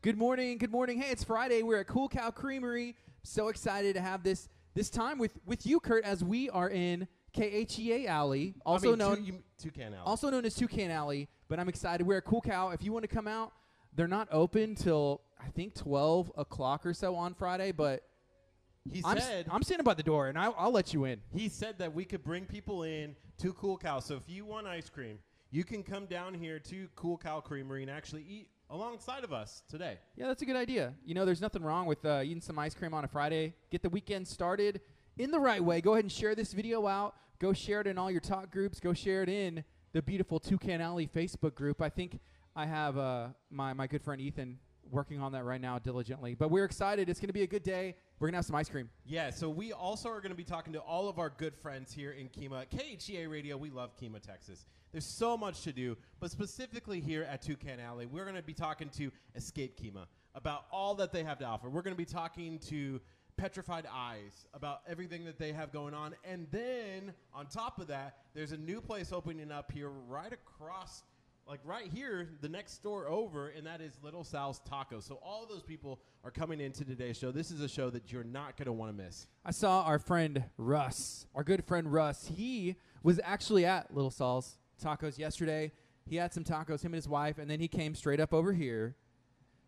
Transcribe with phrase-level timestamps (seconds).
[0.00, 0.58] Good morning.
[0.58, 1.00] Good morning.
[1.00, 1.64] Hey, it's Friday.
[1.64, 2.94] We're at Cool Cow Creamery.
[3.24, 7.08] So excited to have this this time with with you, Kurt, as we are in
[7.34, 10.02] KHEA Alley, also I mean, known two, you, Toucan Alley.
[10.04, 11.28] also known as Toucan Alley.
[11.48, 12.06] But I'm excited.
[12.06, 12.70] We're at Cool Cow.
[12.70, 13.52] If you want to come out,
[13.96, 17.72] they're not open till I think 12 o'clock or so on Friday.
[17.72, 18.04] But
[18.88, 21.20] he I'm, said I'm standing by the door, and I'll, I'll let you in.
[21.34, 23.98] he said that we could bring people in to Cool Cow.
[23.98, 25.18] So if you want ice cream,
[25.50, 29.62] you can come down here to Cool Cow Creamery and actually eat alongside of us
[29.68, 29.98] today.
[30.16, 30.94] Yeah, that's a good idea.
[31.04, 33.54] You know, there's nothing wrong with uh, eating some ice cream on a Friday.
[33.70, 34.80] Get the weekend started
[35.16, 35.80] in the right way.
[35.80, 37.14] Go ahead and share this video out.
[37.38, 38.80] Go share it in all your talk groups.
[38.80, 41.80] Go share it in the beautiful Toucan Alley Facebook group.
[41.80, 42.18] I think
[42.54, 44.58] I have uh, my, my good friend Ethan
[44.90, 46.34] working on that right now diligently.
[46.34, 47.08] But we're excited.
[47.08, 47.96] It's going to be a good day.
[48.18, 48.90] We're to have some ice cream.
[49.06, 52.10] Yeah, so we also are to be talking to all of our good friends here
[52.10, 52.66] in Kemah.
[52.68, 54.66] KHEA Radio, we love Kemah, Texas.
[54.90, 58.88] There's so much to do, but specifically here at Toucan Alley, we're to be talking
[58.96, 61.70] to Escape Kemah about all that they have to offer.
[61.70, 63.00] We're to be talking to
[63.36, 66.16] Petrified Eyes about everything that they have going on.
[66.24, 71.04] And then on top of that, there's a new place opening up here right across
[71.48, 75.04] like right here, the next store over, and that is Little Sal's Tacos.
[75.04, 77.32] So all those people are coming into today's show.
[77.32, 79.26] This is a show that you're not going to want to miss.
[79.46, 82.30] I saw our friend Russ, our good friend Russ.
[82.36, 85.72] He was actually at Little Saul's Tacos yesterday.
[86.04, 88.52] He had some tacos, him and his wife, and then he came straight up over
[88.52, 88.96] here.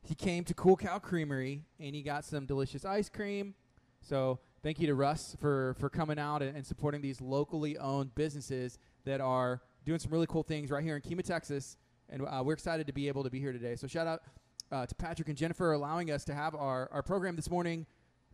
[0.02, 3.54] He came to Cool Cow Creamery and he got some delicious ice cream.
[4.02, 8.14] So thank you to Russ for for coming out and, and supporting these locally owned
[8.14, 11.76] businesses that are doing some really cool things right here in Kemah, Texas.
[12.08, 13.76] And uh, we're excited to be able to be here today.
[13.76, 14.22] So shout out
[14.72, 17.86] uh, to Patrick and Jennifer allowing us to have our, our program this morning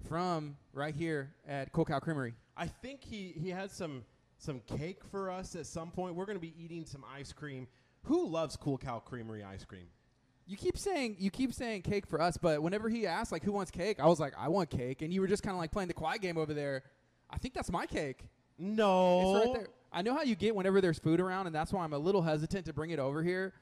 [0.09, 2.35] from right here at Cool Cow Creamery.
[2.57, 4.05] I think he, he has some
[4.39, 6.15] some cake for us at some point.
[6.15, 7.67] We're going to be eating some ice cream.
[8.03, 9.87] Who loves Cool Cow Creamery ice cream?
[10.47, 13.53] You keep saying you keep saying cake for us, but whenever he asked like who
[13.53, 15.73] wants cake, I was like I want cake, and you were just kind of like
[15.73, 16.85] playing the quiet game over there.
[17.31, 18.29] I think that's my cake.
[18.59, 19.37] No.
[19.37, 19.69] It's right there.
[19.93, 22.23] I know how you get whenever there's food around, and that's why I'm a little
[22.23, 23.53] hesitant to bring it over here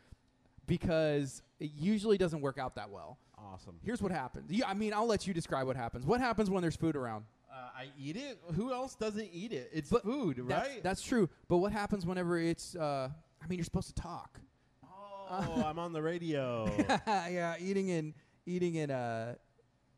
[0.66, 3.18] because it usually doesn't work out that well.
[3.38, 3.76] Awesome.
[3.84, 4.50] Here's what happens.
[4.50, 6.06] You, I mean, I'll let you describe what happens.
[6.06, 7.24] What happens when there's food around?
[7.52, 8.38] Uh, I eat it.
[8.56, 9.70] Who else doesn't eat it?
[9.72, 10.82] It's But food, That's, right?
[10.82, 11.28] that's true.
[11.48, 12.74] But what happens whenever it's?
[12.74, 13.10] Uh,
[13.42, 14.40] I mean, you're supposed to talk.
[15.30, 16.68] oh, I'm on the radio.
[17.06, 18.14] yeah, eating and
[18.46, 19.26] eating and uh,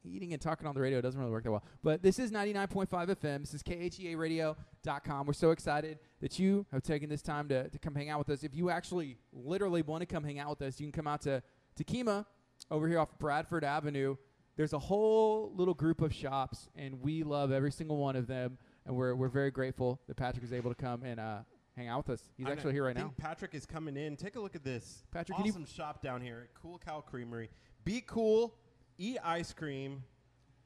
[0.07, 1.65] eating and talking on the radio doesn't really work that well.
[1.83, 3.41] But this is 99.5 FM.
[3.41, 5.27] This is KHEARadio.com.
[5.27, 8.31] We're so excited that you have taken this time to, to come hang out with
[8.31, 8.45] us.
[8.45, 11.23] If you actually literally want to come hang out with us, you can come out
[11.23, 11.43] to,
[11.77, 12.25] to Kemah
[12.71, 14.17] over here off Bradford Avenue.
[14.57, 18.57] There's a whole little group of shops, and we love every single one of them.
[18.87, 21.39] And we're, we're very grateful that Patrick is able to come and uh,
[21.77, 22.29] hang out with us.
[22.37, 23.15] He's I actually here right think now.
[23.19, 24.17] Patrick is coming in.
[24.17, 25.05] Take a look at this.
[25.11, 27.51] Patrick, can you- awesome shop down here at Cool Cow Creamery.
[27.85, 28.55] Be cool.
[28.99, 30.03] Eat ice cream.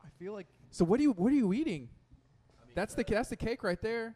[0.05, 1.89] I feel like So what are you what are you eating?
[2.75, 4.15] That's the that's the cake right there.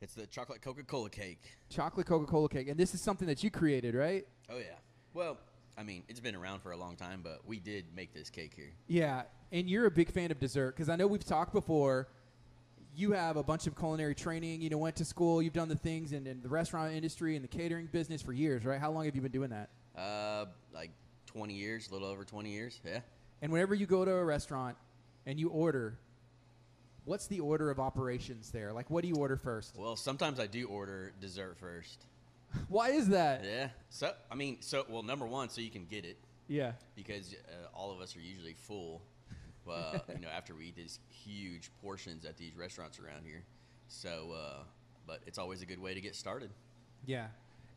[0.00, 1.42] It's the chocolate Coca Cola cake.
[1.70, 4.26] chocolate Coca-Cola cake, and this is something that you created, right?
[4.48, 4.76] Oh yeah.
[5.12, 5.38] Well,
[5.76, 8.52] I mean, it's been around for a long time, but we did make this cake
[8.54, 8.72] here.
[8.86, 9.22] Yeah,
[9.52, 12.08] and you're a big fan of dessert because I know we've talked before.
[12.94, 14.60] You have a bunch of culinary training.
[14.60, 15.40] You know, went to school.
[15.40, 18.64] You've done the things in, in the restaurant industry and the catering business for years,
[18.64, 18.80] right?
[18.80, 19.70] How long have you been doing that?
[19.96, 20.90] Uh, like
[21.28, 22.80] 20 years, a little over 20 years.
[22.84, 23.00] Yeah.
[23.42, 24.76] And whenever you go to a restaurant
[25.26, 25.98] and you order,
[27.04, 28.72] what's the order of operations there?
[28.72, 29.76] Like, what do you order first?
[29.78, 32.06] Well, sometimes I do order dessert first.
[32.68, 33.44] Why is that?
[33.44, 33.68] Yeah.
[33.90, 36.16] So I mean, so well, number one, so you can get it
[36.48, 36.72] Yeah.
[36.96, 39.02] because uh, all of us are usually full.
[39.68, 43.42] Uh, you know, after we eat these huge portions at these restaurants around here.
[43.88, 44.62] So, uh,
[45.06, 46.48] but it's always a good way to get started.
[47.04, 47.26] Yeah.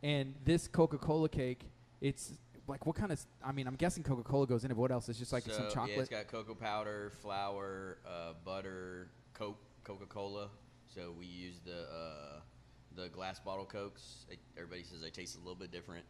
[0.02, 1.66] And this Coca-Cola cake,
[2.00, 2.32] it's
[2.72, 3.24] like what kind of?
[3.44, 4.76] I mean, I'm guessing Coca-Cola goes in it.
[4.76, 5.10] But what else?
[5.10, 5.92] It's just like so, some chocolate.
[5.96, 10.50] Yeah, it's got cocoa powder, flour, uh, butter, Coke, Coca Cola.
[10.88, 12.40] So we use the uh,
[12.96, 14.26] the glass bottle cokes.
[14.58, 16.06] Everybody says they taste a little bit different.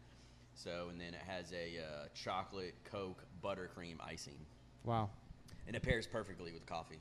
[0.54, 4.38] So and then it has a uh, chocolate Coke buttercream icing,
[4.84, 5.08] wow.
[5.66, 7.00] and it pairs perfectly with coffee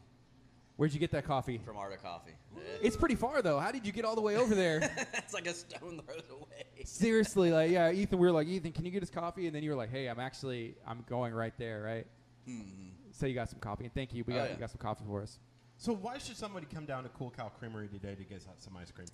[0.78, 1.60] Where'd you get that coffee?
[1.64, 2.32] from Art of Coffee.
[2.56, 2.62] Yeah.
[2.82, 3.60] It's pretty far though.
[3.60, 4.80] How did you get all the way over there?
[5.14, 6.66] it's like a stone throw away.
[6.86, 8.18] Seriously, like yeah, Ethan.
[8.18, 9.46] We were like, Ethan, can you get us coffee?
[9.48, 12.08] And then you were like, Hey, I'm actually I'm going right there, right?
[13.12, 14.24] So you got some coffee, and thank you.
[14.26, 14.54] We Oh, got yeah.
[14.54, 15.38] you got some coffee for us.
[15.78, 18.92] So why should somebody come down to Cool Cow Creamery today to get some ice
[18.92, 19.08] cream?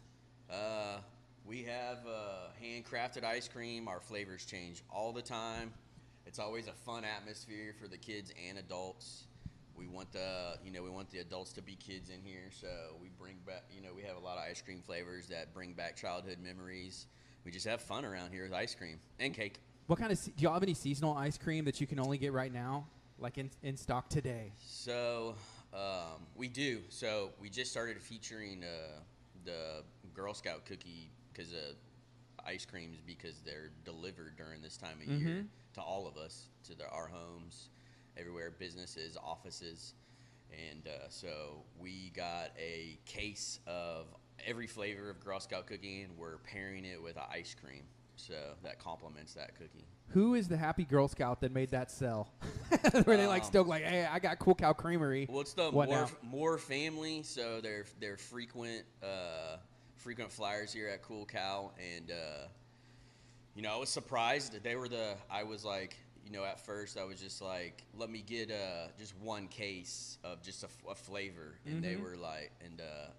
[0.49, 0.97] Uh,
[1.45, 3.87] we have uh, handcrafted ice cream.
[3.87, 5.73] Our flavors change all the time.
[6.25, 9.25] It's always a fun atmosphere for the kids and adults.
[9.77, 12.67] We want the you know we want the adults to be kids in here, so
[13.01, 15.73] we bring back you know we have a lot of ice cream flavors that bring
[15.73, 17.07] back childhood memories.
[17.45, 19.59] We just have fun around here with ice cream and cake.
[19.85, 22.33] What kind of do y'all have any seasonal ice cream that you can only get
[22.33, 22.87] right now,
[23.19, 24.51] like in in stock today?
[24.65, 25.35] So
[25.73, 26.81] um, we do.
[26.89, 28.99] So we just started featuring uh,
[29.45, 29.83] the
[30.13, 31.73] Girl Scout cookie because uh,
[32.45, 35.47] ice creams because they're delivered during this time of year Mhm.
[35.75, 37.69] to all of us, to the, our homes,
[38.19, 39.93] everywhere, businesses, offices,
[40.51, 44.07] and uh, so we got a case of
[44.45, 47.83] every flavor of Girl Scout cookie, and we're pairing it with ice cream.
[48.15, 48.33] So
[48.63, 49.85] that complements that cookie.
[50.09, 52.31] Who is the happy Girl Scout that made that sell?
[53.03, 55.27] Where they like Um, stoke like, hey, I got Cool Cow Creamery.
[55.29, 56.09] Well, it's the What more now?
[56.23, 59.57] more family, so they're they're frequent uh,
[59.97, 62.47] frequent flyers here at Cool Cow, and uh,
[63.53, 65.15] you know I was surprised that they were the.
[65.29, 65.95] I was like,
[66.27, 70.17] you know, at first I was just like, let me get uh, just one case
[70.25, 72.01] of just a flavor, and they Mhm.
[72.01, 73.11] were like, and uh,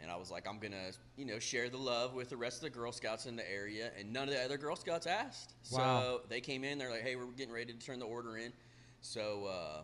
[0.00, 2.62] and I was like, I'm gonna you know share the love with the rest of
[2.64, 5.78] the Girl Scouts in the area, and none of the other Girl Scouts asked, Wow.
[6.20, 8.52] so they came in, they're like, hey, we're getting ready to turn the order in,
[9.00, 9.46] so.
[9.46, 9.82] Uh,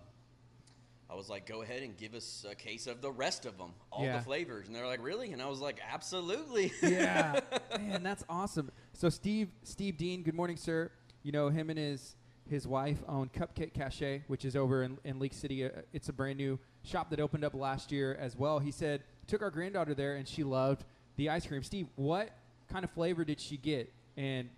[1.10, 3.72] I was like, go ahead and give us a case of the rest of them,
[3.92, 4.16] all Yeah.
[4.16, 4.66] the flavors.
[4.66, 5.32] And they're like, really?
[5.32, 6.72] And I was like, absolutely.
[6.82, 7.40] yeah,
[7.78, 8.70] man, that's awesome.
[8.94, 10.90] So Steve, Steve Dean, good morning, sir.
[11.24, 12.14] You know him and his
[12.48, 15.64] his wife own Cupcake Cache, which is over in, in League City.
[15.64, 18.58] Uh, it's a brand new shop that opened up last year as well.
[18.58, 20.84] He said took our granddaughter there and she loved
[21.16, 21.62] the ice cream.
[21.62, 22.30] Steve, what
[22.70, 23.90] kind of flavor did she get?
[24.18, 24.50] And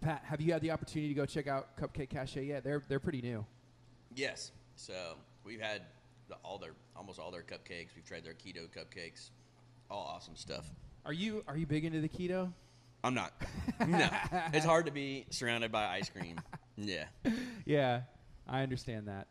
[0.00, 2.62] Pat, have you had the opportunity to go check out Cupcake Cache yet?
[2.62, 3.44] They're they're pretty new.
[4.14, 4.52] yes.
[4.76, 5.82] So we've had
[6.28, 7.88] the, all their, almost all their cupcakes.
[7.96, 9.30] We've tried their keto cupcakes.
[9.90, 10.70] All awesome stuff.
[11.06, 12.52] Are you are you big into the keto?
[13.04, 13.32] I'm not.
[13.86, 14.08] no.
[14.52, 16.40] It's hard to be surrounded by ice cream.
[16.76, 17.04] Yeah.
[17.64, 18.02] Yeah,
[18.48, 19.28] I understand that.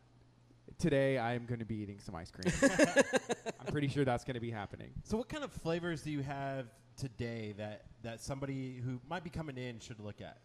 [0.78, 2.54] Today I am going to be eating some ice cream.
[3.60, 4.92] I'm pretty sure that's going to be happening.
[5.04, 6.68] So, what kind of flavors do you have
[6.98, 10.38] today that that somebody who might be coming in should look at?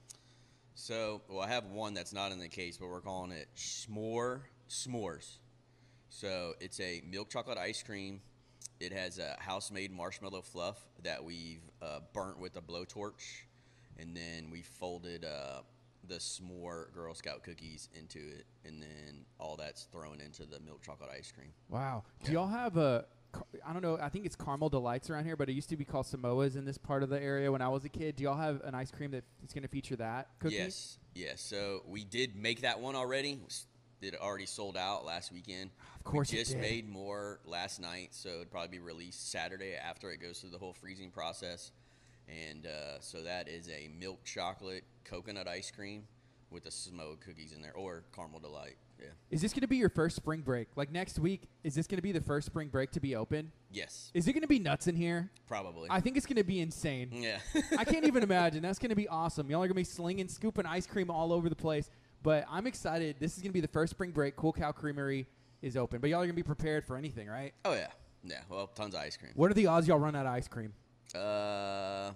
[0.75, 4.43] So, well, I have one that's not in the case, but we're calling it S'more
[4.69, 5.39] S'mores.
[6.09, 8.21] So, it's a milk chocolate ice cream.
[8.81, 13.45] It has a house made marshmallow fluff that we've uh, burnt with a blowtorch,
[13.99, 15.61] and then we folded uh,
[16.09, 20.83] the s'more Girl Scout cookies into it, and then all that's thrown into the milk
[20.83, 21.51] chocolate ice cream.
[21.69, 22.05] Wow.
[22.25, 23.05] Do y'all have a?
[23.65, 23.97] I don't know.
[24.01, 26.65] I think it's caramel delights around here, but it used to be called Samoa's in
[26.65, 28.17] this part of the area when I was a kid.
[28.17, 30.57] Do y'all have an ice cream that is going to feature that cookie?
[30.57, 31.41] Yes, yes.
[31.41, 33.39] So we did make that one already.
[34.03, 35.71] It already sold out last weekend.
[35.97, 40.11] Of course we just made more last night, so it'd probably be released Saturday after
[40.11, 41.71] it goes through the whole freezing process.
[42.29, 46.05] And uh, so that is a milk chocolate coconut ice cream
[46.51, 48.77] with the smoked cookies in there, or caramel delight.
[48.99, 49.07] Yeah.
[49.31, 50.69] Is this going to be your first spring break?
[50.77, 53.51] Like next week, is this going to be the first spring break to be open?
[53.71, 55.31] Yes, Is it going to be nuts in here?
[55.47, 55.89] probably.
[55.91, 57.09] I think it's going to be insane.
[57.13, 57.39] yeah.
[57.79, 58.63] I can't even imagine.
[58.63, 59.49] That's going to be awesome.
[59.51, 61.89] Y'all are going to be slinging, scooping ice cream all over the place.
[62.23, 63.17] But I'm excited.
[63.19, 64.37] This is going to be the first spring break.
[64.37, 65.27] Cool Cow Creamery
[65.63, 66.01] is open.
[66.01, 67.55] But y'all are going to be prepared for anything, right?
[67.65, 67.89] oh yeah,
[68.25, 68.41] yeah.
[68.49, 69.33] Well, tons of ice cream.
[69.35, 70.73] What are the odds y'all run out of ice cream?
[71.15, 72.13] Uh,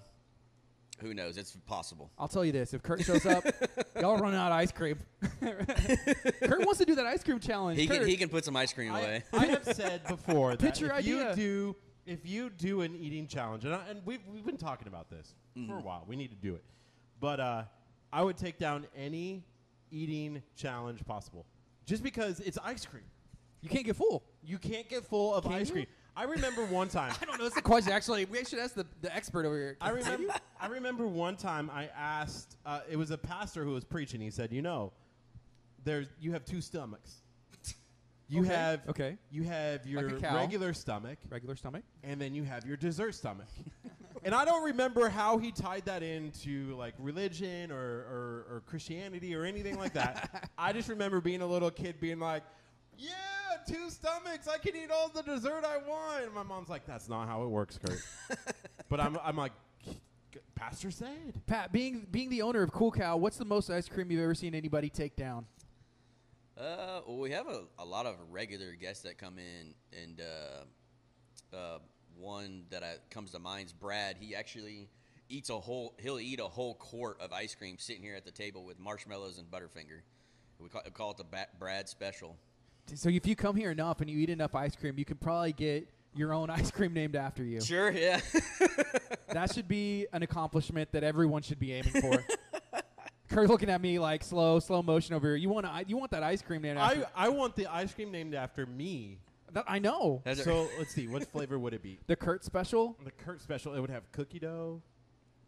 [1.01, 1.37] who knows?
[1.37, 2.11] It's possible.
[2.19, 3.45] I'll tell you this: if Kurt shows up,
[4.01, 4.99] y'all run out of ice cream.
[5.41, 7.79] Kurt wants to do that ice cream challenge.
[7.79, 9.25] He Kurt, can he can put some ice cream I, away.
[9.33, 11.31] I have said before that Pitch your if idea.
[11.31, 11.77] you do
[12.07, 15.35] if you do an eating challenge, and, I, and we've we've been talking about this
[15.67, 16.65] for a while, we need to do it.
[17.21, 17.63] But uh,
[18.13, 19.43] I would take down any
[19.91, 21.47] eating challenge possible,
[21.87, 23.05] just because it's ice cream.
[23.61, 24.23] you can't get full.
[24.43, 25.73] You can't get full of Can ice you?
[25.75, 25.87] cream.
[26.17, 27.13] I remember one time.
[27.21, 27.47] I don't know.
[27.47, 27.93] It's a question.
[27.93, 29.77] Actually, we should ask the, the expert over here.
[29.81, 30.33] I remember.
[30.61, 32.57] I remember one time I asked.
[32.65, 34.21] Uh, it was a pastor who was preaching.
[34.21, 34.93] He said, "You know,
[35.85, 37.23] there's you have two stomachs.
[38.29, 39.19] You Okay, have okay.
[39.31, 41.83] You have your Like regular stomach, regular stomach.
[42.03, 43.49] and then you have your dessert stomach.
[44.25, 49.35] and I don't remember how he tied that into like religion or, or, or Christianity
[49.35, 50.51] or anything like that.
[50.59, 52.43] I just remember being a little kid being like,
[52.97, 53.13] "Yeah,
[53.69, 54.49] two stomachs.
[54.49, 57.43] I can eat all the dessert I want." And my mom's like, "That's not how
[57.43, 58.01] it works, Kurt."
[58.89, 59.53] but I'm I'm like,
[60.55, 61.41] Pastor said.
[61.47, 64.35] Pat, being being the owner of Cool Cow, what's the most ice cream you've ever
[64.35, 65.47] seen anybody take down?
[66.57, 71.57] Uh, well, we have a, a lot of regular guests that come in, and uh,
[71.57, 71.79] uh,
[72.19, 74.17] one that I, comes to mind is Brad.
[74.19, 74.89] He actually
[75.29, 75.95] eats a whole.
[75.99, 79.39] He'll eat a whole quart of ice cream sitting here at the table with marshmallows
[79.39, 80.01] and Butterfinger.
[80.59, 82.37] We call, call it the ba- Brad Special.
[82.95, 85.53] So if you come here enough and you eat enough ice cream, you can probably
[85.53, 87.61] get your own ice cream named after you.
[87.61, 88.21] Sure, yeah.
[89.35, 92.25] That should be an accomplishment that everyone should be aiming for.
[93.29, 95.35] Kurt's looking at me like slow, slow motion over here.
[95.35, 97.09] You want you want that ice cream named after?
[97.17, 99.19] I, I want the ice cream named after me.
[99.55, 100.21] That, I know.
[100.25, 101.99] That's a- So let's see, what flavor would it be?
[102.07, 102.97] The Kurt special.
[103.05, 104.83] The Kurt special, it would have cookie dough.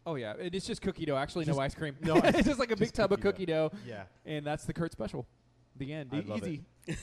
[0.05, 1.17] Oh yeah, and it's just cookie dough.
[1.17, 1.95] Actually, Just- no ice cream.
[2.01, 4.03] no ice- it's just like a big just tub of cookie cookie dough, Yeah.
[4.25, 5.27] and that's the Kurt special.
[5.75, 6.09] The end.
[6.11, 6.63] I love Easy.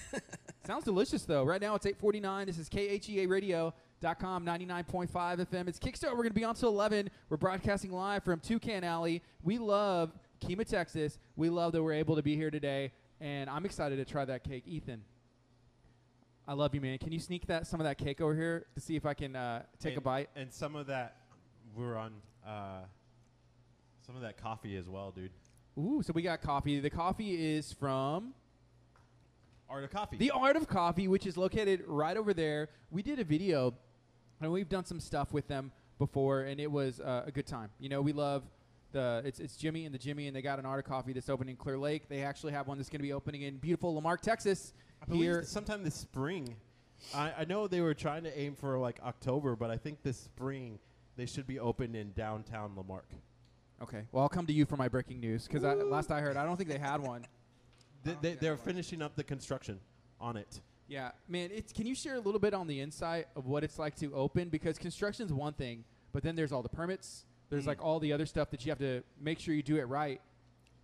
[0.66, 1.44] Sounds delicious though.
[1.44, 2.46] Right now it's 8:49.
[2.46, 5.08] This is KHEA Radio.com 99.5
[5.46, 5.68] FM.
[5.68, 6.10] It's Kickstart.
[6.10, 7.08] We're going to be on till 11.
[7.28, 9.22] We're broadcasting live from Toucan Alley.
[9.44, 11.18] We love Kemah, Texas.
[11.36, 14.42] We love that we're able to be here today, and I'm excited to try that
[14.42, 14.64] cake.
[14.66, 15.02] Ethan,
[16.46, 16.98] I love you, man.
[16.98, 19.34] Can you sneak that some of that cake over here to see if I can
[19.34, 20.28] uh, take a bite?
[20.36, 21.16] And some of that,
[21.74, 22.12] we're on
[22.46, 22.80] uh,
[24.06, 25.30] some of that coffee as well, dude.
[25.78, 26.80] Ooh, so we got coffee.
[26.80, 28.34] The coffee is from
[29.70, 30.18] Art of coffee.
[30.18, 32.68] The Art of Coffee, which is located right over there.
[32.90, 33.72] We did a video,
[34.42, 37.70] and we've done some stuff with them before, and it was uh, a good time.
[37.80, 38.42] You know, we love
[38.92, 41.30] the it's it's Jimmy and the Jimmy, and they got an Art of Coffee that's
[41.30, 42.06] opening in Clear Lake.
[42.10, 44.74] They actually have one that's going to be opening in beautiful La Marque, Texas.
[45.04, 46.56] I believe Here, sometime this spring.
[47.14, 50.16] I, I know they were trying to aim for like October, but I think this
[50.18, 50.78] spring
[51.16, 53.12] they should be open in downtown La Marque.
[53.82, 54.02] okay.
[54.12, 56.56] Well, I'll come to you for my breaking news because last I heard, I don't
[56.56, 57.26] think they had one.
[58.02, 59.78] the, they, they they're finishing up the construction
[60.20, 60.60] on it.
[60.88, 61.50] Yeah, man.
[61.52, 64.12] It's can you share a little bit on the insight of what it's like to
[64.14, 64.48] open?
[64.48, 67.26] Because construction's one thing, but then there's all the permits.
[67.50, 67.68] There's Mm.
[67.68, 70.20] like all the other stuff that you have to make sure you do it right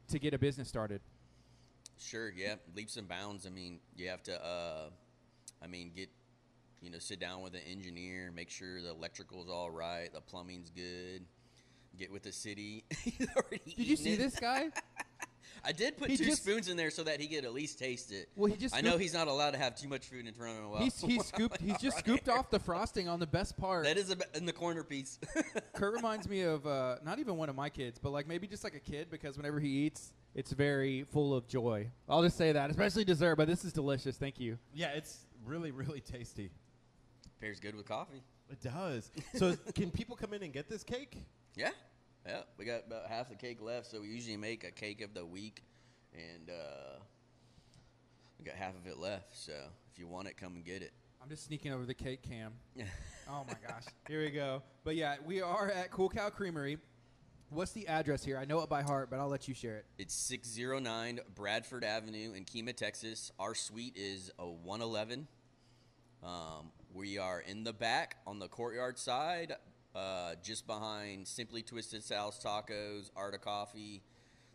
[0.09, 1.01] to get a business started.
[2.01, 3.47] Sure, yeah, leaps and bounds.
[3.47, 4.89] I mean, you have to, uh,
[5.63, 6.09] I mean, get,
[6.81, 10.71] you know, sit down with an engineer, make sure the electrical's all right, the plumbing's
[10.71, 11.23] good.
[11.99, 12.85] Get with the city.
[13.05, 14.19] Did you see it.
[14.19, 14.69] this guy?
[15.63, 17.79] I did put He two just- spoons in there so that he could at least
[17.79, 18.31] taste it.
[18.35, 20.57] Well, he just I know he's not allowed to have too much food in front
[20.57, 20.71] of him.
[20.71, 21.61] While, He's he's scooped.
[21.61, 23.85] He's just scooped off the frosting on the best part.
[23.85, 25.19] That is a, in the corner piece.
[25.75, 28.65] Kurt reminds me of uh, not even one of my kids, but like maybe just
[28.65, 31.89] like a kid because whenever he eats, it's very full of joy.
[32.09, 33.37] I'll just say that, especially dessert.
[33.37, 34.17] But this is delicious.
[34.17, 34.59] Thank you.
[34.75, 36.51] Yeah, it's really really tasty.
[37.41, 38.23] Pairs good with coffee.
[38.51, 39.11] It does.
[39.35, 41.17] so can people come in and get this cake?
[41.57, 41.71] Yeah,
[42.27, 42.41] yeah.
[42.59, 45.25] We got about half the cake left, so we usually make a cake of the
[45.25, 45.63] week,
[46.13, 46.99] and uh,
[48.39, 49.37] we got half of it left.
[49.37, 49.53] So
[49.93, 50.93] if you want it, come and get it.
[51.23, 52.53] I'm just sneaking over the cake cam.
[52.75, 52.85] Yeah.
[53.33, 53.85] Oh my gosh.
[54.09, 54.61] Here we go.
[54.83, 56.79] But yeah, we are at Cool Cow Creamery.
[57.53, 58.39] What's the address here?
[58.39, 59.85] I know it by heart, but I'll let you share it.
[59.99, 63.33] It's 609 Bradford Avenue in Kemah, Texas.
[63.41, 65.27] Our suite is a 111.
[66.23, 69.57] Um, we are in the back on the courtyard side,
[69.97, 74.05] uh, just behind Simply Twisted Sal's Tacos, Art of Coffee,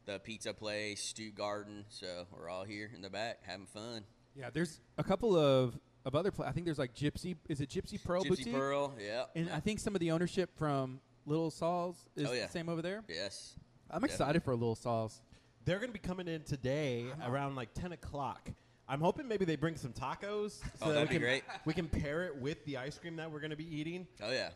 [0.06, 1.84] the pizza place, Stew Garden.
[1.90, 4.06] So we're all here in the back having fun.
[4.38, 6.32] Yeah, there's a couple of of other.
[6.32, 7.36] Pla- I think there's like Gypsy.
[7.50, 8.54] Is it Gypsy Pearl Gypsy Boutique?
[8.54, 9.26] Pearl, yeah.
[9.36, 9.50] And.
[9.50, 12.46] I think some of the ownership from Little Saul's is Oh, yeah.
[12.46, 13.04] the same over there.
[13.10, 13.56] yes.
[13.90, 15.22] I'm excited for Little Saul's.
[15.64, 18.50] They're going to be coming in today around like 10 o'clock.
[18.88, 20.60] I'm hoping maybe they bring some tacos.
[20.64, 21.44] Oh, so Oh, that that'd we be can, great.
[21.66, 24.08] We can pair it with the ice cream that we're going to be eating.
[24.24, 24.50] Oh yeah.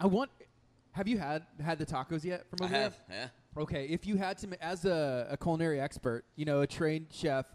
[0.00, 0.30] I want.
[0.92, 2.96] Have you had had the tacos yet from I over have.
[3.08, 3.28] Yeah.
[3.58, 7.06] Okay, if you had to, ma- as a, a culinary expert, you know, a trained
[7.12, 7.46] chef,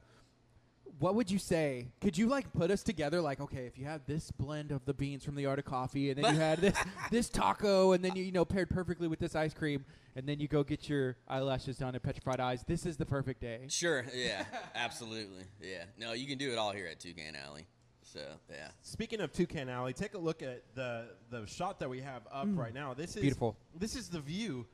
[0.99, 1.87] what would you say?
[1.99, 3.21] Could you like put us together?
[3.21, 6.09] Like, okay, if you had this blend of the beans from the art of coffee,
[6.09, 6.77] and then you had this
[7.11, 9.83] this taco, and then you you know paired perfectly with this ice cream,
[10.15, 12.63] and then you go get your eyelashes done and petrified eyes.
[12.67, 13.65] This is the perfect day.
[13.67, 14.05] Sure.
[14.15, 14.45] Yeah.
[14.73, 15.43] absolutely.
[15.61, 15.83] Yeah.
[15.99, 17.67] No, you can do it all here at Toucan Alley.
[18.01, 18.69] So yeah.
[18.81, 22.47] Speaking of Toucan Alley, take a look at the the shot that we have up
[22.47, 22.57] mm.
[22.57, 22.93] right now.
[22.93, 23.57] This is Beautiful.
[23.77, 24.65] This is the view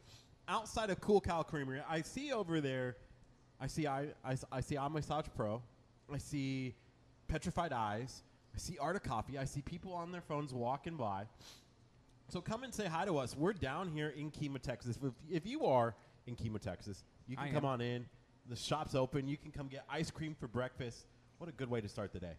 [0.47, 1.81] outside of Cool Cow Creamery.
[1.89, 2.97] I see over there.
[3.59, 5.63] I see I I, I see I'm Massage Pro.
[6.13, 6.75] I see
[7.27, 8.23] Petrified Eyes.
[8.53, 9.37] I see Art of Coffee.
[9.37, 11.25] I see people on their phones walking by.
[12.27, 13.35] So come and say hi to us.
[13.35, 14.97] We're down here in Kemah, Texas.
[15.01, 15.95] If, if you are
[16.27, 17.71] in Kemah, Texas, you can I come am.
[17.71, 18.05] on in.
[18.49, 19.27] The shop's open.
[19.27, 21.05] You can come get ice cream for breakfast.
[21.37, 22.33] What a good way to start the day.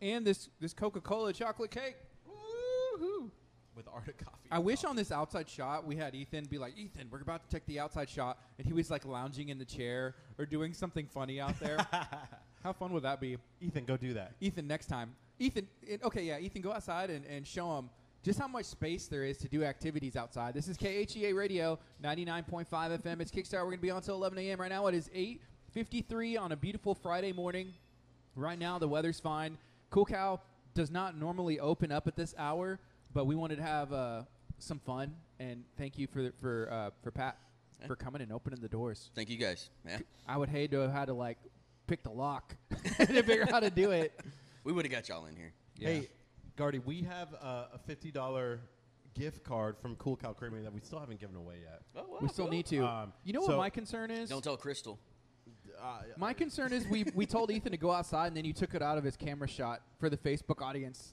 [0.00, 1.96] And this this Coca Cola chocolate cake.
[2.26, 3.30] Woo-hoo.
[3.76, 4.48] with Art of Coffee.
[4.50, 7.48] I wish on this outside shot we had Ethan be like, Ethan, we're about to
[7.48, 11.06] take the outside shot, and he was like lounging in the chair or doing something
[11.06, 11.78] funny out there.
[12.62, 13.36] How fun would that be?
[13.60, 14.32] Ethan, go do that.
[14.40, 15.14] Ethan, next time.
[15.38, 17.90] Ethan, it, okay, yeah, Ethan, go outside and, and show them
[18.22, 20.54] just how much space there is to do activities outside.
[20.54, 23.20] This is KHEA Radio, 99.5 FM.
[23.20, 23.54] It's Kickstart.
[23.54, 24.60] We're going to be on until 11 a.m.
[24.60, 27.72] Right now it is 8.53 on a beautiful Friday morning.
[28.36, 29.58] Right now the weather's fine.
[29.90, 30.40] Cool Cow
[30.74, 32.78] does not normally open up at this hour,
[33.12, 34.22] but we wanted to have uh,
[34.58, 35.14] some fun.
[35.40, 37.36] And thank you for for uh, for Pat
[37.86, 39.10] for coming and opening the doors.
[39.14, 39.68] Thank you guys.
[39.86, 39.98] Yeah.
[40.26, 41.38] I would hate to have had to like
[41.92, 42.56] pick the lock
[42.96, 44.18] to figure out how to do it.
[44.64, 45.52] We would have got y'all in here.
[45.76, 46.08] Hey,
[46.54, 48.60] Guardy, we have uh, a fifty dollar
[49.12, 51.82] gift card from Cool Cow Creamery that we still haven't given away yet.
[51.96, 52.54] Oh, wow, we still cool.
[52.54, 52.86] need to.
[52.86, 54.30] Um, you know so- what my concern is?
[54.30, 55.00] Don't tell Crystal.
[55.82, 58.72] Uh, my concern is we we told Ethan to go outside and then you took
[58.76, 61.12] it out of his camera shot for the Facebook audience.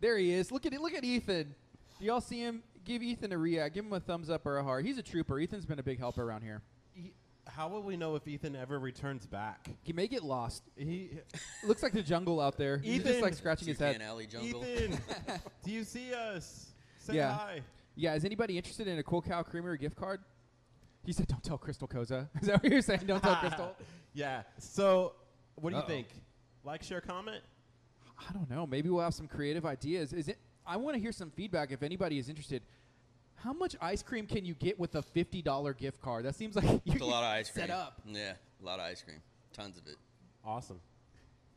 [0.00, 0.52] There he is.
[0.52, 0.82] Look at it.
[0.82, 1.54] Look at Ethan.
[1.98, 3.74] Do y'all see him give Ethan a react.
[3.74, 4.84] Give him a thumbs up or a heart.
[4.84, 5.40] He's a trooper.
[5.40, 6.60] Ethan's been a big helper around here.
[7.46, 9.68] How will we know if Ethan ever returns back?
[9.82, 10.62] He may get lost.
[10.76, 11.10] He,
[11.66, 12.78] Looks like the jungle out there.
[12.78, 14.08] He's just Ethan- like scratching his Toucan head.
[14.08, 14.64] Alley Jungle.
[14.64, 14.98] Ethan,
[15.64, 16.70] do you see us?
[16.98, 17.34] Say Yeah.
[17.34, 17.60] hi.
[17.96, 20.20] Yeah, is anybody interested in a Cool Cow Creamery gift card?
[21.04, 23.02] He said, "Don't tell Crystal Koza." Is that what you're saying?
[23.06, 23.76] Don't tell Crystal.
[24.14, 24.42] Yeah.
[24.58, 25.12] So,
[25.56, 25.86] what do you Uh-oh.
[25.88, 26.08] think?
[26.64, 27.42] Like, share, comment.
[28.18, 28.66] I don't know.
[28.66, 30.12] Maybe we'll have some creative ideas.
[30.14, 30.38] Is it?
[30.66, 32.62] I want to hear some feedback if anybody is interested.
[33.44, 36.24] How much ice cream can you get with a fifty dollar gift card?
[36.24, 37.66] That seems like you're a lot of ice cream.
[37.66, 38.00] set up.
[38.06, 38.32] Yeah,
[38.62, 39.20] a lot of ice cream.
[39.52, 39.96] Tons of it.
[40.44, 40.80] Awesome.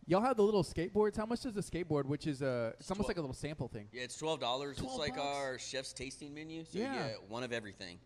[0.05, 1.15] Y'all have the little skateboards.
[1.17, 3.07] How much does a skateboard, which is a, it's almost twelve.
[3.09, 3.87] like a little sample thing?
[3.93, 4.77] Yeah, it's twelve dollars.
[4.79, 5.25] It's like bucks?
[5.37, 6.65] our chef's tasting menu.
[6.65, 6.93] So Yeah.
[6.93, 7.99] you get one of everything.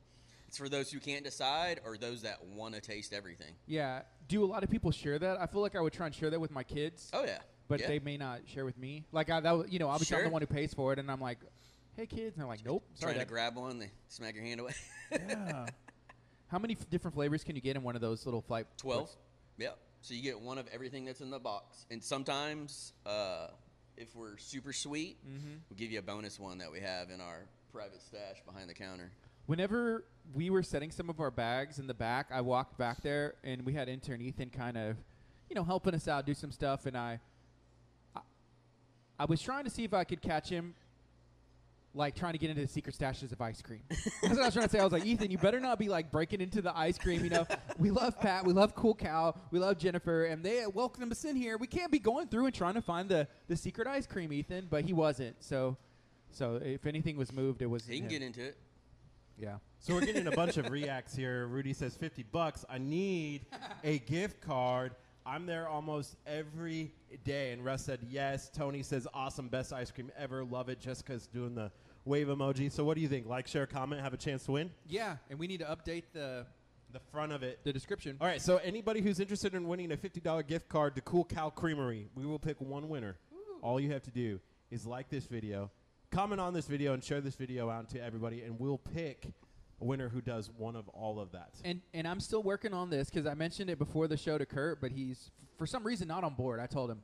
[0.47, 3.53] It's for those who can't decide or those that want to taste everything.
[3.67, 4.01] Yeah.
[4.27, 5.39] Do a lot of people share that?
[5.39, 7.39] I feel like I would try and share that with my kids, Oh yeah.
[7.67, 7.87] but yeah.
[7.87, 9.05] they may not share with me.
[9.11, 10.21] Like I, that, was- you know, I'll be Sure.
[10.23, 11.39] the one who pays for it, and I'm like,
[11.95, 14.43] "Hey, kids," and they're like, "Nope." Sorry, trying to Dad." grab one, they smack your
[14.43, 14.73] hand away.
[15.11, 15.65] yeah.
[16.47, 18.67] How many f- different flavors can you get in one of those little flight?
[18.77, 19.09] Twelve.
[19.57, 19.77] Yep.
[20.01, 23.47] So you get one of everything that's in the box, and sometimes, uh,
[23.97, 25.49] if we're super sweet, Mm-hmm.
[25.69, 28.73] we'll give you a bonus one that we have in our private stash behind the
[28.73, 29.11] counter.
[29.45, 33.35] Whenever we were setting some of our bags in the back, I walked back there
[33.43, 34.97] and we had intern Ethan kind of,
[35.49, 37.19] you know, helping us out, do some stuff, and I,
[38.15, 38.21] I,
[39.19, 40.73] I was trying to see if I could catch him,
[41.93, 43.81] like trying to get into the secret stashes of ice cream.
[43.89, 44.79] That's what I was trying to say.
[44.79, 47.23] I was like, Ethan, you better not be like breaking into the ice cream.
[47.23, 51.11] You know, we love Pat, we love Cool Cow, we love Jennifer, and they welcomed
[51.11, 51.57] us in here.
[51.57, 54.67] We can't be going through and trying to find the the secret ice cream, Ethan.
[54.69, 55.35] But he wasn't.
[55.43, 55.77] So,
[56.31, 57.85] so if anything was moved, it was.
[57.85, 58.09] He can him.
[58.09, 58.57] get into it.
[59.37, 59.55] Yeah.
[59.79, 61.47] So we're getting a bunch of reacts here.
[61.47, 62.63] Rudy says 50 bucks.
[62.69, 63.47] I need
[63.83, 64.93] a gift card.
[65.25, 67.51] I'm there almost every day.
[67.51, 68.49] And Russ said yes.
[68.49, 70.43] Tony says awesome, best ice cream ever.
[70.43, 70.79] Love it.
[70.79, 71.71] Jessica's doing the
[72.05, 72.71] wave emoji.
[72.71, 73.27] So what do you think?
[73.27, 74.71] Like, share, comment, have a chance to win?
[74.87, 76.45] Yeah, and we need to update the
[76.91, 77.59] The front of it.
[77.63, 78.17] the description.
[78.19, 81.49] All right, so anybody who's interested in winning a $50 gift card to Cool Cow
[81.49, 83.17] Creamery, we will pick one winner.
[83.61, 84.39] All you have to do
[84.71, 85.69] is like this video,
[86.09, 89.27] comment on this video, and share this video out to everybody, and we'll pick
[89.81, 91.49] a winner who does one of all of that.
[91.65, 94.45] And and I'm still working on this because I mentioned it before the show to
[94.45, 96.59] Kurt, but he's f- for some reason not on board.
[96.59, 97.01] I told him,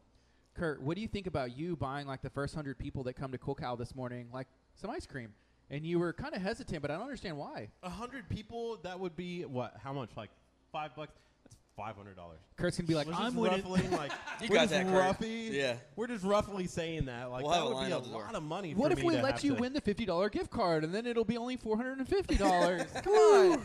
[0.55, 3.31] Kurt, what do you think about you buying like the first hundred people that come
[3.31, 5.33] to Cool Cow this morning, like some ice cream?
[5.69, 7.67] And you were kind of hesitant, but I don't understand why.
[7.83, 9.75] A hundred people, that would be what?
[9.83, 10.11] How much?
[10.15, 10.29] Like
[10.71, 11.11] five bucks?
[11.43, 12.39] That's five hundred dollars.
[12.57, 13.61] Kurt's gonna be like, I'm just winning.
[13.61, 14.11] roughly like
[14.41, 14.93] You we're got just that, Kurt.
[14.95, 15.75] roughly, Yeah.
[15.95, 17.31] We're just roughly saying that.
[17.31, 18.21] Like We'll that have a would be a out the door.
[18.23, 18.73] lot of money.
[18.73, 20.49] What for if me we to let have you to- win the fifty dollar gift
[20.49, 22.81] card and then it'll be only four hundred and fifty dollars?
[23.03, 23.63] Come on,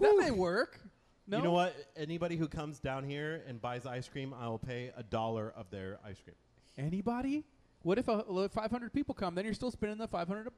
[0.00, 0.80] that may work.
[1.26, 1.76] No, You know what?
[1.96, 5.70] Anybody who comes down here and buys ice cream, I will pay a dollar of
[5.70, 6.36] their ice cream.
[6.78, 7.44] Anybody?
[7.82, 9.34] What if a, 500 people come?
[9.34, 10.50] Then you're still spending the 500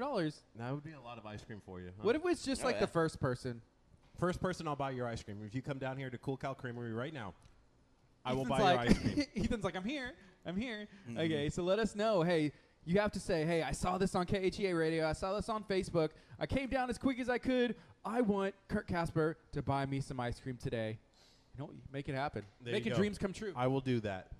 [0.00, 0.42] dollars.
[0.56, 1.86] That would be a lot of ice cream for you.
[1.96, 2.02] huh?
[2.02, 2.80] What if it's just Oh, like yeah.
[2.80, 3.62] the first person?
[4.18, 5.38] First person, I'll buy your ice cream.
[5.46, 7.34] If you come down here to Cool Cow Creamery right now,
[8.24, 9.24] I will Ethan's buy your ice cream.
[9.36, 10.12] Ethan's like, I'm here.
[10.44, 10.88] I'm here.
[11.08, 11.18] Mhm.
[11.18, 12.22] Okay, so let us know.
[12.22, 12.52] Hey,
[12.84, 15.08] you have to say, hey, I saw this on KHEA radio.
[15.08, 16.10] I saw this on Facebook.
[16.40, 17.76] I came down as quick as I could.
[18.04, 20.98] I want Kurt Casper to buy me some ice cream today.
[21.56, 22.44] You know, make it happen.
[22.60, 23.52] There you Making dreams come true.
[23.54, 24.32] I will do that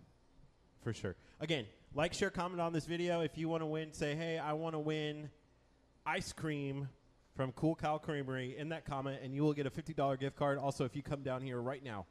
[0.82, 1.14] for sure.
[1.40, 3.20] Again, like, share, comment on this video.
[3.20, 5.30] If you want to win, say, hey, I want to win
[6.04, 6.88] ice cream
[7.38, 10.58] from Cool Cow Creamery in that comment, and you will get a $50 gift card.
[10.58, 12.04] Also, if you come down here right now,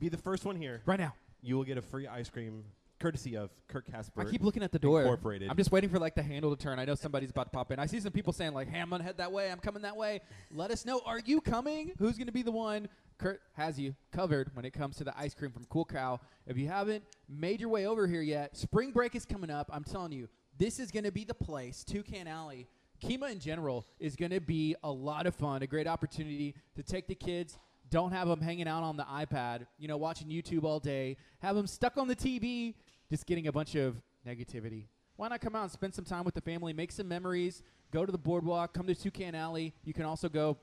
[0.00, 1.14] be the first one here, right now.
[1.42, 2.64] you will get a free ice cream
[2.98, 4.22] courtesy of Kurt Casper.
[4.22, 5.02] I keep looking at the door.
[5.02, 5.48] Incorporated.
[5.48, 6.80] I'm just waiting for like the handle to turn.
[6.80, 7.78] I know somebody's about to pop in.
[7.78, 9.48] I see some people saying like, "Hey, I'm gonna head that way.
[9.48, 11.00] I'm coming that way." Let us know.
[11.06, 11.92] Are you coming?
[12.00, 12.88] Who's gonna be the one?
[13.18, 16.18] Kurt has you covered when it comes to the ice cream from Cool Cow.
[16.48, 19.70] If you haven't made your way over here yet, spring break is coming up.
[19.72, 21.84] I'm telling you, this is gonna be the place.
[21.84, 22.66] Toucan Alley.
[22.96, 26.82] Kemah in general is going to be a lot of fun, a great opportunity to
[26.82, 27.58] take the kids.
[27.90, 31.16] Don't have them hanging out on the iPad, you know, watching YouTube all day.
[31.40, 32.74] Have them stuck on the TV,
[33.10, 34.86] just getting a bunch of negativity.
[35.16, 38.04] Why not come out and spend some time with the family, make some memories, go
[38.04, 39.72] to the boardwalk, come to Toucan Alley.
[39.84, 40.58] You can also go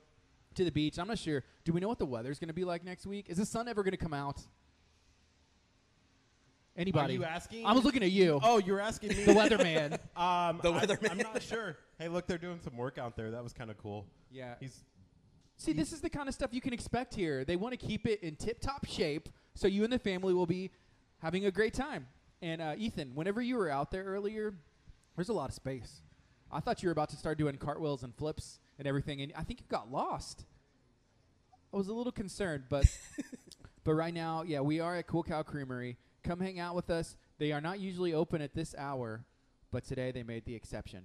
[0.54, 0.98] to the beach.
[0.98, 1.42] I'm not sure.
[1.64, 3.26] Do we know what the weather's going to be like next week?
[3.28, 4.40] Is the sun ever going to come out?
[6.76, 7.14] Anybody?
[7.14, 7.66] Are you asking?
[7.66, 9.24] I was looking at you, Oh, you're asking me.
[9.24, 9.92] the weatherman.
[10.16, 11.10] Um, The I- weatherman.
[11.12, 11.76] I'm not sure.
[11.98, 13.30] Hey, look, they're doing some work out there.
[13.30, 14.06] That was kind of cool.
[14.30, 14.54] yeah.
[14.60, 14.82] He's
[15.56, 17.44] See, this is the kind of stuff you can expect here.
[17.44, 20.72] They want to keep it in tip-top shape, so you and the family will be
[21.18, 22.08] having a great time.
[22.42, 24.54] And uh, Ethan, whenever you were out there earlier,
[25.14, 26.02] there's a lot of space.
[26.50, 29.44] I thought you were about to start doing cartwheels and flips and everything, and I
[29.44, 30.44] think you got lost.
[31.72, 32.86] I was a little concerned, but
[33.84, 35.96] but right now, yeah, we are at Cool Cow Creamery.
[36.24, 37.16] Come hang out with us.
[37.38, 39.24] They are not usually open at this hour,
[39.70, 41.04] but today they made the exception.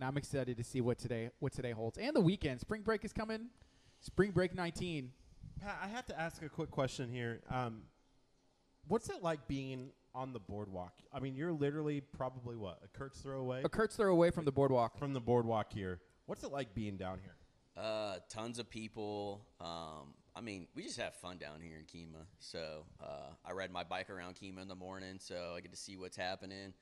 [0.00, 2.60] Now I'm excited to see what today what today holds and the weekend.
[2.60, 3.46] Spring break is coming.
[4.00, 5.12] Spring break 19.
[5.62, 7.40] Pat, I have to ask a quick question here.
[7.50, 7.82] Um,
[8.88, 10.94] what's it like being on the boardwalk?
[11.12, 14.44] I mean, you're literally probably what a Kurt's throw away A Kurt's throw away from
[14.44, 14.98] the boardwalk.
[14.98, 16.00] from the boardwalk here.
[16.26, 17.36] What's it like being down here?
[17.76, 19.46] Uh, tons of people.
[19.60, 22.24] Um, I mean, we just have fun down here in Kemah.
[22.38, 25.76] So uh, I ride my bike around Kemah in the morning, so I get to
[25.76, 26.72] see what's happening.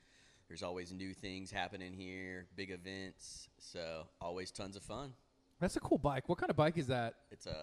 [0.46, 3.48] There's always new things happening here, big events.
[3.58, 5.12] So always tons of fun.
[5.60, 6.28] That's a cool bike.
[6.28, 7.14] What kind of bike is that?
[7.32, 7.54] It's a a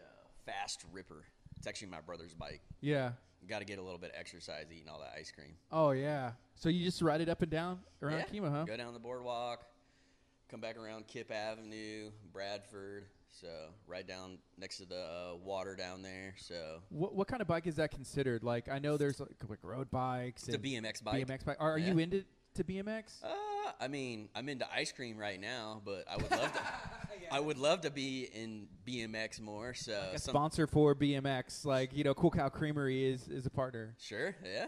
[0.00, 1.26] uh, fast ripper.
[1.58, 2.62] It's actually my brother's bike.
[2.80, 3.10] Yeah.
[3.46, 5.56] Got to get a little bit of exercise eating all that ice cream.
[5.70, 6.32] Oh yeah.
[6.54, 8.40] So you just ride it up and down around yeah.
[8.40, 8.64] Kemah, huh?
[8.64, 9.66] Go down the boardwalk,
[10.50, 13.04] come back around Kipp Avenue, Bradford.
[13.30, 13.48] So
[13.86, 16.34] right down next to the uh, water down there.
[16.38, 18.42] So What what kind of bike is that considered?
[18.42, 21.26] Like I know there's like, like road bikes it's a BMX bike.
[21.26, 21.56] BMX bike.
[21.60, 21.92] Are, are Yeah.
[21.92, 23.22] you into to BMX?
[23.22, 23.28] Uh,
[23.78, 26.60] I mean, I'm into ice cream right now, but I would love to.
[27.30, 29.74] I would love to be in BMX more.
[29.74, 33.50] So a some- sponsor for BMX, like you know, Cool Cow Creamery is is a
[33.50, 33.94] partner.
[34.00, 34.66] Sure, yeah.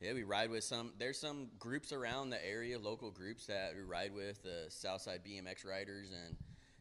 [0.00, 0.92] Yeah, we ride with some.
[0.98, 5.66] There's some groups around the area, local groups that we ride with, the Southside BMX
[5.66, 6.36] riders, and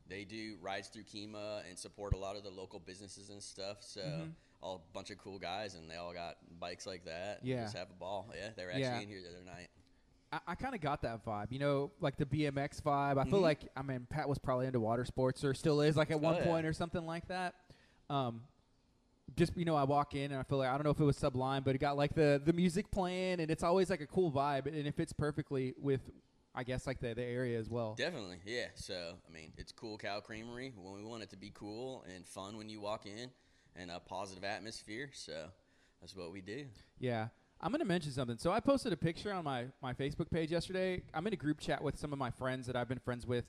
[0.08, 3.78] they do rides through Kemah and support a lot of the local businesses and stuff.
[3.82, 4.30] So, Mm-hmm.
[4.62, 7.40] all a bunch of cool guys, and they all got bikes like that.
[7.40, 7.64] and Yeah.
[7.64, 8.32] just have a ball.
[8.36, 9.00] Yeah, they were actually Yeah.
[9.02, 9.70] in here the other night.
[10.32, 13.18] I, I kind of got that vibe, you know, like the BMX vibe.
[13.18, 13.44] I feel Mhm.
[13.44, 16.36] like I mean Pat was probably into water sports or still is, like at one
[16.36, 16.46] Oh, yeah.
[16.46, 17.56] point or something like that.
[18.10, 18.44] Um,
[19.36, 21.04] just you know, I walk in and I feel like I don't know if it
[21.04, 24.08] was Sublime, but it got like the the music playing, and it's always like a
[24.08, 26.02] cool vibe, and it fits perfectly with,
[26.56, 27.96] I guess, like the the area as well.
[27.98, 28.68] Definitely, yeah.
[28.76, 30.74] So, I mean, it's Cool Cow Creamery.
[30.76, 33.30] When we want it to be cool and fun when you walk in,
[33.76, 35.10] and a positive atmosphere.
[35.14, 35.48] So,
[36.02, 36.66] that's what we do.
[37.00, 37.28] Yeah.
[37.62, 38.38] I'm going to mention something.
[38.38, 41.02] So I posted a picture on my, my Facebook page yesterday.
[41.14, 43.46] I'm in a group chat with some of my friends that I've been friends with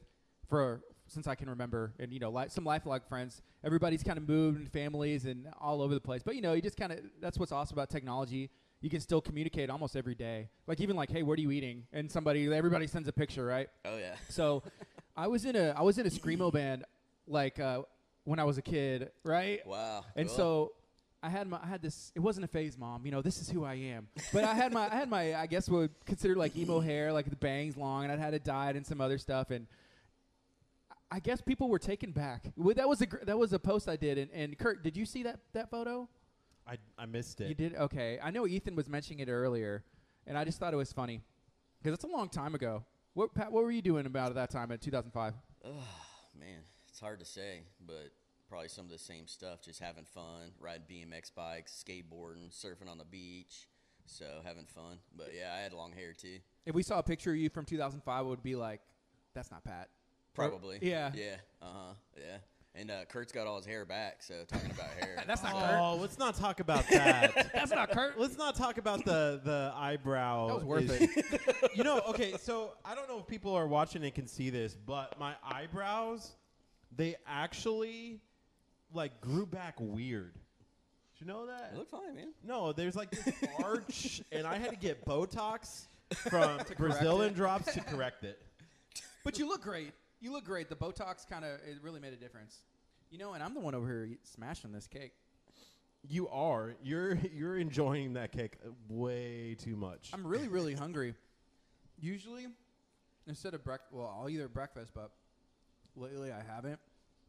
[0.48, 3.42] for since I can remember and you know li- some lifelong friends.
[3.64, 6.22] Everybody's kind of moved and families and all over the place.
[6.22, 8.50] But you know, you just kind of that's what's awesome about technology.
[8.80, 10.48] You can still communicate almost every day.
[10.66, 13.68] Like even like, "Hey, what are you eating?" and somebody everybody sends a picture, right?
[13.84, 14.16] Oh yeah.
[14.28, 14.62] So
[15.16, 16.84] I was in a I was in a screamo band
[17.26, 17.82] like uh,
[18.24, 19.66] when I was a kid, right?
[19.66, 20.04] Wow.
[20.14, 20.36] And cool.
[20.36, 20.72] so
[21.22, 23.48] I had my I had this it wasn't a phase mom, you know, this is
[23.48, 24.08] who I am.
[24.32, 27.12] But I had my I had my I guess what would consider like emo hair,
[27.12, 29.66] like the bangs long and I'd had it dyed and some other stuff and
[31.10, 32.52] I guess people were taken back.
[32.56, 35.22] That was a that was a post I did and, and Kurt, did you see
[35.22, 36.08] that that photo?
[36.66, 37.48] I, I missed it.
[37.48, 37.74] You did?
[37.74, 38.18] Okay.
[38.22, 39.85] I know Ethan was mentioning it earlier
[40.26, 41.22] and I just thought it was funny
[41.85, 42.85] cuz it's a long time ago.
[43.14, 45.35] What Pat, what were you doing about at that time in 2005?
[45.64, 45.72] Ugh,
[46.38, 48.11] man, it's hard to say, but
[48.48, 49.62] probably some of the same stuff.
[49.62, 53.68] Just having fun, riding BMX bikes, skateboarding, surfing on the beach.
[54.05, 54.98] So having fun.
[55.16, 56.38] But yeah, I had long hair too.
[56.64, 58.81] If we saw a picture of you from 2005, it would be like
[59.35, 59.88] that's not Pat.
[60.35, 60.79] Probably.
[60.83, 61.11] yeah.
[61.14, 61.37] Yeah.
[61.62, 61.94] Uh huh.
[62.16, 62.37] Yeah.
[62.78, 64.22] And uh, Kurt's got all his hair back.
[64.22, 65.22] So talking about hair.
[65.26, 65.80] That's not Kurt.
[65.80, 67.50] Oh, let's not talk about that.
[67.54, 68.20] That's not Kurt.
[68.20, 70.48] let's not talk about the the eyebrow.
[70.48, 71.70] That was worth is- it.
[71.74, 74.76] you know, okay, so I don't know if people are watching and can see this,
[74.76, 76.32] but my eyebrows,
[76.94, 78.20] they actually
[78.92, 80.34] like grew back weird.
[80.34, 81.70] Did you know that?
[81.72, 82.28] You look fine, man.
[82.44, 83.34] No, there's like this
[83.64, 87.36] arch, and I had to get Botox from correct Brazilian it.
[87.36, 88.38] drops to correct it.
[89.24, 89.92] But you look great.
[90.20, 90.68] You look great.
[90.68, 92.62] The Botox kind of it really made a difference.
[93.11, 95.12] You know, and I'm the one over here smashing this cake.
[96.09, 96.74] You are.
[96.83, 100.11] You're you're enjoying that cake uh, way too much.
[100.12, 101.14] I'm really, really hungry.
[101.98, 102.46] Usually,
[103.26, 105.11] instead of breakfast, well, I'll either breakfast, but
[105.94, 106.79] lately I haven't.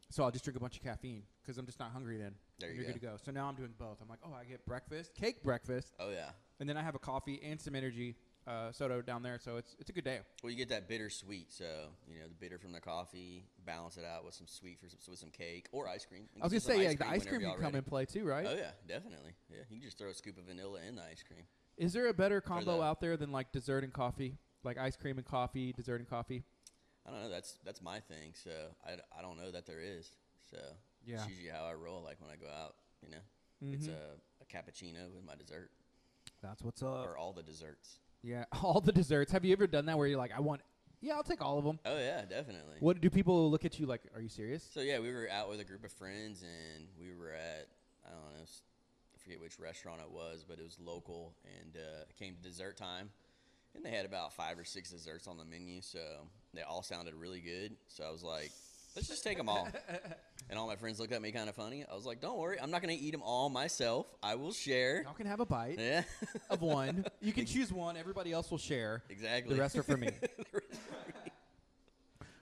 [0.10, 2.34] So I'll just drink a bunch of caffeine because I'm just not hungry then.
[2.60, 3.16] There you You're good to go.
[3.24, 3.98] So now I'm doing both.
[4.02, 6.30] I'm like, oh, I get breakfast, cake breakfast, Oh yeah.
[6.60, 8.16] and then I have a coffee and some energy
[8.48, 9.38] uh, soda down there.
[9.40, 10.20] So it's it's a good day.
[10.42, 11.52] Well, you get that bittersweet.
[11.52, 11.66] so
[12.10, 15.00] you know the bitter from the coffee, balance it out with some sweet for some,
[15.10, 16.24] with some cake or ice cream.
[16.42, 17.78] I was can gonna say, yeah, the ice cream can come ready.
[17.80, 18.48] in play too, right?
[18.50, 19.34] Oh yeah, definitely.
[19.50, 21.44] Yeah, you can just throw a scoop of vanilla in the ice cream.
[21.78, 24.38] Is there a better combo the- out there than like dessert and coffee?
[24.64, 26.44] Like ice cream and coffee, dessert and coffee?
[27.06, 27.30] I don't know.
[27.30, 28.34] That's that's my thing.
[28.34, 28.50] So
[28.86, 30.10] I, I don't know that there is.
[30.50, 30.58] So
[31.06, 31.18] Yeah.
[31.18, 32.02] it's usually how I roll.
[32.04, 33.92] Like when I go out, you know, it's Mhm.
[33.94, 35.70] a, a cappuccino with my dessert
[36.42, 37.06] That's what's up.
[37.06, 38.00] or all the desserts.
[38.24, 39.32] Yeah, all the desserts.
[39.32, 40.62] Have you ever done that where you're like, I want,
[41.02, 41.80] yeah, I'll take all of them.
[41.86, 42.78] Oh yeah, definitely.
[42.80, 44.02] What do people look at you like?
[44.16, 44.68] Are you serious?
[44.74, 47.68] So yeah, we were out with a group of friends, and we were at
[48.06, 52.06] I don't know, I forget which restaurant it was, but it was local, and uh,
[52.10, 53.10] it came to dessert time,
[53.76, 56.00] and they had about five or six desserts on the menu, so
[56.54, 57.76] they all sounded really good.
[57.88, 58.52] So I was like,
[58.98, 59.68] let's just take them all.
[60.50, 61.86] and all my friends looked at me kind of funny.
[61.90, 64.08] I was like, don't worry, I'm not gonna eat them all myself.
[64.24, 65.04] I will share.
[65.04, 66.02] Y'all can have a bite Yeah,
[66.50, 67.06] of one.
[67.22, 67.96] You can choose one.
[67.96, 69.04] Everybody else will share.
[69.10, 69.54] exactly.
[69.56, 70.10] The rest are for me.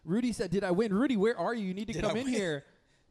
[0.06, 1.66] Rudy said, "Did I win?" Rudy, where are you?
[1.68, 2.34] You need to Did come I in win?
[2.34, 2.64] here.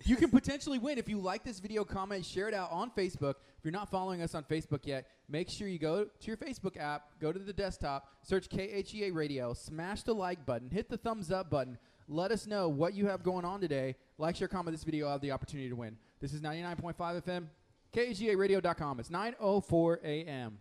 [0.05, 1.85] You can potentially win if you like this video.
[1.85, 3.35] Comment, share it out on Facebook.
[3.59, 6.77] If you're not following us on Facebook yet, make sure you go to your Facebook
[6.79, 11.31] app, go to the desktop, search KHEA Radio, smash the like button, hit the thumbs
[11.31, 11.79] up button.
[12.09, 13.97] Let us know what you have going on today.
[14.19, 15.07] Like, share, comment this video.
[15.07, 15.97] I'll have the opportunity to win.
[16.21, 17.47] This is 99.5 FM,
[17.95, 19.01] KHEARadio.com.
[19.01, 20.59] It's 9:04 a.m.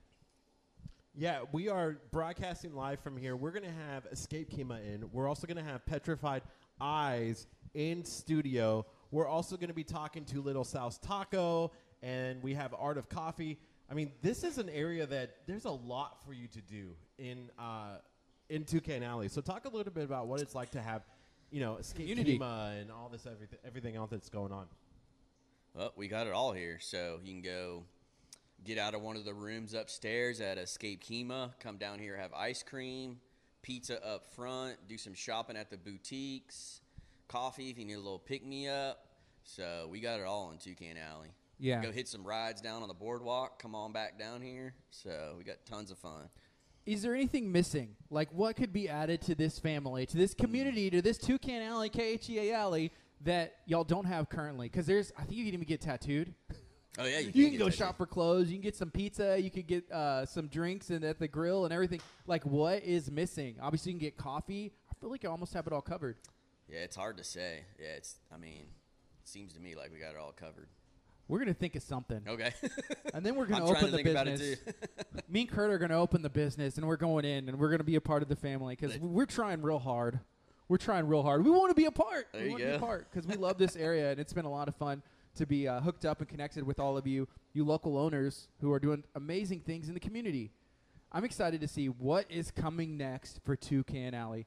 [1.15, 3.35] Yeah, we are broadcasting live from here.
[3.35, 5.09] We're going to have Escape Kemah in.
[5.11, 6.41] We're also going to have Petrified
[6.81, 8.85] Eyes in studio.
[9.11, 13.09] We're also going to be talking to Little South Taco, and we have Art of
[13.09, 13.59] Coffee.
[13.91, 17.49] I mean, this is an area that there's a lot for you to do in
[17.59, 17.97] uh,
[18.49, 19.27] in Toucan Alley.
[19.27, 21.03] So, talk a little bit about what it's like to have,
[21.53, 22.39] you know, Escape Community.
[22.39, 24.65] Kemah and all this everything, everything else that's going on.
[25.75, 27.83] Well, we got it all here, so you can go
[28.65, 32.33] get out of one of the rooms upstairs at Escape Kemah, come down here, have
[32.33, 33.19] ice cream,
[33.61, 36.81] pizza up front, do some shopping at the boutiques,
[37.27, 39.05] coffee if you need a little pick me up.
[39.43, 41.29] So we got it all in Toucan Alley.
[41.59, 41.83] Yeah.
[41.83, 43.61] Go hit some rides down on the boardwalk.
[43.61, 44.73] Come on back down here.
[44.89, 46.29] So we got tons of fun.
[46.85, 47.95] Is there anything missing?
[48.09, 51.89] Like, what could be added to this family, to this community, to this Toucan Alley,
[51.89, 52.91] KHEA Alley
[53.21, 54.67] that y'all don't have currently?
[54.67, 56.33] Because there's, I think you can even get tattooed.
[56.99, 58.49] Oh yeah, you, You can get go that shop for clothes.
[58.49, 59.39] You can get some pizza.
[59.39, 62.01] You could get uh, some drinks and at the grill and everything.
[62.27, 63.55] Like, what is missing?
[63.61, 64.73] Obviously, you can get coffee.
[64.91, 66.17] I feel like I almost have it all covered.
[66.69, 67.61] Yeah, it's hard to say.
[67.79, 68.17] Yeah, it's.
[68.31, 68.65] I mean,
[69.21, 70.67] it seems to me like we got it all covered.
[71.33, 72.53] We're gonna think of something, Okay.
[73.11, 74.59] and then we're gonna I'm open the think about it business.
[75.27, 77.83] Me and Kurt are gonna open the business, and we're going in, and we're gonna
[77.83, 80.19] be a part of the family because we're trying real hard.
[80.67, 81.43] We're trying real hard.
[81.43, 82.27] We want to be a part.
[82.33, 84.45] There we want to be a part because we love this area, and it's been
[84.45, 85.01] a lot of fun
[85.33, 88.71] to be uh, hooked up and connected with all of you, you local owners who
[88.71, 90.51] are doing amazing things in the community.
[91.11, 94.45] I'm excited to see what is coming next for Toucan Alley.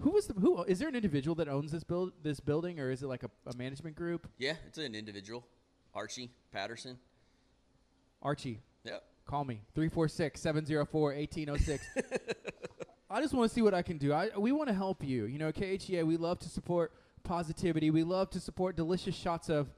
[0.00, 0.62] Who was the who?
[0.64, 3.30] Is there an individual that owns this build this building, or is it like a,
[3.46, 4.28] a management group?
[4.36, 5.46] yeah, it's an individual.
[5.98, 6.96] Archie Patterson.
[8.22, 9.02] Archie, Yep.
[9.26, 11.84] Call me 346 704 1806.
[13.10, 14.12] I just want to see what I can do.
[14.12, 15.24] I, we want to help you.
[15.24, 16.92] You know, KHEA, we love to support
[17.24, 17.90] positivity.
[17.90, 19.68] We love to support delicious shots of,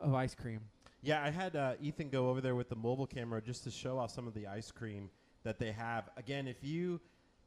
[0.00, 0.60] of ice cream.
[1.02, 3.98] Yeah, I had uh, Ethan go over there with the mobile camera just to show
[3.98, 5.10] off some of the ice cream
[5.44, 6.08] that they have.
[6.16, 7.02] Again, if you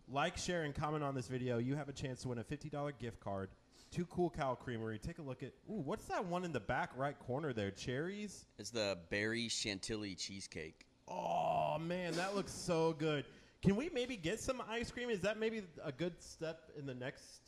[0.08, 2.92] like, share, and comment on this video, you have a chance to win a $50
[3.00, 3.50] gift card
[3.92, 5.00] to Cool Cow Creamery.
[5.00, 7.72] Take a look at, ooh, what's that one in the back right corner there?
[7.72, 8.46] Cherries?
[8.58, 10.86] It's the berry chantilly cheesecake.
[11.08, 13.26] Oh, man, that looks so good.
[13.62, 15.10] Can we maybe get some ice cream?
[15.10, 17.42] Is that maybe a good step in the next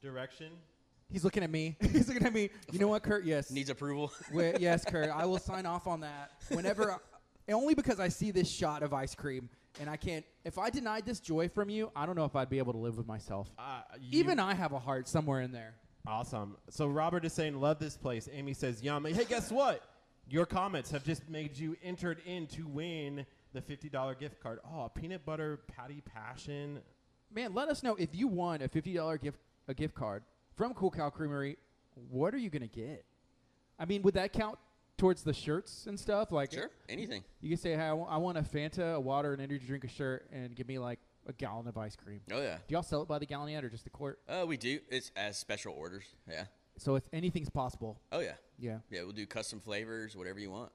[0.00, 0.52] direction?
[1.10, 1.76] He's looking at me.
[1.80, 2.50] He's looking at me.
[2.70, 3.24] You know what, Kurt?
[3.24, 3.50] Yes.
[3.50, 4.12] Needs approval.
[4.32, 5.10] Where- yes, Kurt.
[5.10, 6.92] I will sign off on that whenever.
[6.92, 10.24] I, only because I see this shot of ice cream, and I can't.
[10.44, 12.78] If I denied this joy from you, I don't know if I'd be able to
[12.78, 13.50] live with myself.
[13.58, 15.74] Uh, Even I have a heart somewhere in there.
[16.06, 16.56] Awesome.
[16.70, 18.28] So Robert is saying, love this place.
[18.32, 19.04] Amy says, yum.
[19.04, 19.82] Hey, guess what?
[20.28, 24.60] Your comments have just made you entered in to win the $50 gift card.
[24.64, 26.80] Oh, peanut butter patty passion.
[27.32, 30.24] Man, let us know if you won a fifty dollar gift a gift card
[30.56, 31.58] from Cool Cow Creamery.
[32.10, 33.04] What are you gonna get?
[33.78, 34.58] I mean, would that count
[35.00, 36.30] towards the shirts and stuff?
[36.30, 37.24] Like, sure, anything.
[37.40, 40.28] you can say, "Hey, I want a Fanta, a water, an energy drink, a shirt,
[40.32, 42.58] and give me like a gallon of ice cream." Oh yeah.
[42.68, 44.20] Do y'all sell it by the gallon yet, or just the quart?
[44.28, 44.78] Uh, we do.
[44.90, 46.04] It's as special orders.
[46.28, 46.44] Yeah.
[46.76, 48.34] So if anything's possible, Oh yeah.
[48.58, 48.78] yeah.
[48.90, 50.70] Yeah, we'll do custom flavors, whatever you want.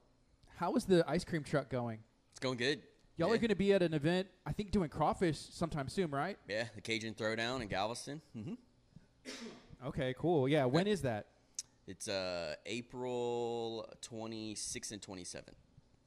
[0.57, 1.99] How is the ice cream truck going?
[2.31, 2.81] It's going good.
[3.17, 3.35] Y'all yeah.
[3.35, 6.37] are gonna be at an event, I think, doing crawfish sometime soon, right?
[6.49, 8.21] Yeah, the Cajun Throwdown in Galveston.
[8.35, 8.53] Mm hmm
[9.87, 10.49] Okay, cool.
[10.49, 11.27] Yeah, when is that?
[11.87, 15.43] It's uh April 26th and 27th.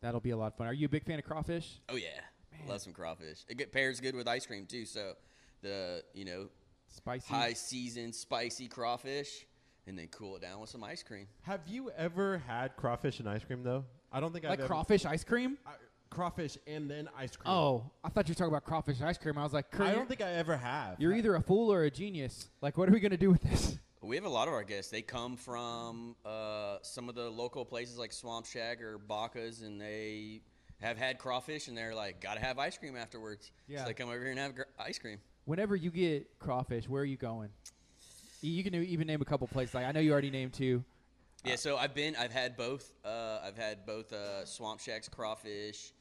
[0.01, 0.67] That'll be a lot of fun.
[0.67, 1.81] Are you a big fan of crawfish?
[1.88, 2.09] Oh yeah,
[2.69, 3.45] love some crawfish.
[3.49, 4.85] It get, pairs good with ice cream too.
[4.87, 5.14] So
[5.62, 6.49] the you know
[6.88, 7.33] Spicy.
[7.33, 9.47] high season spicy crawfish,
[9.87, 11.27] and then cool it down with some ice cream.
[11.43, 13.85] Have you ever had crawfish and ice cream, though?
[14.11, 15.59] I don't think like I've ever- crawfish ice cream?
[15.67, 15.73] I-
[16.11, 17.53] crawfish and then ice cream.
[17.53, 19.37] Oh, I thought you were talking about crawfish and ice cream.
[19.37, 20.99] I was like, I don't think I ever have.
[20.99, 22.49] you're either a fool or a genius.
[22.62, 23.79] Like, what are we gonna do with this?
[24.01, 24.91] We have a lot of our guests.
[24.91, 29.81] They come from uh, some of the local places like Swamp Shack or Bacca's, and
[29.81, 30.41] they
[30.81, 33.51] have had crawfish, and they're like, gotta have ice cream afterwards.
[33.67, 33.81] Yeah.
[33.81, 35.19] So they come over here and have gr- ice cream.
[35.47, 37.49] Whenever you get crawfish, where are you going?
[38.41, 39.75] You- can even name a couple places.
[39.75, 40.85] Like I know you already named two.
[41.45, 42.93] Yeah, so I've been, I've had both.
[43.05, 45.93] Uh, I've had both uh, Swamp Shack's crawfish,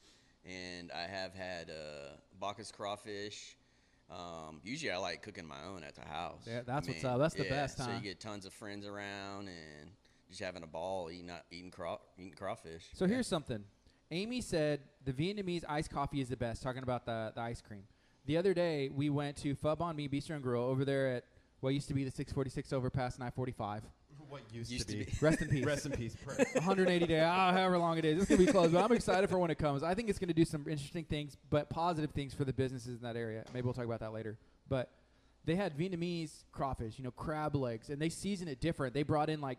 [0.44, 3.56] and I have had uh, Bacca's crawfish.
[4.10, 6.42] Um, usually, I like cooking my own at the house.
[6.46, 7.18] Yeah, that's I what's up.
[7.18, 7.86] That's the yeah, best, time.
[7.86, 9.90] So you get tons of friends around and
[10.28, 12.88] just having a ball eating out- eating craw- eating crawfish.
[12.94, 13.12] So Yeah.
[13.14, 13.64] here's something.
[14.10, 16.62] Amy said the Vietnamese iced coffee is the best.
[16.62, 17.84] Talking about the the ice cream.
[18.24, 21.24] The other day we went to Pho Bon Mi Bistro and Grill over there at
[21.60, 23.82] what used to be the 646 overpass and I-45.
[24.28, 25.10] What used, Used to to be.
[25.10, 25.16] be.
[25.20, 25.64] Rest in peace.
[25.64, 26.16] Rest in peace.
[26.24, 26.44] Pray.
[26.54, 28.18] 180 day, ah, however long it is.
[28.20, 29.82] It's gonna be closed, but I'm excited for when it comes.
[29.82, 33.02] I think it's gonna do some interesting things, but positive things for the businesses in
[33.02, 33.44] that area.
[33.54, 34.36] Maybe we'll talk about that later.
[34.68, 34.90] But
[35.44, 38.92] they had Vietnamese crawfish, you know, crab legs, and they season it different.
[38.94, 39.58] They brought in like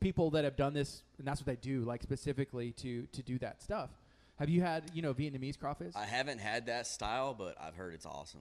[0.00, 3.38] people that have done this, and that's what they do, like specifically to to do
[3.38, 3.90] that stuff.
[4.36, 5.92] Have you had, you know, Vietnamese crawfish?
[5.94, 8.40] I haven't had that style, but I've heard it's awesome.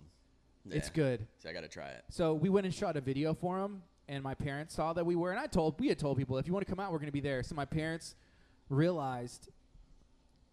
[0.70, 1.28] It's good.
[1.40, 2.04] So I got to try it.
[2.10, 5.16] So we went and shot a video for them, and my parents saw that we
[5.16, 7.00] were, and I told we had told people if you want to come out, we're
[7.00, 7.44] going to be there.
[7.44, 8.16] So my parents
[8.70, 9.50] realized,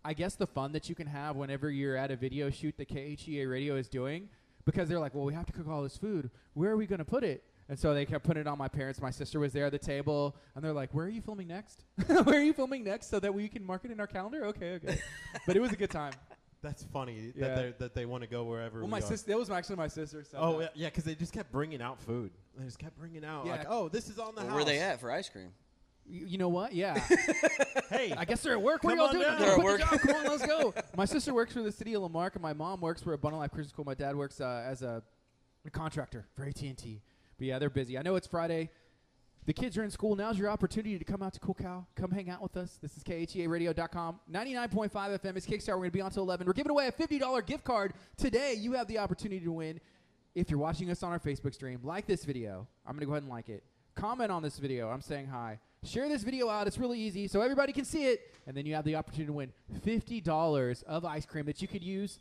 [0.04, 2.88] I guess the fun that you can have whenever you're at a video shoot that
[2.88, 4.28] KHEA Radio is doing,
[4.64, 6.30] because they're like, well, we have to cook all this food.
[6.54, 7.44] Where are we going to put it?
[7.68, 9.00] And so they kept putting it on my parents.
[9.00, 11.84] My sister was there at the table, and they're like, "Where are you filming next?
[12.06, 14.74] Where are you filming next, so that we can mark it in our calendar?" Okay,
[14.74, 14.98] okay.
[15.46, 16.12] but it was a good time.
[16.62, 17.48] That's funny Yeah.
[17.48, 18.78] that they that they want to go wherever.
[18.78, 20.24] Well, we my sister, that was actually my sister.
[20.24, 22.32] So Oh yeah, yeah, because they just kept bringing out food.
[22.56, 23.52] They just kept bringing out Yeah.
[23.52, 24.58] like, oh, this is on the Where house.
[24.58, 25.52] were they at for ice cream?
[26.04, 26.74] You, you know what?
[26.74, 27.00] Yeah.
[27.90, 28.84] Hey, I guess they're at work.
[28.84, 29.22] What are y'all doing?
[29.24, 29.32] down.
[29.36, 29.80] I'm They're at work.
[29.80, 29.88] job.
[30.00, 30.74] Come on, let's go.
[30.94, 33.40] My sister works for the city of La Marque, and my mom works for Abundant
[33.40, 33.86] Life Christian School.
[33.86, 35.02] My dad works uh, as a,
[35.64, 37.00] a contractor for AT and T.
[37.38, 37.96] But yeah, they're busy.
[37.96, 38.68] I know it's Friday.
[39.48, 40.14] The kids are in school.
[40.14, 41.86] Now's your opportunity to come out to Cool Cow.
[41.96, 42.78] Come hang out with us.
[42.82, 44.20] This is KHEARadio.com.
[44.30, 45.68] 99.5 FM is Kickstarter.
[45.68, 46.46] We're going to be on till 11.
[46.46, 47.94] We're giving away a $50 gift card.
[48.18, 49.80] Today, you have the opportunity to win.
[50.34, 52.68] If you're watching us on our Facebook stream, like this video.
[52.84, 53.64] I'm going to go ahead and like it.
[53.94, 54.90] Comment on this video.
[54.90, 55.60] I'm saying hi.
[55.82, 56.66] Share this video out.
[56.66, 58.20] It's really easy so everybody can see it.
[58.46, 61.82] And then you have the opportunity to win $50 of ice cream that you could
[61.82, 62.20] use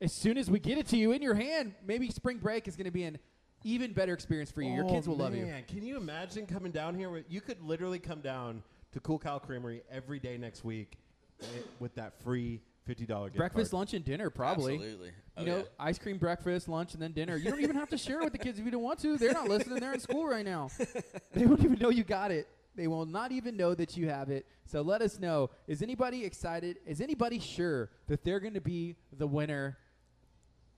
[0.00, 1.74] as soon as we get it to you in your hand.
[1.86, 3.18] Maybe spring break is going to be an
[3.64, 4.72] even better experience for you.
[4.72, 5.46] Your Oh, kids will love you.
[5.46, 7.10] man, Can you imagine coming down here?
[7.10, 10.98] With, you could literally come down to Cool Cow Creamery every day next week
[11.42, 11.46] eh,
[11.80, 13.78] with that free fifty dollar gift breakfast, card.
[13.78, 14.74] lunch, and dinner, probably.
[14.74, 15.10] Absolutely.
[15.36, 15.62] Oh, You know, yeah.
[15.78, 17.36] ice cream, breakfast, lunch, and then dinner.
[17.36, 19.16] You don't even have to share with the kids if you don't want to.
[19.16, 19.78] They're not listening.
[19.80, 20.68] They're in school right now.
[21.34, 22.46] They won't even know you got it.
[22.74, 24.46] They will not even know that you have it.
[24.66, 25.50] So let us know.
[25.66, 26.78] Is anybody excited?
[26.86, 29.78] Is anybody sure that they're going to be the winner?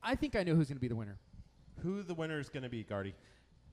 [0.03, 1.19] I think I know who's going to be the winner.
[1.85, 3.15] Who the winner is going to be, Gardy?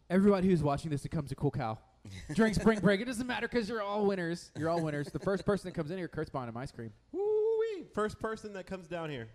[0.10, 1.78] Everybody who's watching this that comes to Cool Cow
[2.36, 4.52] during spring break, it doesn't matter because you're all winners.
[4.58, 5.08] You're all winners.
[5.08, 6.92] The first person that comes in here, Kurt's buying him ice cream.
[7.14, 7.86] Woo-wee.
[7.96, 9.30] First person that comes down here,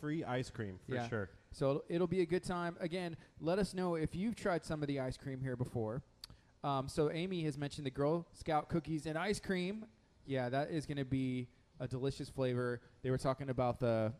[0.00, 1.06] free ice cream for Yeah.
[1.08, 1.28] sure.
[1.52, 2.78] So it'll, it'll be a good time.
[2.80, 6.02] Again, let us know if you've tried some of the ice cream here before.
[6.64, 9.84] Um, so Amy has mentioned the Girl Scout cookies and ice cream.
[10.24, 12.80] Yeah, that is going to be a delicious flavor.
[13.02, 14.14] They were talking about the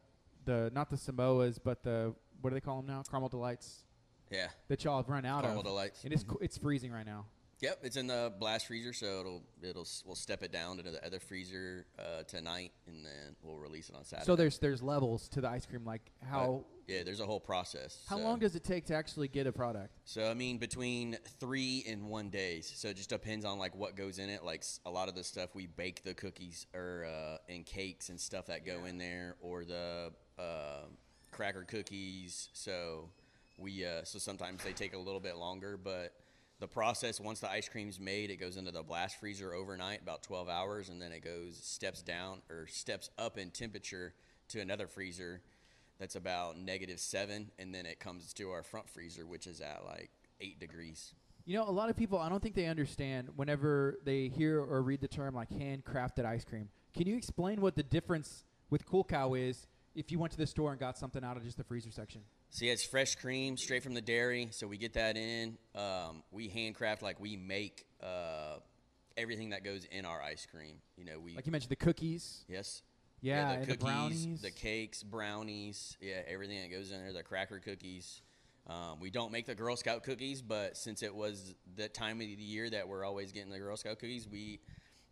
[0.45, 3.03] the not the Samoas, but the what do they call them now?
[3.09, 3.85] Caramel delights
[4.31, 4.49] Yeah.
[4.69, 5.65] that y'all have run out Caramel of.
[5.65, 6.05] Caramel delights.
[6.05, 7.27] And it's it's freezing right now.
[7.61, 11.05] Yep, it's in the blast freezer, so it'll it'll we'll step it down into the
[11.05, 14.27] other freezer uh, tonight, and then we'll release it on Saturday.
[14.27, 15.85] So there's there's levels to the ice cream.
[15.85, 18.05] Like how yeah, there's a whole process.
[18.09, 18.23] how so.
[18.23, 19.91] long does it take to actually get a product?
[20.05, 22.73] So I mean, between three and one days.
[22.77, 24.45] So it just depends on like what goes in it.
[24.45, 28.21] Like a lot of the stuff we bake the cookies or uh, and cakes and
[28.21, 30.85] stuff that go in there, or the uh,
[31.39, 32.49] cracker cookies.
[32.53, 33.11] So
[33.59, 36.13] we uh, so sometimes they take a little bit longer, but
[36.59, 40.25] the process once the ice cream's made, it goes into the blast freezer overnight, about
[40.25, 44.15] 12 hours, and then it goes steps down or steps up in temperature
[44.49, 45.41] to another freezer
[46.01, 49.85] that's about negative seven, and then it comes to our front freezer, which is at
[49.87, 51.15] like eight degrees.
[51.45, 54.83] You know, a lot of people, I don't think they understand whenever they hear or
[54.83, 56.69] read the term like handcrafted ice cream.
[56.95, 60.47] Can you explain what the difference with Cool Cow is if you went to the
[60.47, 62.21] store and got something out of just the freezer section?
[62.51, 64.49] So yeah, it's fresh cream straight from the dairy.
[64.53, 65.59] So we get that in.
[65.75, 68.59] Um, we handcraft like we make uh,
[69.17, 70.77] everything that goes in our ice cream.
[70.97, 72.45] You know, we Like you mentioned, the cookies.
[72.49, 72.83] yes.
[73.21, 74.43] Yeah, the and the cookies, brownies.
[74.43, 78.23] the cakes, brownies, yeah, everything that goes in there, the cracker cookies.
[78.69, 82.27] Um, we don't make the Girl Scout cookies, but since it was the time of
[82.29, 84.61] the year that we're always getting the Girl Scout cookies, we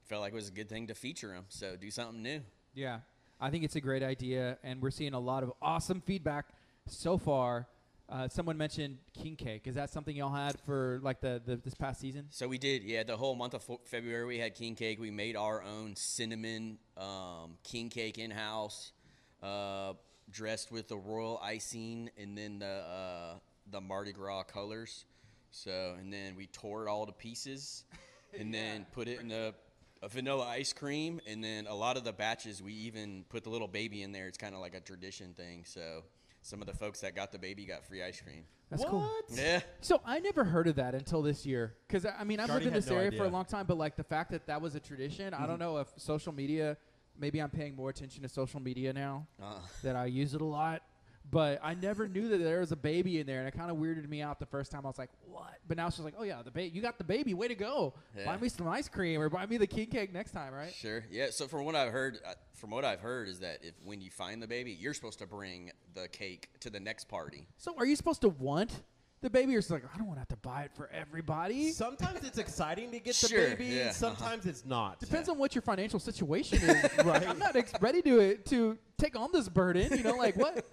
[0.04, 1.46] felt like it was a good thing to feature them.
[1.48, 2.42] So do something new.
[2.74, 3.00] Yeah,
[3.40, 6.46] I think it's a great idea, and we're seeing a lot of awesome feedback
[6.86, 7.66] so far.
[8.08, 9.66] Uh, someone mentioned king cake.
[9.66, 12.26] Is that something y'all had for like the, the this past season?
[12.30, 13.02] So we did, yeah.
[13.02, 15.00] The whole month of Fe- February, we had king cake.
[15.00, 18.92] We made our own cinnamon um, king cake in house,
[19.42, 19.94] uh,
[20.30, 23.34] dressed with the royal icing and then the uh,
[23.70, 25.04] the Mardi Gras colors.
[25.50, 27.84] So and then we tore it all to pieces,
[28.38, 29.52] and then put it in a,
[30.02, 31.20] a vanilla ice cream.
[31.26, 34.26] And then a lot of the batches, we even put the little baby in there.
[34.26, 35.64] It's kind of like a tradition thing.
[35.64, 36.04] So
[36.42, 38.44] some of the folks that got the baby got free ice cream.
[38.70, 38.90] That's what?
[38.90, 39.10] cool.
[39.30, 39.60] Yeah.
[39.80, 41.74] So I never heard of that until this year.
[41.86, 43.78] Because I mean, I've Gardy lived in this no area for a long time, but
[43.78, 46.76] like the fact that that was a tradition, I don't know if social media.
[47.18, 50.44] Maybe I'm paying more attention to social media now Uh, that I use it a
[50.44, 50.82] lot.
[51.30, 53.76] But I never knew that there was a baby in there, and it kind of
[53.78, 54.82] weirded me out the first time.
[54.84, 57.04] I was like, "What?" But now she's like, "Oh yeah, the baby, you got the
[57.04, 57.34] baby.
[57.34, 57.94] Way to go!
[58.16, 58.26] Yeah.
[58.26, 61.04] Buy me some ice cream or buy me the king cake next time, right?" Sure.
[61.10, 61.26] Yeah.
[61.30, 64.10] So from what I've heard, uh, from what I've heard is that if when you
[64.10, 67.48] find the baby, you're supposed to bring the cake to the next party.
[67.56, 68.82] So are you supposed to want
[69.20, 71.70] the baby, or is like I don't want to have to buy it for everybody?
[71.72, 73.66] Sometimes it's exciting to get the baby.
[73.66, 73.92] yeah, uh-huh.
[73.92, 75.00] Sometimes it's not.
[75.00, 76.90] Depends on what your financial situation is.
[77.04, 77.26] right.
[77.28, 79.96] I'm not ex- ready to to take on this burden.
[79.96, 80.64] You know, like what?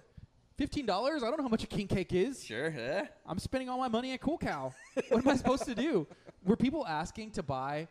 [0.56, 1.24] Fifteen dollars?
[1.24, 2.44] I don't know how much a king cake is.
[2.44, 2.70] Sure.
[2.70, 3.06] Yeah.
[3.26, 4.72] I'm spending all my money at Cool Cow.
[5.08, 6.06] what am I supposed to do?
[6.44, 7.88] Were people asking to buy,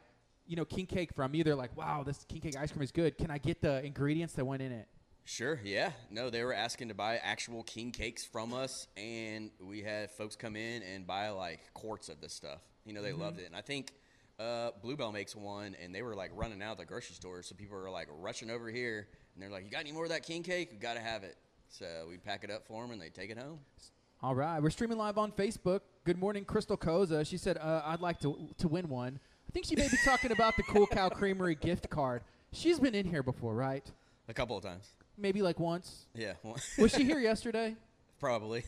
[0.47, 1.43] you know, king cake from me?
[1.43, 3.18] They're like, "Wow, this king cake ice cream is good.
[3.18, 4.88] Can I get the ingredients that went in it?"
[5.26, 5.59] Sure.
[5.64, 5.91] Yeah.
[6.09, 10.38] No, they were asking to buy actual king cakes from us, and we had folks
[10.38, 12.59] come in and buy like quarts of this stuff.
[12.86, 13.91] You know, they loved it, and I think.
[14.39, 17.53] Uh, Bluebell makes one, and they were like running out of the grocery store, so
[17.53, 20.24] people were like rushing over here, and they're like, "You got any more of that
[20.24, 20.70] king cake?
[20.72, 21.38] We got to have it."
[21.74, 23.58] So we pack it up for them, and they take it home.
[24.22, 25.80] All right, we're streaming live on Facebook.
[26.04, 27.26] Good morning, Crystal Koza.
[27.26, 29.20] She said, uh, "I'd like to to win one."
[29.50, 32.22] I think she may be talking about the Cool Cow Creamery gift card.
[32.52, 33.84] She's been in here before, right?
[34.28, 34.92] A couple of times.
[35.18, 36.06] Maybe like once.
[36.14, 36.34] Yeah.
[36.78, 37.76] Was she here yesterday?
[38.20, 38.64] Probably.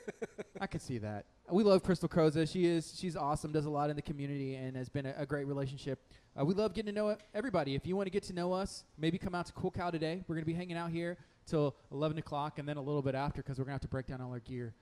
[0.60, 1.26] I could see that.
[1.50, 2.50] We love Crystal Koza.
[2.50, 3.52] She is she's awesome.
[3.52, 6.00] Does a lot in the community and has been a, a great relationship.
[6.34, 7.74] Uh, we love getting to know everybody.
[7.74, 10.24] If you want to get to know us, maybe come out to Cool Cow today.
[10.26, 11.18] We're gonna be hanging out here
[11.48, 14.06] till 11 o'clock and then a little bit after because we're gonna have to break
[14.06, 14.74] down all our gear.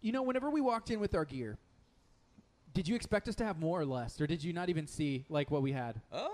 [0.00, 1.58] You know, whenever we walked in with our gear,
[2.74, 5.24] did you expect us to have more or less, or did you not even see
[5.28, 6.00] like what we had?
[6.12, 6.28] uh,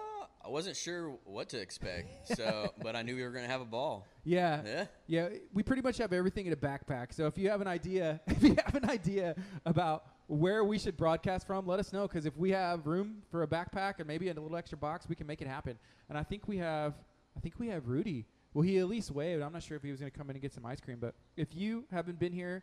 [0.45, 3.67] I wasn't sure what to expect, so but I knew we were gonna have a
[3.67, 4.07] ball.
[4.25, 4.61] Yeah.
[4.65, 4.85] Yeah.
[5.07, 7.15] Yeah, we pretty much have everything in a backpack.
[7.15, 10.99] So if you have an idea, if you have an idea about where we should
[10.99, 12.07] broadcast from, let us know.
[12.07, 15.15] Because if we have room for a backpack and maybe a little extra box, we
[15.15, 15.79] can make it happen.
[16.11, 16.93] And I think we have,
[17.35, 18.27] I think we have Rudy.
[18.55, 19.43] Well, he at least waved.
[19.43, 20.99] I'm not sure if he was going to come in and get some ice cream,
[21.01, 22.63] but if you haven't been here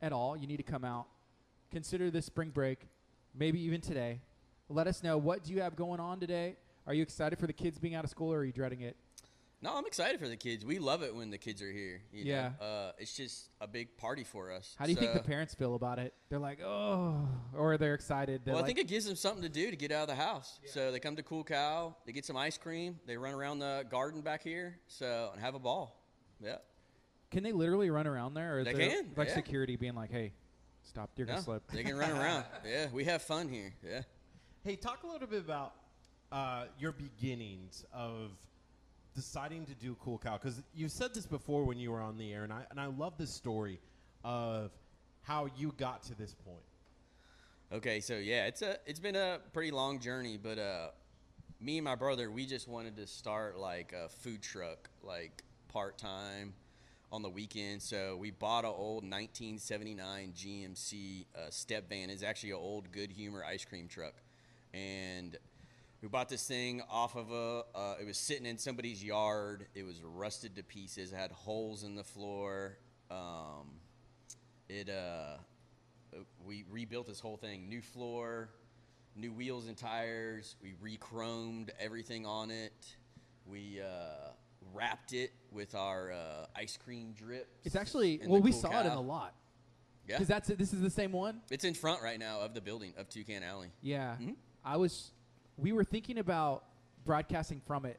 [0.00, 1.06] at all, you need to come out.
[1.72, 2.86] Consider this spring break,
[3.34, 4.20] maybe even today.
[4.68, 6.54] Let us know what do you have going on today.
[6.86, 8.96] Are you excited for the kids being out of school, or are you dreading it?
[9.64, 10.64] No, I'm excited for the kids.
[10.64, 12.02] We love it when the kids are here.
[12.12, 12.30] you know?
[12.30, 12.50] Yeah.
[12.66, 14.74] Uh, it's just a big party for us.
[14.76, 16.14] How do you think the parents feel about it?
[16.28, 18.42] They're like, oh, or they're excited.
[18.44, 20.20] They're Well, I think it gives them something to do to get out of the
[20.20, 20.58] house.
[20.66, 23.84] So they come to Cool Cow, they get some ice cream, they run around the
[23.88, 25.96] garden back here, so and have a ball.
[26.42, 26.56] Yeah.
[27.30, 28.56] can they literally run around there?
[28.56, 29.34] Or is They can, like yeah.
[29.34, 30.32] security being like, hey,
[30.82, 31.62] stop, you're No, gonna slip.
[31.70, 32.44] they can run around.
[32.66, 33.72] Yeah, we have fun here.
[33.88, 34.02] Yeah.
[34.64, 35.72] Hey, talk a little bit about
[36.32, 38.32] uh, your beginnings of
[39.14, 42.32] deciding to do Cool Cow because you said this before when you were on the
[42.32, 43.80] air, and I and I love this story
[44.24, 44.70] of
[45.22, 46.64] how you got to this point.
[47.72, 50.88] Okay, so yeah, it's a it's been a pretty long journey, but uh,
[51.60, 55.96] me and my brother, we just wanted to start like a food truck, like part
[55.96, 56.54] time
[57.10, 57.80] on the weekend.
[57.80, 62.10] So we bought an old 1979 GMC uh, step van.
[62.10, 64.14] It's actually an old Good Humor ice cream truck,
[64.74, 65.36] and
[66.02, 67.62] we bought this thing off of a.
[67.74, 69.66] Uh, it was sitting in somebody's yard.
[69.74, 71.12] It was rusted to pieces.
[71.12, 72.76] It had holes in the floor.
[73.10, 73.78] Um,
[74.68, 75.36] it uh,
[76.44, 78.48] we rebuilt this whole thing new floor
[79.14, 82.96] new wheels and tires we re-chromed everything on it
[83.44, 84.30] we uh,
[84.72, 88.84] wrapped it with our uh, ice cream drips It's actually well, we Cool saw it
[88.84, 88.94] in Cow.
[88.94, 89.34] the lot
[90.08, 90.48] yeah because that's.
[90.48, 91.42] This is the same one.
[91.50, 94.36] it's in front right now of the building of toucan alley Yeah, Mhm.
[94.64, 95.10] I was.
[95.56, 96.64] We were thinking about
[97.04, 97.98] broadcasting from it.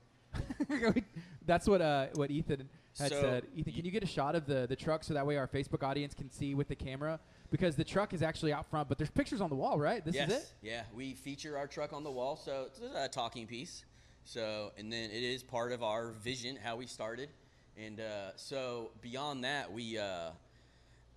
[1.45, 3.43] that's what uh what Ethan had So, said.
[3.55, 5.83] Ethan, can you get a shot of the the truck so that way our Facebook
[5.83, 7.19] audience can see with the camera?
[7.51, 10.03] Because the truck is actually out front, but there's pictures on the wall, right?
[10.03, 10.53] This yes is it.
[10.63, 13.85] yeah we feature our truck on the wall so it's a talking piece
[14.25, 17.29] so and then it is part of our vision how we started
[17.77, 20.29] and uh, so beyond that we uh,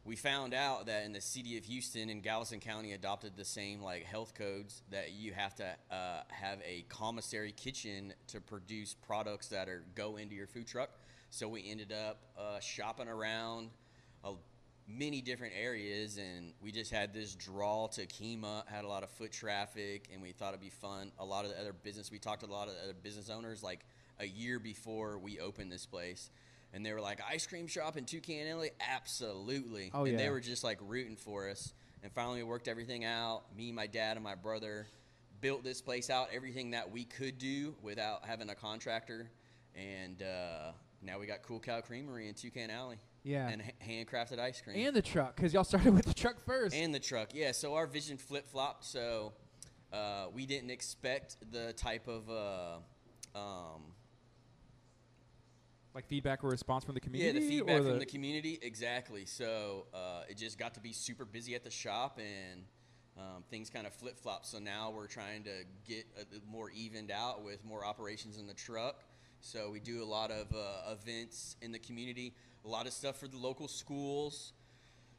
[0.07, 3.82] we found out that in the city of Houston and Galveston County adopted the same
[3.82, 9.48] like health codes that you have to uh, have a commissary kitchen to produce products
[9.48, 10.90] that are go into your food truck.
[11.30, 13.70] So we ended up uh, shopping around
[14.22, 14.34] a,
[14.86, 18.68] many different areas, and we just had this draw to Kemah.
[18.68, 21.11] Had a lot of foot traffic, and we thought it'd be fun.
[21.18, 23.28] A lot of the other business we talked to a lot of the other business
[23.28, 23.80] owners like
[24.20, 26.30] a year before we opened this place.
[26.73, 28.71] And they were like, ice cream shop in Toucan Alley?
[28.81, 29.91] Absolutely.
[29.95, 30.19] Oh, and yeah.
[30.19, 31.73] they were just like rooting for us.
[32.03, 33.45] And finally, we worked everything out.
[33.57, 34.87] Me, my dad, and my brother
[35.41, 39.31] built this place out, everything that we could do without having a contractor.
[39.75, 42.99] And uh, now we got Cool Cow Creamery in Toucan Alley.
[43.25, 43.49] Yeah.
[43.49, 44.87] And ha- handcrafted ice cream.
[44.87, 46.77] And the truck, because y'all started with the truck first.
[46.77, 47.53] And the truck, yeah.
[47.53, 48.85] So our vision flip flopped.
[48.85, 49.33] So
[49.93, 53.83] uh, we didn't expect the type of uh, um,
[55.97, 57.38] Like feedback or response from the community?
[57.38, 59.24] Yeah, the feedback from the community, exactly.
[59.24, 62.64] So uh, it just got to be super busy at the shop, and
[63.16, 64.44] um, things kind of flip flop.
[64.44, 66.05] So now we're trying to get
[66.47, 69.05] more evened out with more operations in the truck.
[69.40, 72.34] So we do a lot of uh, events in the community,
[72.66, 74.53] a lot of stuff for the local schools.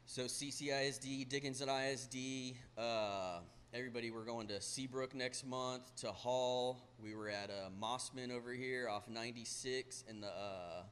[0.06, 3.40] So CCISD, Dickinson ISD, uh,
[3.74, 4.12] everybody.
[4.12, 6.80] We're going to Seabrook next month, to Hall.
[7.02, 10.84] We were at uh, Mossman over here off 96 in the uh,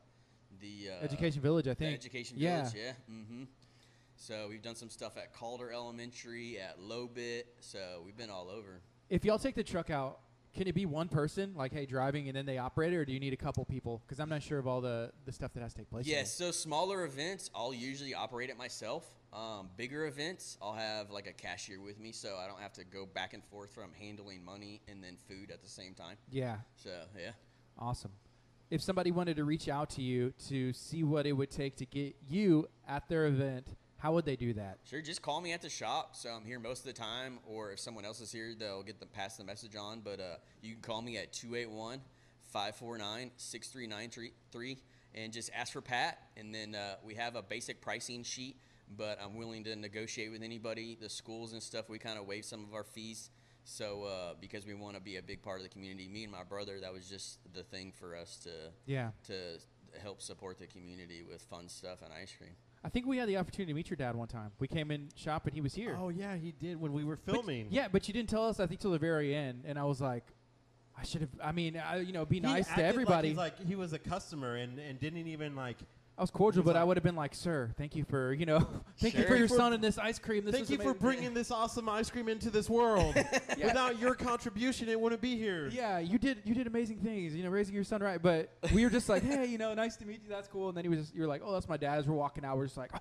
[0.59, 1.95] the uh, Education Village, I think.
[1.95, 2.57] Education Yeah.
[2.57, 2.91] Village, yeah.
[3.11, 3.43] Mm-hmm.
[4.17, 7.47] So we've done some stuff at Calder Elementary, at Lobit.
[7.59, 8.81] So we've been all over.
[9.09, 10.19] If y'all take the truck out,
[10.55, 13.11] can it be one person, like, hey, driving, and then they operate it, or do
[13.11, 14.01] you need a couple people?
[14.05, 16.07] Because I'm not sure of all the, the stuff that has to take place.
[16.07, 19.05] Yes, so smaller events, I'll usually operate it myself.
[19.35, 22.85] Um, bigger events, I'll have like a cashier with me, so I don't have to
[22.85, 26.15] go back and forth from handling money and then food at the same time.
[26.31, 26.89] Yeah, So
[27.21, 27.31] yeah,
[27.77, 28.11] awesome.
[28.71, 31.85] If somebody wanted to reach out to you to see what it would take to
[31.85, 34.79] get you at their event, how would they do that?
[34.89, 35.01] sure.
[35.01, 37.39] Just call me at the shop, so I'm here most of the time.
[37.45, 39.99] Or if someone else is here, they'll get the pass the message on.
[39.99, 41.99] But uh, you can call me at 281
[42.51, 44.77] 549 6393
[45.15, 46.19] and just ask for Pat.
[46.37, 48.57] And then uh, we have a basic pricing sheet,
[48.97, 50.97] but I'm willing to negotiate with anybody.
[50.99, 53.29] The schools and stuff, we kind of waive some of our fees.
[53.63, 56.31] So uh, because we want to be a big part of the community, me and
[56.31, 58.49] my brother, that was just the thing for us to
[58.85, 59.09] Yeah.
[59.27, 59.59] to
[60.03, 62.51] help support the community with fun stuff and ice cream.
[62.83, 64.51] I think we had the opportunity to meet your dad one time.
[64.59, 65.97] We came in shop and he was here.
[65.99, 67.67] Oh yeah, he did when we were But- filming.
[67.71, 68.59] yeah, but you didn't tell us.
[68.59, 70.25] I think till the very end, and I was like,
[70.97, 71.29] I should have.
[71.43, 73.33] I mean, I, you know, be He nice to everybody.
[73.33, 75.77] Like, he's like he was a customer and, and didn't even like.
[76.17, 78.65] I was cordial, but I would have been like, "Sir, thank you for you know,
[78.99, 80.45] thank you for your son and this ice cream.
[80.45, 83.15] This Thank you for bringing this awesome ice cream into this world.
[83.57, 83.67] Yeah.
[83.67, 85.69] Without your contribution, it wouldn't be here.
[85.71, 86.41] Yeah, you did.
[86.43, 87.33] You did amazing things.
[87.33, 88.21] You know, raising your son right.
[88.21, 90.29] But we were just like, "Hey, you know, nice to meet you.
[90.29, 92.05] That's cool." And then he was, just, you were like, "Oh, that's my dad." As
[92.07, 92.99] we're walking out, we're just like, "Oh,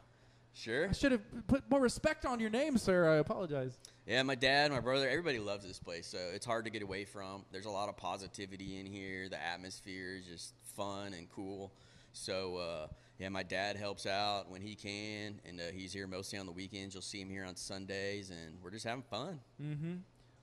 [0.53, 0.89] Sure.
[0.89, 3.09] "I should have put more respect on your name, sir.
[3.09, 6.71] I apologize." Yeah, my dad, my brother, everybody loves this place, so it's hard to
[6.71, 7.45] get away from.
[7.51, 9.29] There's a lot of positivity in here.
[9.29, 11.73] The atmosphere is just fun and cool.
[12.15, 12.87] So, uh,
[13.19, 16.53] yeah, my dad helps out when he can, and uh, he's here mostly on the
[16.53, 16.95] weekends.
[16.95, 19.41] You'll see him here on Sundays, and we're just having fun.
[19.63, 19.95] Mm-hmm.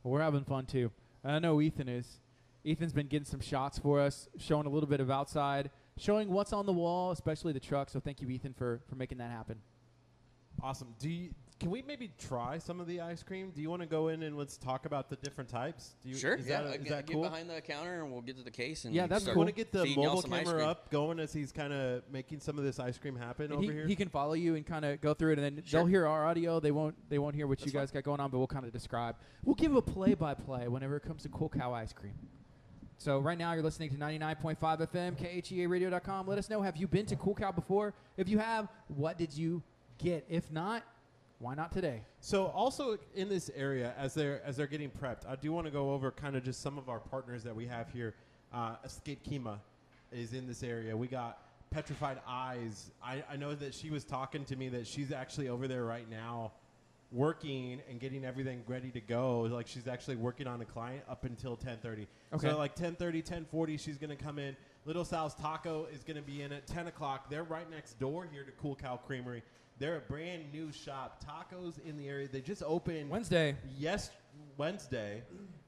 [0.04, 0.92] Well, we're having fun too.
[1.24, 2.20] I know Ethan is.
[2.66, 6.54] Ethan's been getting some shots for us, showing a little bit of outside, showing what's
[6.54, 7.90] on the wall, especially the truck.
[7.90, 9.58] So thank you, Ethan, for for making that happen.
[10.62, 10.94] Awesome.
[11.00, 11.32] Do you,
[11.62, 13.52] can we maybe try some of the ice cream?
[13.54, 15.94] Do you want to go in and let's talk about the different types?
[16.04, 16.64] Do you, sure, Is yeah.
[16.64, 17.22] that, I get, that get cool?
[17.22, 18.84] behind the counter, and we'll get to the case.
[18.86, 19.36] And Yeah, that's cool.
[19.36, 22.64] Want to get the mobile camera up going as he's kind of making some of
[22.64, 23.86] this ice cream happen And over he, here?
[23.86, 25.82] he can follow you and kind of go through it, and then Sure.
[25.82, 26.60] they'll hear our audio.
[26.60, 28.66] They won't they won't hear what That's you guys got going on, but we'll kind
[28.66, 29.16] of describe.
[29.44, 32.16] We'll give a play by play whenever it comes to Cool Cow ice cream.
[32.98, 36.28] So right now you're listening to 99.5 FM, KHEARadio.com.
[36.28, 37.94] Let us know, have you been to Cool Cow before?
[38.18, 39.62] If you have, what did you
[40.00, 40.26] get?
[40.28, 40.84] If not,
[41.42, 42.04] why not today?
[42.20, 45.72] So also in this area, as they're as they're getting prepped, I do want to
[45.72, 48.14] go over kind of just some of our partners that we have here.
[48.54, 49.60] Uh, Escape Kemah
[50.12, 50.96] is in this area.
[50.96, 51.40] We got
[51.72, 52.92] Petrified Eyes.
[53.04, 56.08] I, I know that she was talking to me that she's actually over there right
[56.10, 56.52] now,
[57.12, 59.42] working and getting everything ready to go.
[59.42, 62.06] Like she's actually working on a client up until 10:30.
[62.34, 62.50] Okay.
[62.50, 64.56] So like 10:30, 10:40, she's gonna come in.
[64.86, 67.32] Little Sal's Taco is gonna be in at 10 o'clock.
[67.32, 69.42] They're right next door here to Cool Cow Creamery.
[69.82, 71.24] They're a brand new shop.
[71.26, 72.28] Tacos in the area.
[72.32, 73.56] They just opened Wednesday.
[73.80, 74.12] yes
[74.58, 75.24] Wednesday,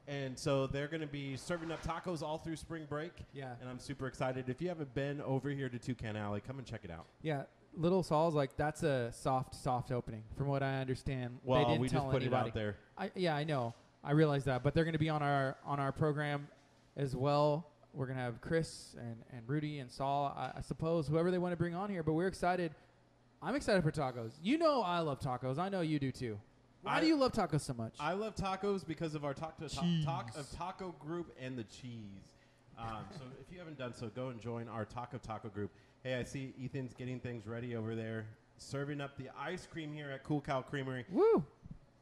[0.06, 3.10] and so they're going to be serving up tacos all through spring break.
[3.32, 3.54] Yeah.
[3.60, 4.48] And I'm super excited.
[4.48, 7.06] If you haven't been over here to Toucan Alley, come and check it out.
[7.22, 7.42] Yeah.
[7.76, 11.38] Little Saul's like that's a soft, soft opening, from what I understand.
[11.44, 12.44] they Well, didn't we tell just put anybody.
[12.46, 12.76] it out there.
[12.96, 13.74] I, yeah, I know.
[14.04, 16.46] I realize that, but they're going to be on our on our program
[16.96, 17.66] as well.
[17.92, 21.38] We're going to have Chris and, and Rudy and Saul, I, I suppose, whoever they
[21.38, 22.04] want to bring on here.
[22.04, 22.72] But we're excited.
[23.44, 24.32] I'm excited for tacos.
[24.42, 25.58] You know, I love tacos.
[25.58, 26.38] I know you do too.
[26.82, 27.94] Why I- do you love tacos so much?
[28.00, 30.04] I love tacos because of our taco ta- Cheese.
[30.04, 32.32] talk of taco group and the cheese.
[32.78, 35.70] Um, so if you haven't done so, go and join our taco taco group.
[36.02, 38.26] Hey, I see Ethan's getting things ready over there,
[38.56, 41.04] serving up the ice cream here at Cool Cow Creamery.
[41.10, 41.44] Woo!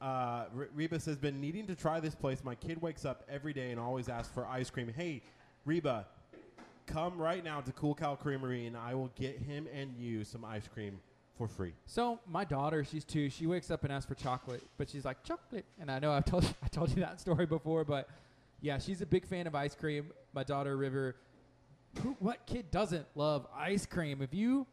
[0.01, 2.43] Uh, R- Reba has been needing to try this place.
[2.43, 4.89] My kid wakes up every day and always asks for ice cream.
[4.89, 5.23] Hey,
[5.65, 6.07] Reba,
[6.87, 10.45] come right now to Cool Cow Creamery and I will get him and you some
[10.45, 10.99] ice cream
[11.37, 11.73] for free.
[11.87, 13.31] So my daughter, she's two.
[13.31, 15.65] She wakes up and asks for chocolate, but she's like chocolate.
[15.81, 18.09] And I know I've told I told you that story before, but
[18.61, 20.11] yeah, she's a big fan of ice cream.
[20.33, 21.17] My daughter River,
[22.03, 24.23] who, what kid doesn't love ice cream?
[24.23, 24.67] If you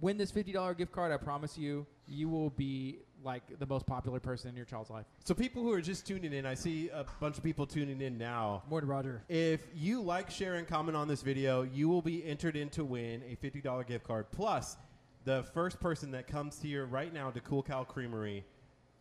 [0.00, 3.86] win this fifty dollar gift card, I promise you, you will be like the most
[3.86, 5.06] popular person in your child's life.
[5.24, 8.16] So people who are just tuning in, I see a bunch of people tuning in
[8.16, 8.62] now.
[8.70, 9.22] Morning, Roger.
[9.28, 12.84] If you like, share, and comment on this video, you will be entered in to
[12.84, 14.26] win a $50 gift card.
[14.30, 14.76] Plus,
[15.28, 18.46] the first person that comes here right now to Cool Cow Creamery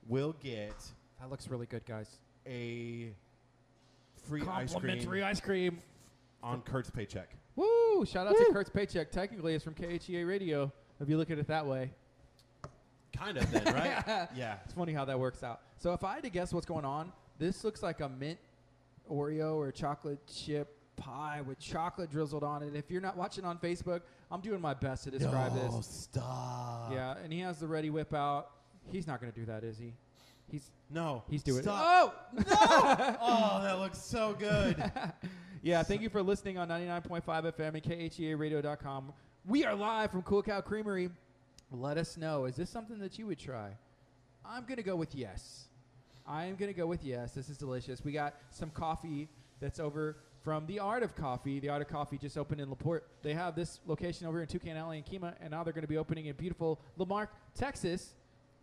[0.09, 0.75] will get
[1.21, 2.17] That looks really good, guys.
[2.45, 3.13] a
[4.28, 5.80] free ice Complimentary cream ice cream.
[6.43, 7.30] on Kurt's paycheck.
[7.55, 8.05] Woo!
[8.05, 9.09] Shout out to Kurt's paycheck.
[9.09, 10.69] Technically, it's from KHEA Radio.
[10.99, 11.91] If you look at it that way,
[13.15, 14.28] Kind of then, right?
[14.36, 14.57] yeah.
[14.65, 15.61] it's funny how that works out.
[15.78, 18.38] So, if I had to guess what's going on, this looks like a mint
[19.09, 22.75] Oreo or chocolate chip pie with chocolate drizzled on it.
[22.75, 25.71] If you're not watching on Facebook, I'm doing my best to describe this.
[25.71, 25.87] no, this.
[25.87, 26.91] stop.
[26.91, 28.49] Yeah, and he has the Reddi-wip out.
[28.91, 29.93] He's not going to do that, is he?
[30.49, 31.23] He's No.
[31.29, 32.31] he's doing Stop.
[32.37, 32.45] it.
[32.49, 33.17] Oh, no!
[33.21, 34.91] oh, that looks so good.
[35.63, 39.11] Yeah, thank you for listening on 99.5 FM and KHEARadio.com.
[39.45, 41.09] We are live from Cool Cow Creamery.
[41.71, 42.45] Let us know.
[42.45, 43.71] Is this something that you would try?
[44.45, 45.65] I'm going to go with yes.
[46.25, 47.31] I am going to go with yes.
[47.33, 48.05] This is delicious.
[48.05, 49.27] We got some coffee
[49.59, 50.17] that's over
[50.47, 51.59] from the Art of Coffee.
[51.59, 53.03] The Art of Coffee just opened in LaPorte.
[53.21, 55.89] They have this location over in Toucan Alley and Kemah, and now they're going to
[55.89, 58.13] be opening in beautiful La Marque, Texas.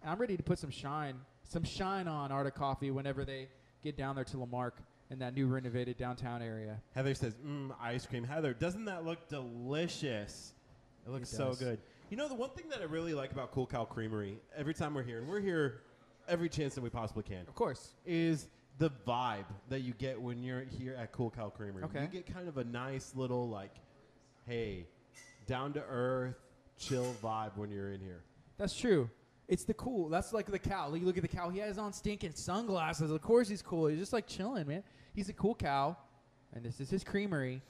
[0.00, 3.48] And I'm ready to put some shine, some shine on Art of Coffee whenever they
[3.82, 4.78] get down there to La Marque
[5.10, 6.80] in that new renovated downtown area.
[6.94, 8.24] Heather says, mm, ice cream.
[8.24, 10.54] Heather, doesn't that look delicious?
[11.06, 11.78] It looks It so good.
[12.08, 14.94] You know, the one thing that I really like about Cool Cow Creamery, every time
[14.94, 15.82] we're here, and we're here
[16.28, 17.92] every chance that we possibly can, Of course.
[18.06, 18.46] is
[18.78, 21.84] the vibe that you get when you're here at Cool Cow Creamery.
[21.84, 22.02] Okay.
[22.02, 23.74] You get kind of a nice little, like,
[24.46, 24.86] hey,
[25.46, 26.36] down to earth,
[26.78, 28.22] chill vibe when you're in here.
[28.58, 29.08] That's true.
[29.46, 30.08] It's the cool.
[30.08, 30.92] That's like the cow.
[30.94, 31.50] You look at the cow.
[31.50, 33.10] He has on stinking sunglasses.
[33.10, 33.86] Of course he's cool.
[33.86, 34.82] He's just like chilling, man.
[35.14, 35.96] He's a cool cow,
[36.54, 37.60] and this is his creamery.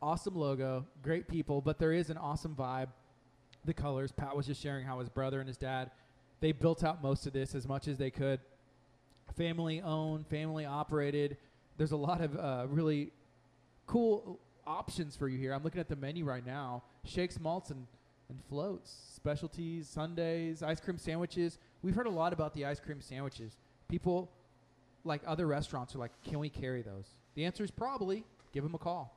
[0.00, 2.88] Awesome logo, great people, but there is an awesome vibe.
[3.64, 4.12] The colors.
[4.12, 5.90] Pat was just sharing how his brother and his dad,
[6.40, 8.40] they built out most of this as much as they could.
[9.36, 11.36] Family owned, family operated.
[11.76, 13.10] There's a lot of uh, really
[13.86, 15.52] cool options for you here.
[15.52, 16.82] I'm looking at the menu right now.
[17.04, 17.86] Shakes, malts, and,
[18.28, 21.58] and floats, specialties, sundaes, ice cream sandwiches.
[21.82, 23.56] We've heard a lot about the ice cream sandwiches.
[23.88, 24.30] People,
[25.04, 27.06] like other restaurants, are like, can we carry those?
[27.34, 28.24] The answer is probably.
[28.52, 29.16] Give them a call.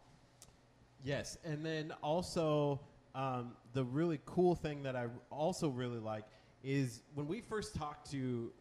[1.03, 2.79] Yes, and then also
[3.13, 6.23] um, the really cool thing that I also really like
[6.63, 8.51] is when we first talked to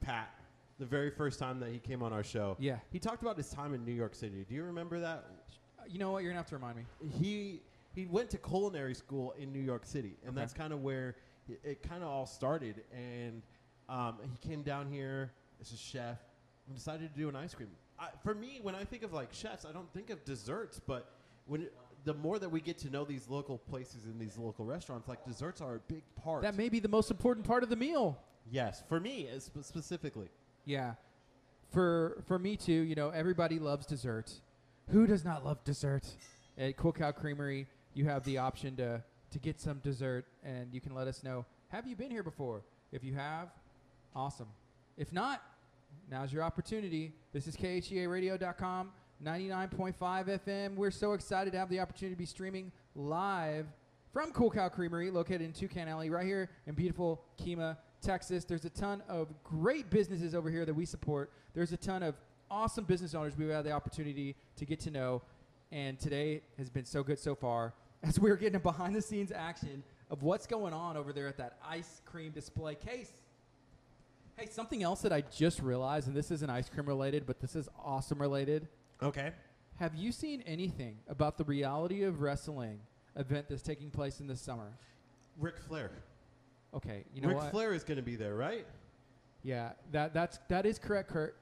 [0.00, 0.34] Pat
[0.82, 2.56] the very first time that he came on our show.
[2.58, 2.78] Yeah.
[2.90, 4.44] he talked about his time in New York City.
[4.48, 5.24] Do you remember that?
[5.88, 6.24] You know what?
[6.24, 6.82] You're gonna have to remind me.
[7.20, 7.62] He
[7.94, 10.40] he went to culinary school in New York City, and Okay.
[10.40, 11.14] that's kind of where
[11.48, 12.82] it, it kind of all started.
[12.92, 13.42] And
[13.88, 15.30] um, he came down here
[15.60, 16.18] as a chef
[16.66, 17.68] and decided to do an ice cream.
[17.98, 21.12] I, for me, when I think of like chefs, I don't think of desserts, but
[21.46, 21.68] when
[22.04, 25.24] the more that we get to know these local places and these local restaurants, like
[25.24, 26.42] desserts are a big part.
[26.42, 28.18] That may be the most important part of the meal.
[28.50, 30.28] yes, for me uh, sp- specifically.
[30.64, 30.94] Yeah.
[31.70, 34.30] For for me too, you know, everybody loves dessert.
[34.90, 36.06] Who does not love dessert?
[36.58, 40.80] At Cool Cow Creamery, you have the option to to get some dessert and you
[40.80, 41.46] can let us know.
[41.68, 42.62] Have you been here before?
[42.92, 43.48] If you have,
[44.14, 44.48] awesome.
[44.98, 45.42] If not,
[46.10, 47.12] now's your opportunity.
[47.32, 48.90] This is KHEARadio.com,
[49.24, 50.74] 99.5 FM.
[50.74, 53.66] We're so excited to have the opportunity to be streaming live
[54.12, 58.44] from Cool Cow Creamery, located in Toucan Alley, right here in beautiful Kemah, Texas.
[58.44, 61.32] There's a ton of great businesses over here that we support.
[61.54, 62.14] There's a ton of
[62.50, 65.22] awesome business owners we've had the opportunity to get to know.
[65.70, 69.32] And today has been so good so far as we're getting a behind the scenes
[69.32, 73.10] action of what's going on over there at that ice cream display case.
[74.36, 77.56] Hey, something else that I just realized, and this isn't ice cream related, but this
[77.56, 78.68] is awesome related.
[79.02, 79.30] Okay.
[79.76, 82.80] Have you seen anything about the reality of wrestling
[83.16, 84.72] event that's taking place in the summer?
[85.38, 85.90] Ric Flair.
[86.74, 87.50] Okay, you know Ric what?
[87.50, 88.66] Flair is going to be there, right?
[89.42, 91.36] Yeah, that that's that is correct, Kurt.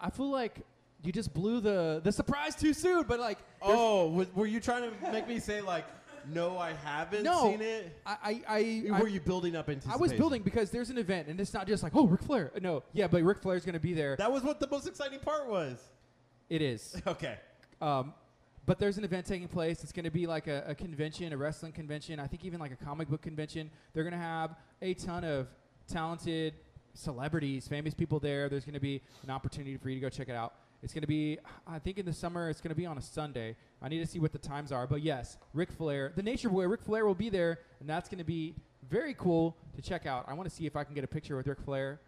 [0.00, 0.60] I feel like
[1.02, 4.90] you just blew the the surprise too soon, but like Oh, was, were you trying
[4.90, 5.84] to make me say like,
[6.32, 8.00] no, I haven't no, seen it?
[8.06, 9.88] I I, I, I were you building up into?
[9.90, 12.52] I was building because there's an event and it's not just like oh Ric Flair.
[12.62, 14.16] No, yeah, but Ric Flair's gonna be there.
[14.16, 15.78] That was what the most exciting part was.
[16.48, 17.00] it is.
[17.06, 17.36] Okay.
[17.80, 18.12] Um,
[18.68, 19.82] but there's an event taking place.
[19.82, 22.20] It's going to be like a, a convention, a wrestling convention.
[22.20, 23.70] I think even like a comic book convention.
[23.94, 25.48] They're going to have a ton of
[25.90, 26.52] talented
[26.92, 28.50] celebrities, famous people there.
[28.50, 30.52] There's going to be an opportunity for you to go check it out.
[30.82, 33.00] It's going to be, I think in the summer, it's going to be on a
[33.00, 33.56] Sunday.
[33.80, 34.86] I need to see what the times are.
[34.86, 38.18] But yes, Ric Flair, the Nature Boy, Ric Flair will be there, and that's going
[38.18, 38.54] to be
[38.90, 40.26] very cool to check out.
[40.28, 42.00] I want to see if I can get a picture with Ric Flair,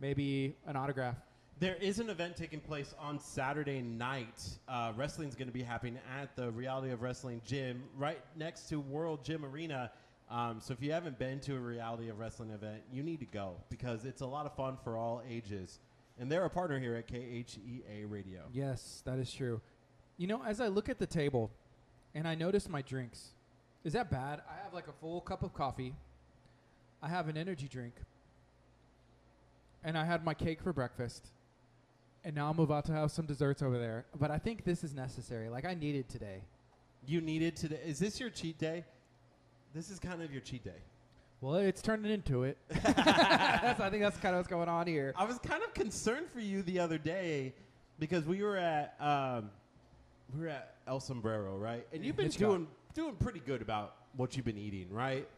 [0.00, 1.14] maybe an autograph.
[1.60, 4.48] There is an event taking place on Saturday night.
[4.68, 8.78] Uh, wrestling's going to be happening at the Reality of Wrestling gym right next to
[8.78, 9.90] World Gym Arena.
[10.30, 13.26] Um, so if you haven't been to a reality of wrestling event, you need to
[13.26, 15.80] go because it's a lot of fun for all ages.
[16.20, 18.42] And they're a partner here at KHEA Radio.
[18.52, 19.60] Yes, that is true.
[20.16, 21.50] You know, as I look at the table
[22.14, 23.30] and I notice my drinks,
[23.82, 24.42] is that bad?
[24.48, 25.96] I have like a full cup of coffee.
[27.02, 27.94] I have an energy drink.
[29.82, 31.32] And I had my cake for breakfast.
[32.24, 34.06] And now I'm about to have some desserts over there.
[34.18, 35.48] But I think this is necessary.
[35.48, 36.42] Like I needed today.
[37.06, 37.80] You needed today.
[37.84, 38.84] Is this your cheat day?
[39.74, 40.82] This is kind of your cheat day.
[41.40, 42.58] Well, it's turning into it.
[42.68, 45.14] that's, I think that's kind of what's going on here.
[45.16, 47.54] I was kind of concerned for you the other day
[47.98, 49.50] because we were at um,
[50.34, 51.86] we were at El Sombrero, right?
[51.92, 52.48] And you've been Hitchcock.
[52.48, 55.28] doing doing pretty good about what you've been eating, right?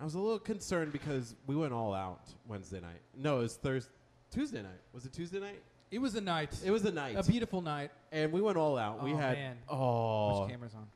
[0.00, 3.00] I was a little concerned because we went all out Wednesday night.
[3.16, 3.92] No, it was Thursday,
[4.30, 4.80] Tuesday night.
[4.92, 5.62] Was it Tuesday night?
[5.90, 6.52] It was a night.
[6.64, 7.90] It was a night, a beautiful night.
[8.12, 9.02] and we went all out.
[9.02, 9.56] we Oh, had man.
[9.68, 10.86] oh, Which camera's on?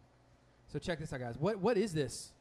[0.72, 1.36] So check this out, guys.
[1.38, 2.32] What what is this?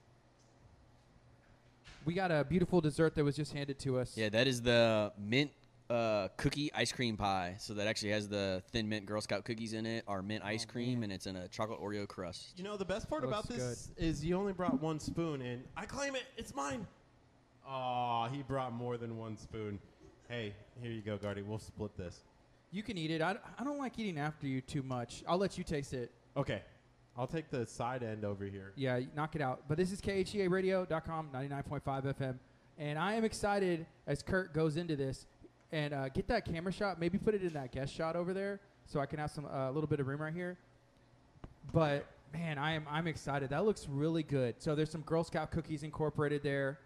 [2.06, 4.16] We got a beautiful dessert that was just handed to us.
[4.18, 5.52] Yeah, that is the mint
[5.90, 7.56] uh, cookie ice cream pie.
[7.60, 10.66] So that actually has the thin mint Girl Scout cookies in it, our mint ice
[10.68, 11.06] Oh, cream, man.
[11.06, 12.54] and it's in a chocolate Oreo crust.
[12.58, 15.42] You know the best part That about looks this is you only brought one spoon,
[15.42, 16.24] and I claim it.
[16.38, 16.88] It's mine.
[17.68, 19.78] Oh, he brought more than one spoon.
[20.30, 21.42] Hey, here you go, Guardy.
[21.44, 22.22] We'll split this.
[22.72, 23.22] You can eat it.
[23.22, 25.24] I, I don't like eating after you too much.
[25.28, 26.12] I'll let you taste it.
[26.38, 26.62] Okay,
[27.18, 28.74] I'll take the side end over here.
[28.76, 29.64] Yeah, knock it out.
[29.68, 31.82] But this is KHEARadio.com, 99.5
[32.16, 32.38] FM.
[32.78, 35.26] And I am excited as Kurt goes into this
[35.72, 37.00] and uh, get that camera shot.
[37.00, 39.72] Maybe put it in that guest shot over there so I can have some a
[39.72, 40.58] little bit of room right here.
[41.74, 43.50] But man, I am I'm excited.
[43.50, 44.56] That looks really good.
[44.60, 46.80] So there's some Girl Scout cookies incorporated there.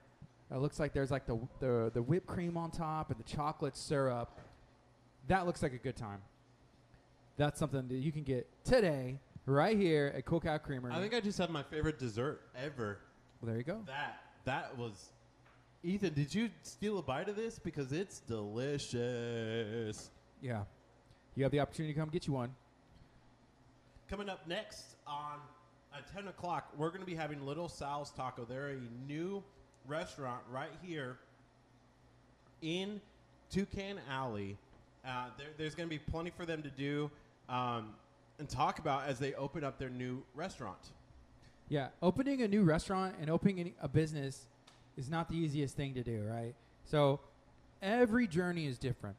[0.52, 3.78] It looks like there's like the, the the whipped cream on top and the chocolate
[3.78, 4.40] syrup.
[5.28, 6.20] That looks like a good time.
[7.38, 10.94] That's something that you can get today right here at Cool Cow Creamery.
[10.94, 13.00] I think I just had my favorite dessert ever.
[13.42, 13.80] well, there you go.
[13.88, 15.10] That that was.
[15.84, 17.60] Ethan, did you steal a bite of this?
[17.60, 20.12] Because it's delicious.
[20.42, 20.64] Yeah.
[21.36, 22.54] You have the opportunity to come get you one.
[24.10, 25.40] Coming up next on
[25.98, 28.46] at 10 o'clock, we're going to be having Little Sal's Taco.
[28.46, 29.44] They're a new
[29.88, 31.18] restaurant right here
[32.62, 33.02] in
[33.52, 34.58] Toucan Alley.
[35.06, 37.12] Uh, there, there's going to be plenty for them to do
[37.50, 37.90] um,
[38.40, 40.92] and talk about as they open up their new restaurant.
[41.70, 44.48] Yeah, opening a new restaurant and opening a business
[44.98, 46.54] is not the easiest thing to do, right?
[46.86, 47.20] So
[47.82, 49.16] every journey is different.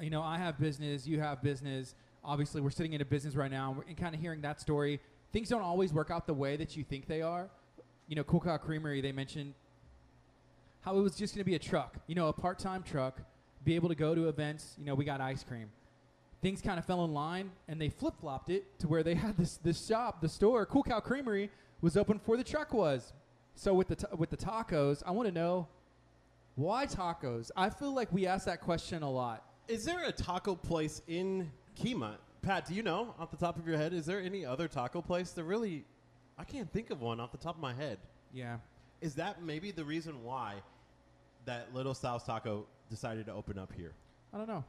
[0.00, 1.94] You know, I have business, you have business.
[2.24, 5.00] Obviously, we're sitting in a business right now and, and kind of hearing that story.
[5.32, 7.48] Things don't always work out the way that you think they are.
[8.08, 9.54] You know, Cool Cow Creamery, they mentioned
[10.80, 13.20] how it was just going to be a truck, you know, a part time truck,
[13.64, 14.74] be able to go to events.
[14.78, 15.70] You know, we got ice cream.
[16.42, 19.36] Things kind of fell in line and they flip flopped it to where they had
[19.36, 21.50] this, this shop, the store, Cool Cow Creamery,
[21.80, 23.12] was open before the truck was.
[23.54, 25.68] So with the, ta- with the tacos, I want to know
[26.54, 27.50] why tacos?
[27.56, 29.44] I feel like we ask that question a lot.
[29.68, 32.16] Is there a taco place in Kemah?
[32.42, 33.92] Pat, do you know off the top of your head?
[33.92, 35.30] Is there any other taco place?
[35.30, 35.84] There really,
[36.38, 37.98] I can't think of one off the top of my head.
[38.32, 38.56] Yeah.
[39.00, 40.54] Is that maybe the reason why
[41.44, 43.92] that Little Sal's Taco decided to open up here?
[44.32, 44.64] I don't know.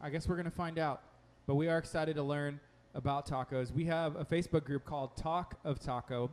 [0.00, 1.02] I guess we're to find out.
[1.46, 2.60] But we are excited to learn
[2.94, 3.72] about tacos.
[3.72, 6.30] We have a Facebook group called Talk of Taco,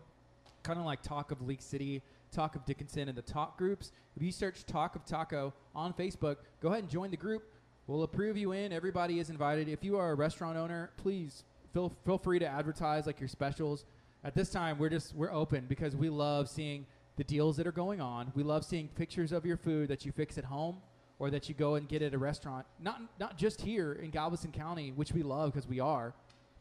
[0.63, 2.01] kind of like Talk of League City,
[2.31, 3.91] Talk of Dickinson, and the Talk groups.
[4.15, 7.43] If you search Talk of Taco on Facebook, go ahead and join the group.
[7.87, 8.71] We'll approve you in.
[8.71, 9.67] Everybody is invited.
[9.67, 11.43] If you are a restaurant owner, please
[11.73, 13.85] feel feel free to advertise like your specials.
[14.23, 16.85] At this time, we're just we're open because we love seeing
[17.19, 18.31] the deals that are going on.
[18.33, 20.77] We love seeing pictures of your food that you fix at home
[21.19, 22.65] or that you go and get at a restaurant.
[22.79, 26.13] Not not just here in Galveston County, which we love because we are,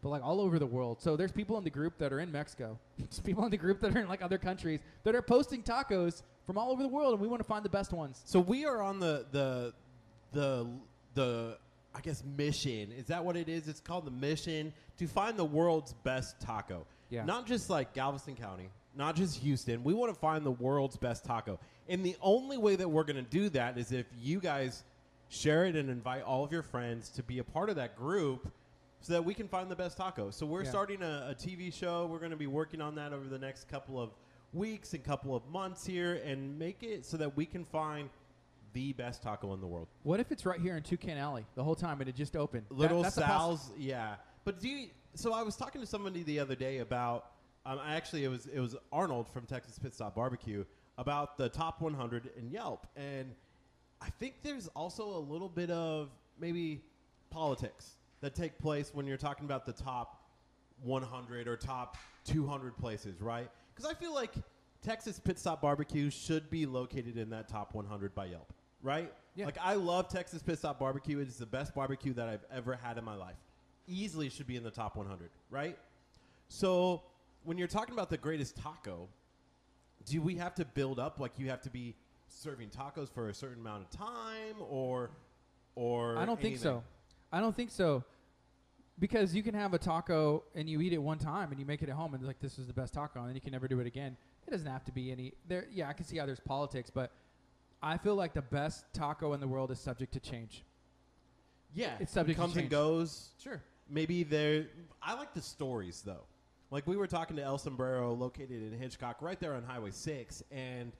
[0.02, 1.00] but like all over the world.
[1.00, 2.76] So there's people in the group that are in Mexico.
[2.98, 6.22] There's people in the group that are in like other countries that are posting tacos
[6.44, 8.20] from all over the world, and we want to find the best ones.
[8.24, 9.72] So we are on the the
[10.32, 10.66] the
[11.14, 11.56] the
[11.94, 12.90] I guess mission.
[12.90, 13.68] Is that what it is?
[13.68, 16.84] It's called the mission to find the world's best taco.
[17.10, 17.24] Yeah.
[17.24, 19.82] Not just like Galveston County, not just Houston.
[19.84, 21.58] We want to find the world's best taco.
[21.88, 24.82] And the only way that we're going to do that is if you guys
[25.30, 28.50] share it and invite all of your friends to be a part of that group
[29.00, 30.30] so that we can find the best taco.
[30.30, 30.70] So we're Yeah.
[30.70, 32.06] starting a, a TV show.
[32.06, 34.10] We're going to be working on that over the next couple of
[34.52, 38.08] weeks and couple of months here and make it so that we can find
[38.72, 39.86] the best taco in the world.
[40.02, 42.64] What if it's right here in Toucan Alley the whole time and it just opened?
[42.70, 44.16] Little possi- Sal's, yeah.
[44.44, 44.88] But do you?
[45.14, 47.26] So I was talking to somebody the other day about.
[47.68, 50.64] Um, actually, it was it was Arnold from Texas Pit Stop Barbecue
[50.96, 53.34] about the top 100 in Yelp, and
[54.00, 56.08] I think there's also a little bit of
[56.40, 56.80] maybe
[57.28, 60.22] politics that take place when you're talking about the top
[60.82, 63.50] 100 or top 200 places, right?
[63.74, 64.32] Because I feel like
[64.82, 68.50] Texas Pit Stop Barbecue should be located in that top 100 by Yelp,
[68.82, 69.12] right?
[69.34, 69.44] Yeah.
[69.44, 71.18] Like I love Texas Pit Stop Barbecue.
[71.18, 73.36] It is the best barbecue that I've ever had in my life.
[73.86, 75.76] Easily should be in the top 100, right?
[76.48, 77.02] So
[77.48, 79.08] when you're talking about the greatest taco,
[80.04, 81.96] do we have to build up like you have to be
[82.28, 85.10] serving tacos for a certain amount of time or
[85.74, 86.82] or I don't think so.
[87.32, 88.04] I don't think so.
[88.98, 91.80] Because you can have a taco and you eat it one time and you make
[91.82, 93.66] it at home and like this is the best taco and then you can never
[93.66, 94.14] do it again.
[94.46, 97.12] It doesn't have to be any there yeah, I can see how there's politics, but
[97.82, 100.64] I feel like the best taco in the world is subject to change.
[101.74, 102.70] Yeah, It's subject to comes and change.
[102.70, 103.30] goes.
[103.42, 103.62] Sure.
[103.88, 104.66] maybe there
[105.02, 106.24] i like the stories though
[106.70, 110.42] like we were talking to el sombrero located in hitchcock right there on highway 6
[110.50, 110.92] and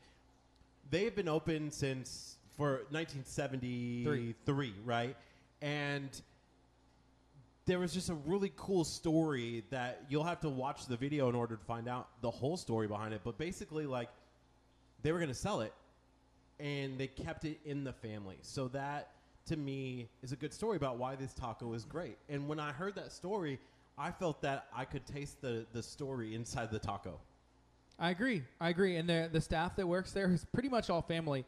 [0.90, 5.16] they've been open since for 1973 right
[5.62, 6.22] and
[7.66, 11.34] there was just a really cool story that you'll have to watch the video in
[11.34, 14.08] order to find out the whole story behind it but basically like
[15.02, 15.72] they were going to sell it
[16.60, 18.36] and they kept it in the family.
[18.42, 19.10] So that
[19.46, 22.18] to me is a good story about why this taco is great.
[22.28, 23.58] And when I heard that story,
[23.98, 27.18] I felt that I could taste the the story inside the taco.
[27.98, 28.44] I agree.
[28.60, 28.96] I agree.
[28.96, 31.44] And the the staff that works there is pretty much all family.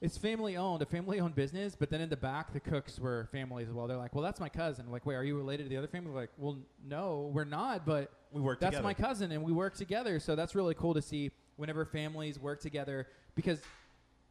[0.00, 1.76] It's family owned, a family owned business.
[1.78, 3.86] But then in the back, the cooks were families as well.
[3.86, 6.12] They're like, "Well, that's my cousin." like, wait, are you related to the other family?
[6.12, 7.86] Like, well, no, we're not.
[7.86, 8.82] But We work that's together.
[8.84, 10.18] my cousin, and we work together.
[10.18, 13.60] So that's really cool to see whenever families work together because.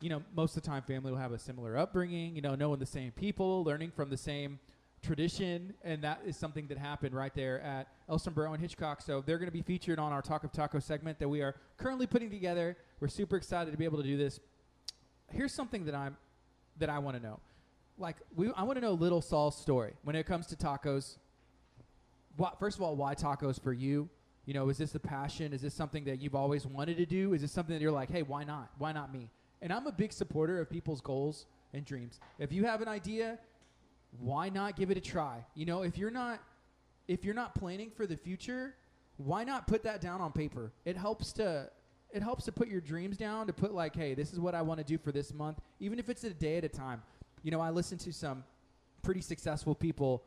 [0.03, 2.36] You know, most of the time, family will have a similar upbringing.
[2.36, 4.59] You know, knowing the same people, learning from the same
[5.02, 9.02] tradition, and that is something that happened right there at El Sombrero and Hitchcock.
[9.02, 11.56] So they're going to be featured on our Talk of Taco segment that we are
[11.78, 12.78] currently putting together.
[12.99, 14.39] We're super excited to be able to do this.
[15.32, 16.18] Here's something that I'm
[16.78, 17.39] that I want to know.
[17.97, 21.18] Like, we, I want to know Little Saul's story when it comes to tacos.
[22.38, 24.10] What, first of all, why tacos for you?
[24.45, 25.54] You know, is this a passion?
[25.54, 27.34] Is this something that you've always wanted to do?
[27.34, 28.72] Is this something that you're like, hey, why not?
[28.78, 29.30] Why not me?
[29.62, 32.20] And I'm a big supporter of people's goals and dreams.
[32.39, 33.38] If you have an idea,
[34.20, 35.45] why not give it a try?
[35.55, 36.41] You know, if you're not
[37.07, 38.76] if you're not planning for the future,
[39.18, 40.72] why not put that down on paper?
[40.86, 41.70] It helps to
[42.14, 44.62] it helps to put your dreams down to put like, hey, this is what I
[44.62, 47.01] want to do for this month, even if it's a day at a time.
[47.43, 48.43] You know, I listen to some
[49.01, 50.24] pretty successful people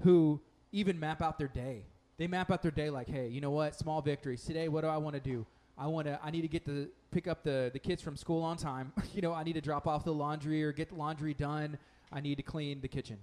[0.00, 0.40] who
[0.72, 1.84] even map out their day.
[2.18, 3.76] They map out their day like, hey, you know what?
[3.76, 4.42] Small victories.
[4.44, 5.46] Today, what do I want to do?
[5.78, 8.42] I want to I need to get the pick up the the kids from school
[8.42, 8.92] on time.
[9.14, 11.78] you know, I need to drop off the laundry or get the laundry done.
[12.12, 13.18] I need to clean the kitchen.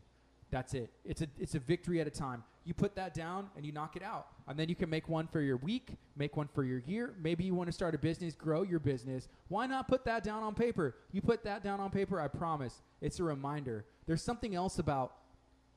[0.51, 0.91] That's it.
[1.03, 2.43] It's a it's a victory at a time.
[2.65, 4.27] You put that down and you knock it out.
[4.47, 7.13] And then you can make one for your week, make one for your year.
[7.21, 9.27] Maybe you want to start a business, grow your business.
[9.49, 10.95] Why not put that down on paper?
[11.11, 12.81] You put that down on paper, I promise.
[13.01, 13.85] It's a reminder.
[14.07, 15.13] There's something else about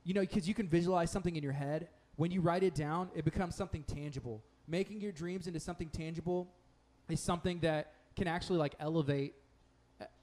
[0.03, 1.87] you know, because you can visualize something in your head.
[2.15, 4.43] When you write it down, it becomes something tangible.
[4.67, 6.47] Making your dreams into something tangible
[7.09, 9.35] is something that can actually like elevate.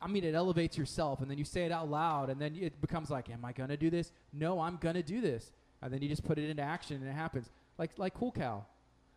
[0.00, 2.80] I mean, it elevates yourself, and then you say it out loud, and then it
[2.80, 4.12] becomes like, "Am I gonna do this?
[4.32, 5.52] No, I'm gonna do this."
[5.82, 7.50] And then you just put it into action, and it happens.
[7.78, 8.64] Like like Cool Cow.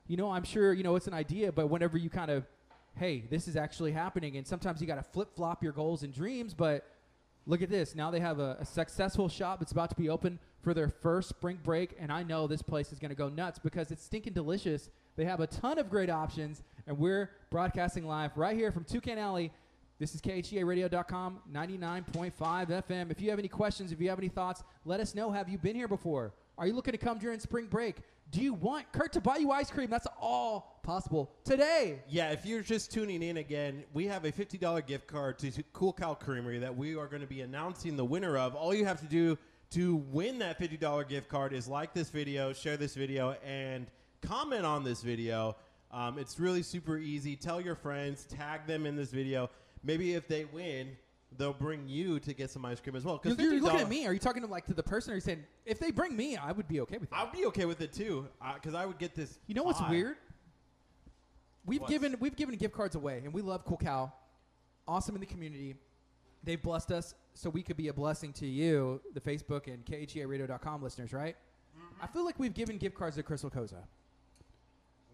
[0.07, 2.45] You know, I'm sure you know it's an idea, but whenever you kind of,
[2.95, 6.13] hey, this is actually happening, and sometimes you got to flip flop your goals and
[6.13, 6.85] dreams, but
[7.49, 7.95] Look at this.
[7.95, 11.29] Now they have a, a successful shop that's about to be open for their first
[11.29, 14.91] spring break, and I know this place is to go nuts because it's stinking delicious.
[15.15, 19.17] They have a ton of great options, and we're broadcasting live right here from Toucan
[19.17, 19.51] Alley.
[19.99, 23.11] This is KHEARadio.com, 99.5 FM.
[23.11, 25.29] If you have any questions, if you have any thoughts, let us know.
[25.29, 26.33] Have you been here before?
[26.57, 27.97] Are you looking to come during spring break?
[28.31, 29.89] Do you want Kurt to buy you ice cream?
[29.89, 31.99] That's all possible today.
[32.07, 35.91] Yeah, if you're just tuning in again, we have a $50 gift card to Cool
[35.91, 38.55] Cow Creamery that we are going to be announcing the winner of.
[38.55, 39.37] All you have to do
[39.71, 43.87] to win that $50 gift card is like this video, share this video, and
[44.21, 45.57] comment on this video.
[45.91, 47.35] Um, it's really super easy.
[47.35, 49.49] Tell your friends, tag them in this video.
[49.83, 50.89] Maybe if they win,
[51.37, 53.21] they'll bring you to get some ice cream as well.
[53.23, 54.05] You're, 'Cause you're looking at me.
[54.07, 56.15] Are you talking to like to the person, or are you saying if they bring
[56.15, 57.15] me, I would be okay with that?
[57.19, 59.39] I'd be okay with it too, because I would get this.
[59.47, 59.89] You know what's pie.
[59.89, 60.17] weird?
[61.65, 64.11] We've What's- given we've given gift cards away, and we love Cool Cow.
[64.87, 65.75] Awesome in the community.
[66.43, 70.81] They've blessed us so we could be a blessing to you, the Facebook and KHEARadio.com
[70.81, 71.35] listeners, right?
[71.77, 72.01] Mm-hmm.
[72.03, 73.83] I feel like we've given gift cards to Crystal Koza.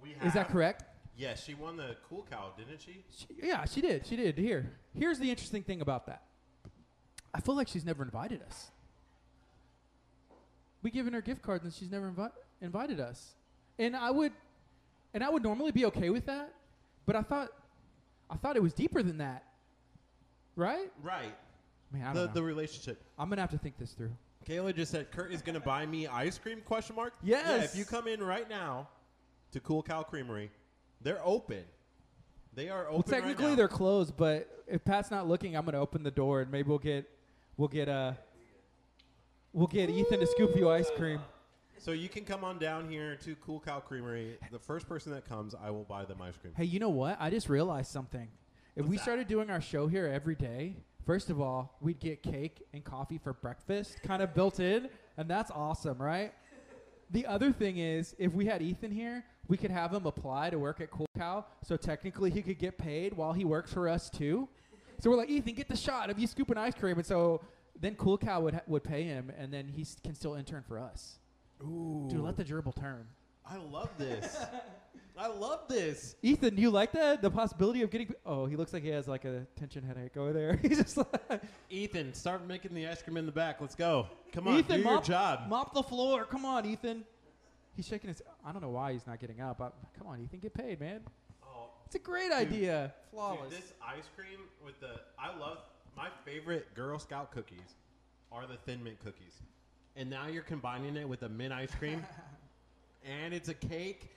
[0.02, 0.84] We Is that correct?
[1.18, 3.04] Yes, she won the Cool Cow, didn't she?
[3.16, 4.06] She, yeah, she did.
[4.06, 4.38] She did.
[4.38, 6.24] Here, here's the interesting thing about that.
[7.34, 8.72] I feel like she's never invited us.
[10.82, 13.34] We given her gift cards and she's never invi- invited us.
[13.80, 14.32] And I would,
[15.14, 16.54] and I would normally be okay with that,
[17.06, 17.50] but I thought,
[18.30, 19.44] I thought it was deeper than that,
[20.56, 20.92] right?
[21.02, 21.36] Right.
[21.92, 22.34] Man, I The, don't know.
[22.34, 23.02] the relationship.
[23.18, 24.12] I'm gonna have to think this through.
[24.48, 26.62] Kayla just said Kurt is going to buy me ice cream?
[26.66, 27.14] Question mark.
[27.24, 27.46] Yes.
[27.48, 28.88] Yeah, if you come in right now
[29.54, 30.52] to Cool Cow Creamery,
[31.02, 31.64] they're open.
[32.54, 32.94] They are open.
[32.94, 36.42] Well, technically right they're closed, but if Pat's not looking, I'm gonna open the door
[36.42, 37.10] and maybe we'll get,
[37.58, 38.14] we'll get uh,
[39.54, 41.20] we'll get Ethan to scoop you ice cream.
[41.78, 44.38] So you can come on down here to Cool Cow Creamery.
[44.52, 46.54] The first person that comes, I will buy them ice cream.
[46.56, 47.18] Hey, you know what?
[47.20, 48.28] I just realized something.
[48.76, 49.04] If What's we that?
[49.04, 53.18] started doing our show here every day, first of all, we'd get cake and coffee
[53.18, 56.34] for breakfast kind of built in, and that's awesome, right?
[57.12, 60.60] The other thing is, if we had Ethan here, we could have him apply to
[60.60, 64.10] work at Cool Cow, so technically he could get paid while he works for us
[64.10, 64.48] too.
[65.00, 67.42] So we're like, Ethan, get the shot of you scooping ice cream, and so
[67.80, 70.64] then Cool Cow would ha- would pay him, and then he s- can still intern
[70.68, 71.20] for us.
[71.62, 73.06] Ooh, Dude, let the gerbil turn.
[73.46, 74.38] I love this.
[75.18, 76.16] I love this.
[76.24, 77.22] Ethan, do you like that?
[77.22, 78.14] The possibility of getting.
[78.26, 80.56] Oh, he looks like he has like a tension headache over there.
[80.62, 81.42] He's just like.
[81.70, 83.62] Ethan, start making the ice cream in the back.
[83.62, 84.08] Let's go.
[84.34, 85.48] Come on, Ethan, do mop, your job.
[85.48, 86.26] Mop the floor.
[86.26, 87.06] Come on, Ethan.
[87.76, 88.22] He's shaking his.
[88.46, 89.60] I don't know why he's not getting up.
[89.62, 91.02] I, come on, Ethan, get paid, man.
[91.44, 92.94] Oh, It's a great idea.
[93.12, 93.50] dude, Flawless.
[93.50, 95.60] this ice cream with the I love
[95.98, 97.76] my favorite Girl Scout cookies
[98.32, 99.42] are the Thin Mint cookies,
[99.96, 102.06] and now you're combining it with a mint ice cream,
[103.06, 104.10] and it's a cake,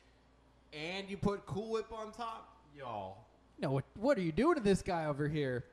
[0.73, 3.19] and you put Cool Whip on top, y'all.
[3.61, 5.65] no, what, what are you doing to this guy over here?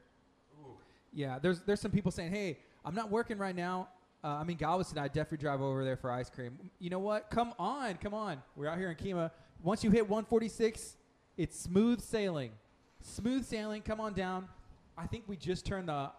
[0.61, 0.71] Ooh.
[1.13, 3.89] Yeah, there's there's some people saying, hey, I'm not working right now.
[4.25, 4.97] Uh, I mean, Galveston.
[4.97, 6.57] I definitely drive over there for ice cream.
[6.79, 7.29] You know what?
[7.29, 8.41] Come on, come on.
[8.55, 9.29] We're out here in Kemah.
[9.61, 10.97] Once you hit 146,
[11.37, 12.49] it's smooth sailing.
[13.03, 13.83] Smooth sailing.
[13.83, 14.47] Come on down.
[14.97, 16.09] I think we just turned the.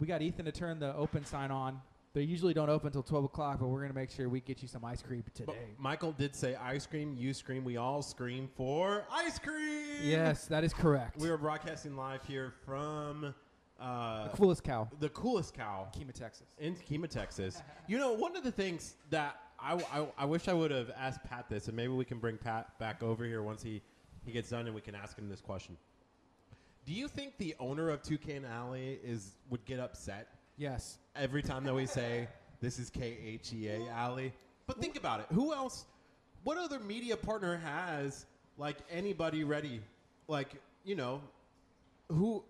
[0.00, 1.80] We got Ethan to turn the open sign on.
[2.12, 4.66] They usually don't open until 12 o'clock, but we're gonna make sure we get you
[4.66, 5.44] some ice cream today.
[5.46, 7.14] But Michael did say ice cream.
[7.16, 7.62] You scream.
[7.62, 9.98] We all scream for ice cream.
[10.02, 11.20] yes, that is correct.
[11.20, 13.32] We are broadcasting live here from
[13.80, 16.46] uh, the coolest cow, the coolest cow Kemah, Texas.
[16.58, 17.62] in Kemah, Texas.
[17.88, 21.24] you know, one of the things that I, I, I wish I would have asked
[21.24, 23.82] Pat this, and maybe we can bring Pat back over here once he,
[24.24, 25.76] he gets done and we can ask him this question.
[26.86, 30.98] Do you think the owner of Toucan Alley is would get upset Yes.
[31.16, 32.28] every time that we say
[32.60, 34.32] this is K H E A Alley?
[34.66, 35.26] But think about it.
[35.32, 35.86] Who else?
[36.42, 38.26] What other media partner has
[38.58, 39.80] like anybody ready?
[40.28, 40.50] Like
[40.84, 41.22] you know,
[42.10, 42.44] who?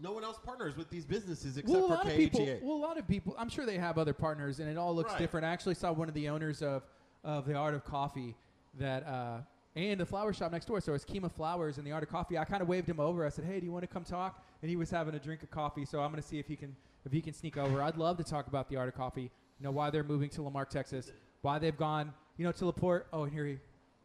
[0.00, 2.46] No one else partners with these businesses except well, a for lot of people.
[2.62, 3.34] Well, a lot of people.
[3.36, 5.18] I'm sure they have other partners, and it all looks Right.
[5.18, 5.44] different.
[5.44, 6.84] I actually saw one of the owners of
[7.24, 8.36] of the Art of Coffee
[8.74, 9.06] that.
[9.06, 9.40] Uh,
[9.76, 12.36] and the flower shop next door, so it's Kemah Flowers and the Art of Coffee.
[12.36, 13.24] I kind of waved him over.
[13.24, 15.44] I said, "Hey, do you want to come talk?" And he was having a drink
[15.44, 17.80] of coffee, so I'm going to see if he can if he can sneak over.
[17.80, 19.22] I'd love to talk about the Art of Coffee.
[19.22, 21.12] You know why they're moving to La Marque, Texas,
[21.42, 23.06] why they've gone, you know, to La Porte.
[23.12, 23.58] Oh, and here he,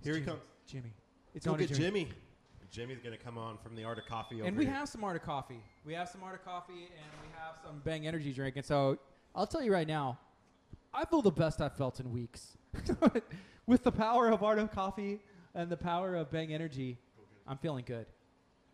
[0.04, 0.42] Here he comes.
[0.68, 0.94] Jimmy.
[1.34, 2.10] It's owner get Jimmy.
[2.74, 4.38] Jimmy's gonna come on from the Art of Coffee.
[4.38, 4.74] Over and we here.
[4.74, 5.62] have some Art of Coffee.
[5.86, 8.56] We have some Art of Coffee, and we have some Bang Energy drink.
[8.56, 8.98] And so
[9.36, 10.18] I'll tell you right now,
[10.92, 12.58] I feel the best I've felt in weeks.
[13.68, 15.20] With the power of Art of Coffee
[15.54, 16.98] and the power of Bang Energy,
[17.46, 18.08] I'm feeling good.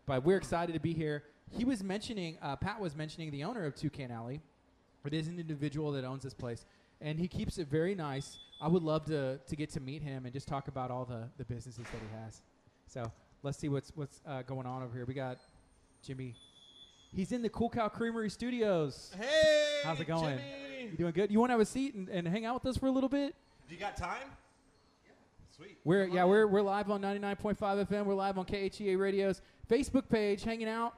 [0.06, 1.24] But we're excited to be here.
[1.50, 4.40] He was mentioning, uh, Pat was mentioning the owner of Toucan Alley.
[5.04, 6.64] It is an individual that owns this place,
[7.02, 8.38] and he keeps it very nice.
[8.62, 11.28] I would love to, to get to meet him and just talk about all the,
[11.36, 12.40] the businesses that he has.
[12.86, 15.04] So let's see what's what's uh, going on over here.
[15.04, 15.38] We got
[16.04, 16.34] Jimmy.
[17.12, 19.10] He's in the Cool Cow Creamery Studios.
[19.18, 20.38] Hey, How's it going?
[20.38, 20.90] Jimmy.
[20.92, 21.30] You doing good?
[21.30, 23.08] You want to have a seat and, and hang out with us for a little
[23.08, 23.34] bit?
[23.68, 24.28] Do you got time?
[25.04, 25.12] Yeah.
[25.56, 25.78] Sweet.
[25.84, 28.04] We're yeah, we're we're live on 99.5 FM.
[28.04, 30.94] We're live on KHEA Radio's Facebook page, hanging out,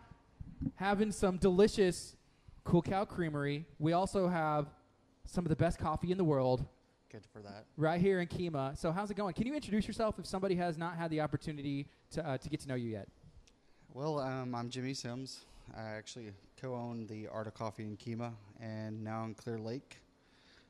[0.76, 2.16] having some delicious
[2.64, 3.66] Cool Cow Creamery.
[3.78, 4.66] We also have
[5.26, 6.66] some of the best coffee in the world
[7.12, 7.66] Good for that.
[7.76, 8.78] right here in Kemah.
[8.78, 9.34] So how's it going?
[9.34, 12.60] Can you introduce yourself if somebody has not had the opportunity to uh, to get
[12.60, 13.06] to know you yet?
[13.92, 15.44] Well, um, I'm Jimmy Sims.
[15.76, 18.32] I actually co-own the Art of Coffee in Kima,
[18.62, 19.98] and now in Clear Lake,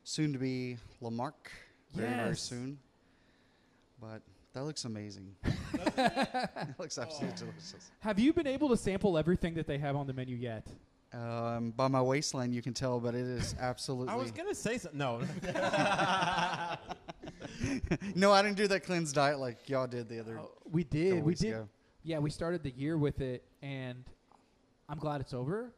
[0.03, 1.53] soon to be La Marque,
[1.95, 2.77] very very soon.
[4.01, 4.23] But
[4.53, 5.37] that looks amazing.
[5.75, 7.93] it looks absolutely delicious.
[8.01, 10.67] Have you been able to sample everything that they have on the menu yet?
[11.15, 14.09] Um, by my waistline, you can tell, but it is absolutely.
[14.13, 14.99] I was gonna say something.
[14.99, 15.21] No.
[18.15, 20.39] no, I didn't do that cleanse diet like y'all did the other.
[20.41, 21.23] Oh, we did.
[21.23, 21.51] We did.
[21.51, 21.69] ago.
[22.03, 24.05] Yeah, we started the year with it, and
[24.89, 25.75] I'm glad it's over.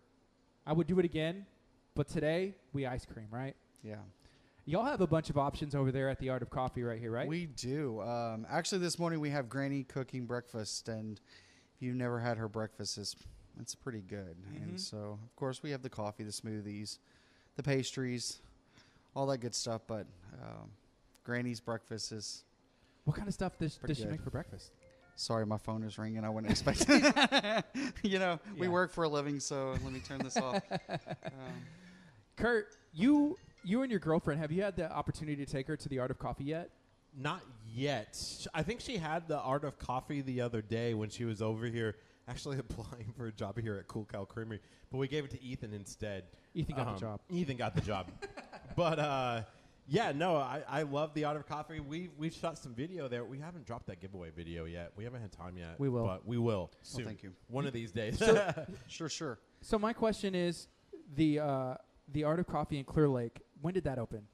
[0.67, 1.45] I would do it again,
[1.95, 3.55] but today we ice cream, right?
[3.83, 3.97] Yeah.
[4.67, 7.11] Y'all have a bunch of options over there at the Art of Coffee right here,
[7.11, 7.29] right?
[7.29, 8.01] We do.
[8.01, 11.21] Um, actually, this morning we have Granny cooking breakfast, and
[11.75, 13.15] if you've never had her breakfast, it's
[13.61, 14.37] it's pretty good.
[14.53, 14.63] Mhm.
[14.63, 16.99] And so, of course, we have the coffee, the smoothies,
[17.57, 18.41] the pastries,
[19.15, 19.83] all that good stuff.
[19.87, 20.07] But
[20.43, 20.71] um,
[21.25, 22.45] Granny's breakfast is.
[23.05, 24.71] what kind of stuff does, does she make for breakfast?
[25.17, 26.25] Sorry, my phone is ringing.
[26.25, 27.05] I wasn't expecting.
[28.03, 30.63] you know, we work for a living, so let me turn this off.
[30.89, 31.63] Um,
[32.37, 35.89] Kurt, you you and your girlfriend have you had the opportunity to take her to
[35.89, 36.71] the Art of Coffee yet?
[37.17, 37.43] Not
[37.73, 38.19] yet.
[38.53, 41.67] I think she had the art of coffee the other day when she was over
[41.67, 41.95] here,
[42.29, 44.61] actually applying for a job here at Cool Cow Creamery.
[44.91, 46.25] But we gave it to Ethan instead.
[46.55, 47.21] Ethan got the Um, job.
[47.31, 48.07] Ethan got the job.
[48.77, 49.43] but uh,
[49.87, 51.81] yeah, no, I, I love the art of coffee.
[51.81, 53.25] We we've shot some video there.
[53.25, 54.93] We haven't dropped that giveaway video yet.
[54.97, 55.79] We haven't had time yet.
[55.79, 56.05] We will.
[56.07, 57.05] but we will soon.
[57.05, 57.33] thank you.
[57.49, 58.23] One of these days.
[58.89, 59.39] Sure, sure.
[59.61, 60.69] So my question is,
[61.17, 61.75] the uh,
[62.13, 63.41] the Art of Coffee in Clear Lake.
[63.61, 64.27] When did that open?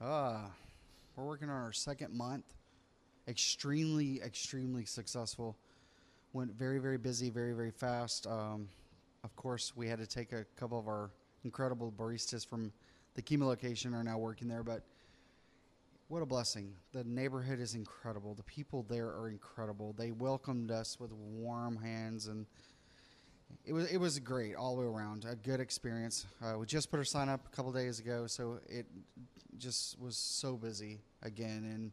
[0.00, 0.40] Uh,
[1.14, 2.44] we're working on our second month.
[3.28, 5.56] Extremely, extremely successful.
[6.36, 8.26] Went very, very busy, very, very fast.
[8.26, 8.68] Um,
[9.24, 11.10] of course, we had to take a couple of our
[11.44, 12.72] incredible baristas from
[13.14, 14.82] the Kemah location are now working there, but
[16.08, 16.74] what a blessing.
[16.92, 18.34] The neighborhood is incredible.
[18.34, 19.94] The people there are incredible.
[19.96, 22.44] They welcomed us with warm hands and
[23.64, 25.24] it was it was great all the way around.
[25.24, 26.26] A good experience.
[26.44, 28.84] Uh, we just put our sign up a couple days ago, so it
[29.56, 31.92] just was so busy again, and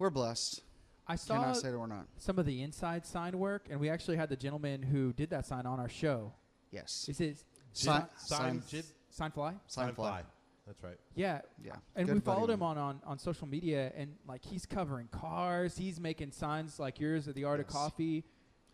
[0.00, 0.62] we're blessed.
[1.06, 2.06] I saw Cannot say that we're not.
[2.18, 5.46] some of the inside sign work, and we actually had the gentleman who did that
[5.46, 6.32] sign on our show.
[6.70, 7.06] Yes.
[7.08, 7.44] Is it
[7.74, 9.54] Sign, Sign- sign, Jib- Sign Fly?
[9.66, 10.22] sign fly.
[10.66, 10.96] That's right.
[11.14, 11.76] Yeah, Yeah.
[11.96, 15.76] and Good we followed him on, on, on social media, and like he's covering cars,
[15.76, 18.24] he's making signs like yours at the Art of Coffee.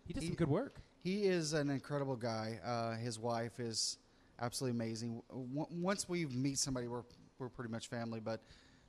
[0.04, 0.80] He does He- some good work.
[1.02, 2.60] He is an incredible guy.
[2.64, 3.98] Uh, his wife is
[4.40, 5.22] absolutely amazing.
[5.30, 7.04] W- once we meet somebody, we're
[7.38, 8.18] we're pretty much family.
[8.20, 8.42] But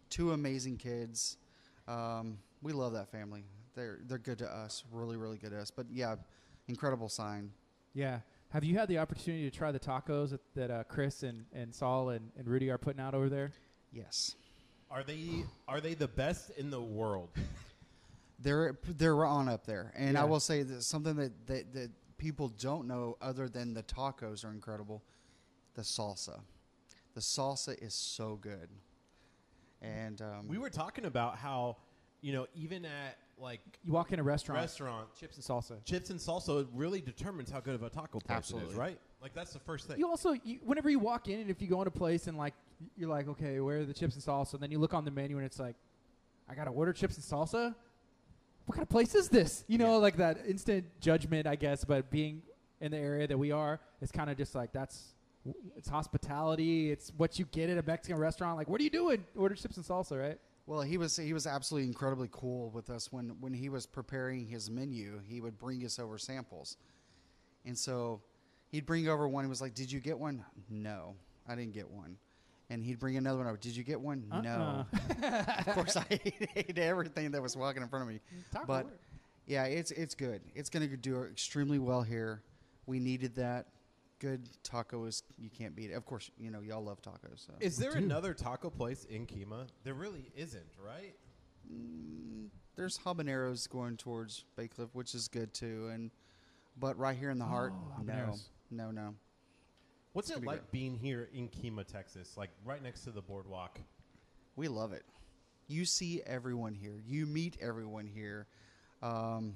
[0.10, 1.38] two amazing kids.
[1.88, 3.44] Um, we love that family.
[3.76, 4.84] They're they're good to us.
[4.92, 5.72] Really, really good to us.
[5.72, 6.16] But yeah,
[6.68, 7.52] incredible sign.
[7.94, 8.20] Yeah.
[8.50, 11.74] Have you had the opportunity to try the tacos that, that uh, Chris and, and
[11.74, 13.52] Saul and, and Rudy are putting out over there?
[13.92, 14.36] Yes.
[14.90, 17.30] Are they are they the best in the world?
[18.42, 22.48] They're they're on up there, and I will say that something that, that that people
[22.48, 25.04] don't know, other than the tacos, are incredible.
[25.74, 26.40] The salsa,
[27.16, 28.70] the salsa is so good,
[29.82, 31.78] and um, we were talking about how,
[32.22, 35.84] you know, even at like You walk in a restaurant, restaurant, chips and salsa.
[35.86, 39.00] chips and salsa really determines how good of a taco place it is, right?
[39.22, 39.98] Like that's the first thing.
[40.00, 42.38] You also, you, whenever you walk in, and if you go in a place and
[42.38, 42.54] like
[42.98, 44.54] you're like, okay, where are the chips and salsa?
[44.56, 45.76] And then you look on the menu and it's like,
[46.50, 47.74] I gotta order chips and salsa.
[48.66, 49.64] What kind of place is this?
[49.68, 49.98] You know, Yeah.
[49.98, 51.84] like that instant judgment, I guess.
[51.86, 52.42] But being
[52.82, 55.14] in the area that we are, it's kind of just like that's
[55.78, 56.92] it's hospitality.
[56.92, 58.58] It's what you get at a Mexican restaurant.
[58.58, 59.24] Like, what are you doing?
[59.38, 60.38] Order chips and salsa, right?
[60.70, 64.46] Well, he was he was absolutely incredibly cool with us when when he was preparing
[64.46, 65.20] his menu.
[65.28, 66.78] He would bring us over samples,
[67.66, 68.22] and so
[68.68, 69.44] he'd bring over one.
[69.44, 71.16] He was like, "Did you get one?" No,
[71.48, 72.18] I didn't get one.
[72.70, 73.58] And he'd bring another one over.
[73.58, 74.28] Did you get one?
[74.32, 74.42] Uh-uh.
[74.42, 74.86] No.
[74.94, 75.54] Uh-uh.
[75.66, 76.06] of course, I
[76.56, 78.20] ate, everything that was walking in front of me.
[78.32, 78.86] Mm, Taco But
[79.48, 80.40] yeah, it's it's good.
[80.54, 82.44] It's going to do extremely well here.
[82.86, 83.66] We needed that.
[84.20, 85.94] Good tacos, you can't beat it.
[85.94, 87.46] Of course, you know y'all love tacos.
[87.46, 87.54] So.
[87.62, 88.00] Is there do.
[88.00, 89.68] another taco place in Kemah?
[89.84, 91.16] There really isn't, right?
[91.72, 96.12] Mm, there's habaneros going towards Bacliff, which is good too, and
[96.78, 98.36] but right here in the heart, Oh, no,
[98.72, 99.16] no, no.
[100.14, 100.72] What's It's it like good.
[100.72, 103.80] being here in Kemah, Texas, like right next to the boardwalk?
[104.56, 105.04] We love it.
[105.68, 107.02] You see everyone here.
[107.06, 108.48] You meet everyone here.
[109.02, 109.56] Um,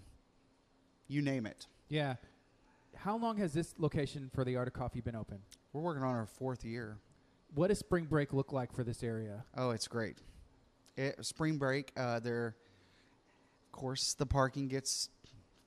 [1.07, 1.65] you name it.
[1.89, 2.15] Yeah.
[2.95, 5.39] How long has this location for the Art of Coffee been open?
[5.71, 6.97] We're working on our fourth year.
[7.55, 9.43] What does spring break look like for this area?
[9.55, 10.17] Oh, it's great.
[10.95, 12.55] It, spring break, uh, there.
[13.65, 15.09] Of course, the parking gets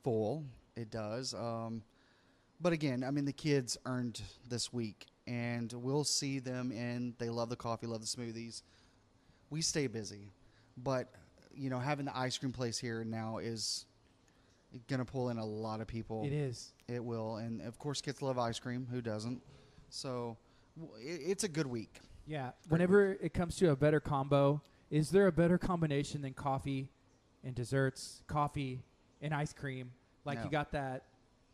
[0.02, 0.44] full.
[0.76, 1.34] It does.
[1.34, 1.82] Um,
[2.60, 7.14] but again, I mean, the kids earned this week, and we'll see them in.
[7.18, 8.62] They love the coffee, love the smoothies.
[9.50, 10.32] We stay busy,
[10.76, 11.08] but
[11.54, 13.86] you know, having the ice cream place here now is
[14.88, 16.24] going to pull in a lot of people.
[16.24, 16.72] It is.
[16.88, 18.86] It will, and of course, kids love ice cream.
[18.90, 19.40] Who doesn't?
[19.88, 20.36] So,
[20.78, 22.00] w- it, it's a good week.
[22.26, 22.50] Yeah.
[22.68, 24.60] Whenever it comes to a better combo,
[24.90, 26.88] is there a better combination than coffee
[27.44, 28.82] and desserts, coffee
[29.22, 29.92] and ice cream?
[30.24, 30.44] Like No.
[30.44, 31.04] you got that.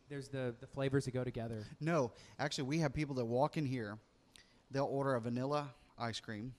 [0.09, 1.63] There's the the flavors that go together.
[1.79, 3.97] No, actually, we have people that walk in here.
[4.71, 6.53] They'll order a vanilla ice cream.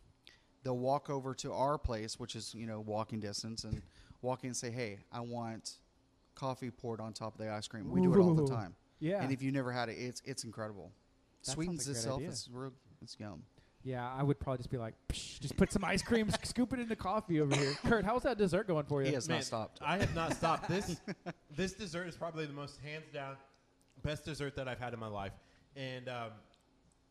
[0.63, 3.83] They'll walk over to our place, which is you know walking distance, and
[4.23, 5.75] walk in and say, "Hey, I want
[6.35, 8.75] coffee poured on top of the ice cream." We do it all the time.
[9.01, 9.23] Yeah.
[9.23, 10.93] And if you never had it, it's it's incredible.
[11.45, 12.19] That Sweetens like itself.
[12.19, 12.29] idea.
[12.31, 12.73] It's real.
[13.03, 13.43] It's yum.
[13.83, 16.81] yeah, I would probably just be like, Psh, just put some ice cream, scoop it
[16.81, 17.75] into coffee over here.
[17.85, 19.09] Kurt, how's that dessert going for you?
[19.09, 19.79] He has Man, not stopped.
[19.85, 20.69] I have not stopped.
[20.71, 21.01] This
[21.55, 23.37] this dessert is probably the most hands down
[24.03, 25.33] best dessert that I've had in my life.
[25.77, 26.31] And um,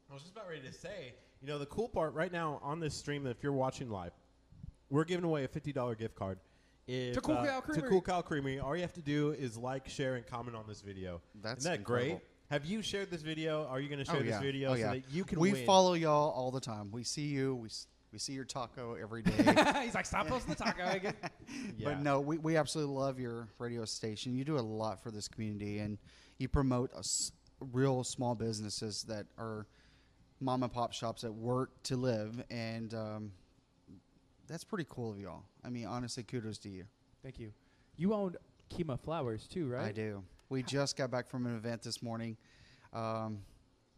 [0.10, 2.80] I was just about ready to say, you know, the cool part right now on
[2.80, 4.14] this stream, if you're watching live,
[4.90, 6.40] we're giving away a fifty dollar gift card.
[6.88, 8.60] If, To Cool uh, Cow To Cool Cow Creamery.
[8.60, 11.22] All you have to do is like, share, and comment on this video.
[11.41, 12.15] That's Isn't that incredible.
[12.18, 12.22] great?
[12.51, 13.65] Have you shared this video?
[13.68, 14.91] Are you going to share oh this video oh so yeah.
[14.93, 15.65] that you can we win?
[15.65, 16.91] follow y'all all the time.
[16.91, 17.55] We see you.
[17.55, 19.31] We s- We see your taco every day.
[19.84, 21.15] He's like, stop posting the taco again.
[21.77, 21.85] Yeah.
[21.89, 24.35] But no, we, we absolutely love your radio station.
[24.35, 25.97] You do a lot for this community, and
[26.38, 27.31] you promote a s-
[27.72, 29.65] real small businesses that are
[30.39, 33.31] mom and pop shops that work to live, and um,
[34.48, 35.44] that's pretty cool of y'all.
[35.64, 36.86] I mean, honestly, kudos to you.
[37.22, 37.52] Thank you.
[37.95, 38.38] You owned
[38.70, 39.86] Kemah Flowers too, right?
[39.88, 40.24] I do.
[40.49, 42.38] We just got back from an event this morning.
[42.91, 43.40] Um,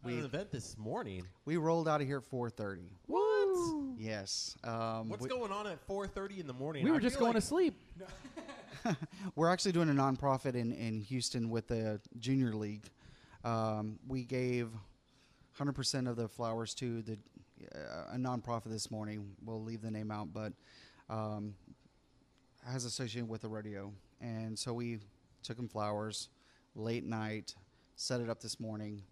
[0.04, 1.24] We we an event this morning.
[1.44, 2.88] we rolled out of here at 4:30.
[3.06, 3.96] What?
[3.98, 4.56] Yes.
[4.62, 6.84] Um, What's we, going on at 4:30 in the morning?
[6.84, 7.74] We I were just going like- to sleep.
[9.34, 12.84] We're actually doing a nonprofit in, in Houston with the junior league.
[13.44, 14.68] Um, we gave
[15.58, 17.18] 100% of the flowers to the
[18.12, 19.30] a nonprofit this morning.
[19.44, 20.52] We'll leave the name out, but
[21.08, 21.54] um,
[22.66, 24.98] has associated with the rodeo, and so we
[25.42, 26.28] took them flowers
[26.74, 27.54] late night,
[27.96, 29.02] set it up this morning.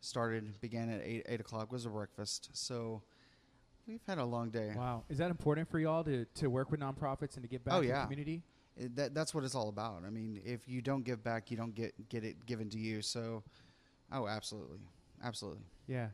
[0.00, 2.50] Started began at eight eight o'clock was a breakfast.
[2.52, 3.02] So
[3.88, 4.72] we've had a long day.
[4.76, 5.04] Wow.
[5.08, 7.82] Is that important for y'all to, to work with nonprofits and to give back Oh,
[7.82, 8.42] to the community?
[8.76, 10.02] It- that that's what it's all about.
[10.06, 13.00] I mean, if you don't give back, you don't get get it given to you.
[13.02, 13.42] So,
[14.12, 14.80] oh, absolutely,
[15.24, 15.62] absolutely.
[15.86, 16.08] Yeah.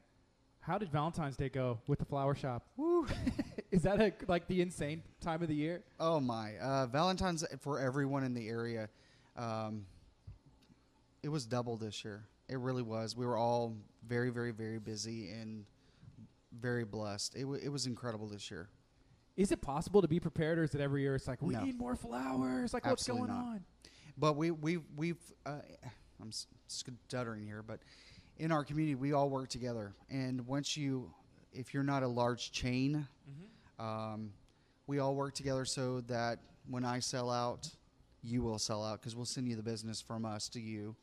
[0.63, 2.65] How did Valentine's Day go with the flower shop?
[2.77, 3.05] Woo.
[3.73, 5.83] Is that a, like the insane time of the year?
[5.99, 8.89] Oh my, uh, Valentine's for everyone in the area.
[9.37, 9.87] Um,
[11.23, 12.25] it was double this year.
[12.49, 13.17] It really was.
[13.17, 13.75] We were all
[14.07, 15.65] very, very, very busy and
[16.61, 17.35] very blessed.
[17.35, 18.69] It, w- it was incredible this year.
[19.37, 21.15] Is it possible to be prepared, or is it every year?
[21.17, 21.65] It's like we No.
[21.65, 22.73] need more flowers.
[22.75, 23.37] Like what's going not.
[23.37, 23.65] on?
[24.17, 25.17] But we we we've
[25.47, 25.61] uh,
[26.21, 26.31] I'm
[26.69, 27.81] stuttering here, but
[28.39, 29.95] in our community we all work together.
[30.11, 31.13] And once you,
[31.53, 33.07] if you're not a large chain,
[33.79, 34.33] um,
[34.87, 36.39] we all work together so that
[36.69, 37.69] when I sell out,
[38.23, 40.95] you will sell out because we'll send you the business from us to you.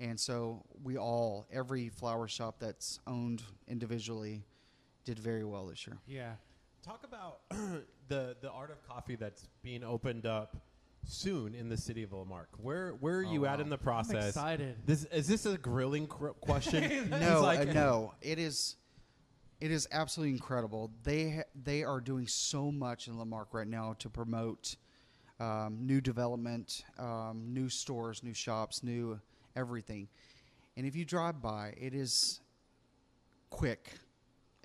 [0.00, 4.42] And so we all, every flower shop that's owned individually,
[5.04, 5.98] did very well this year.
[6.06, 6.32] Yeah.
[6.82, 7.40] Talk about
[8.08, 10.56] the the art of coffee that's being opened up
[11.06, 12.48] soon in the city of La Marque.
[12.58, 14.28] Where where are Oh, you at in the I'm process?
[14.28, 14.76] excited.
[14.86, 17.10] This is this a grilling cr- question?
[17.10, 18.14] no, It's like- uh, no.
[18.22, 18.76] It is,
[19.60, 20.90] it is absolutely incredible.
[21.02, 24.76] They ha- they are doing so much in La Marque right now to promote
[25.40, 29.20] um, new development, um, new stores, new shops, new
[29.56, 30.08] everything.
[30.76, 32.40] And if you drive by, it is
[33.50, 33.92] quick.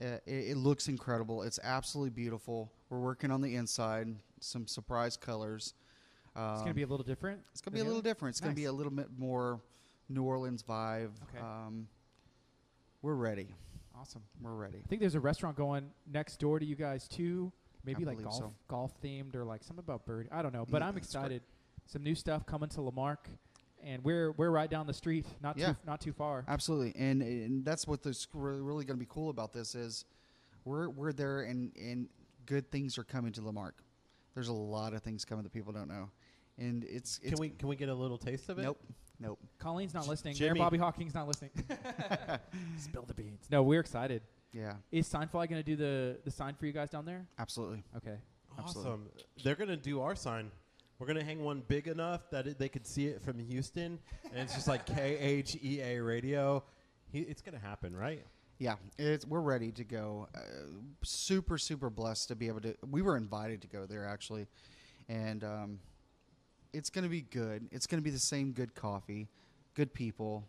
[0.01, 1.43] Uh, it, it looks incredible.
[1.43, 2.71] It's absolutely beautiful.
[2.89, 4.07] We're working on the inside,
[4.39, 5.73] some surprise colors.
[6.39, 7.41] Um, It's gonna be a little different.
[7.51, 8.33] it's gonna be a little different.
[8.33, 9.59] It's gonna be a little bit more
[10.07, 11.11] New Orleans vibe.
[11.29, 11.39] Okay.
[11.43, 11.87] Um,
[13.01, 13.53] we're ready.
[13.95, 14.21] Awesome.
[14.41, 14.79] We're ready.
[14.83, 17.51] I think there's a restaurant going next door to you guys too.
[17.85, 18.53] Maybe like golf so.
[18.67, 20.27] golf themed or like something about bird.
[20.31, 21.41] I don't know, but Yeah, I'm excited.
[21.85, 23.29] Some new stuff coming to La Marque,
[23.83, 25.73] and we're we're right down the street, not Yeah.
[25.73, 26.45] too not too far.
[26.47, 30.05] Absolutely, and and that's what this really, really going to be cool about this is,
[30.65, 32.09] we're we're there and and
[32.45, 33.81] good things are coming to La Marque.
[34.35, 36.09] There's a lot of things coming that people don't know,
[36.59, 38.63] and it's, it's can we can we get a little taste of it?
[38.63, 38.79] Nope,
[39.19, 39.39] nope.
[39.59, 40.35] Colleen's not J- listening.
[40.39, 40.59] Mayor Jimmy.
[40.59, 41.51] Bobby Hawking's not listening.
[42.77, 43.45] Spill the beans.
[43.49, 44.21] No, we're excited.
[44.51, 47.27] Yeah, Is Signfly going to do the the sign for you guys down there?
[47.37, 47.83] absolutely.
[47.97, 48.17] Okay.
[48.57, 48.91] Absolutely.
[48.91, 49.09] Awesome.
[49.43, 50.51] They're gonna do our sign.
[50.97, 53.99] We're gonna hang one big enough that it, they could see it from Houston,
[54.31, 56.63] and it's just like K H E A radio.
[57.11, 58.25] He, it's gonna happen, right?
[58.57, 60.27] Yeah, it's we're ready to go.
[60.35, 60.39] Uh,
[61.03, 62.75] super super blessed to be able to.
[62.89, 64.47] We were invited to go there actually,
[65.07, 65.79] and um,
[66.73, 67.67] it's going to be good.
[67.71, 69.27] It's going to be the same good coffee,
[69.75, 70.45] good people.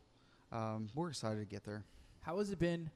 [0.53, 1.85] Um, we're excited to get there.
[2.23, 2.91] How has it been?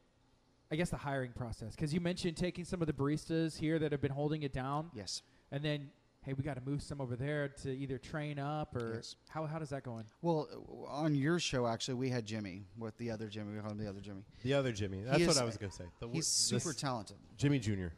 [0.72, 3.92] I guess the hiring process, because you mentioned taking some of the baristas here that
[3.92, 5.22] have been holding it down, Yes.
[5.52, 5.90] and then
[6.22, 9.14] hey, we got to move some over there to either train up or Yes.
[9.28, 10.04] how how does that going?
[10.22, 10.48] Well,
[10.88, 13.54] on your show actually, we had Jimmy with the other Jimmy.
[13.54, 14.22] We called him the other Jimmy.
[14.42, 15.02] The other Jimmy.
[15.02, 15.84] That's is- what I was gonna say.
[16.00, 17.18] The, He's super talented.
[17.36, 17.88] Jimmy Jr.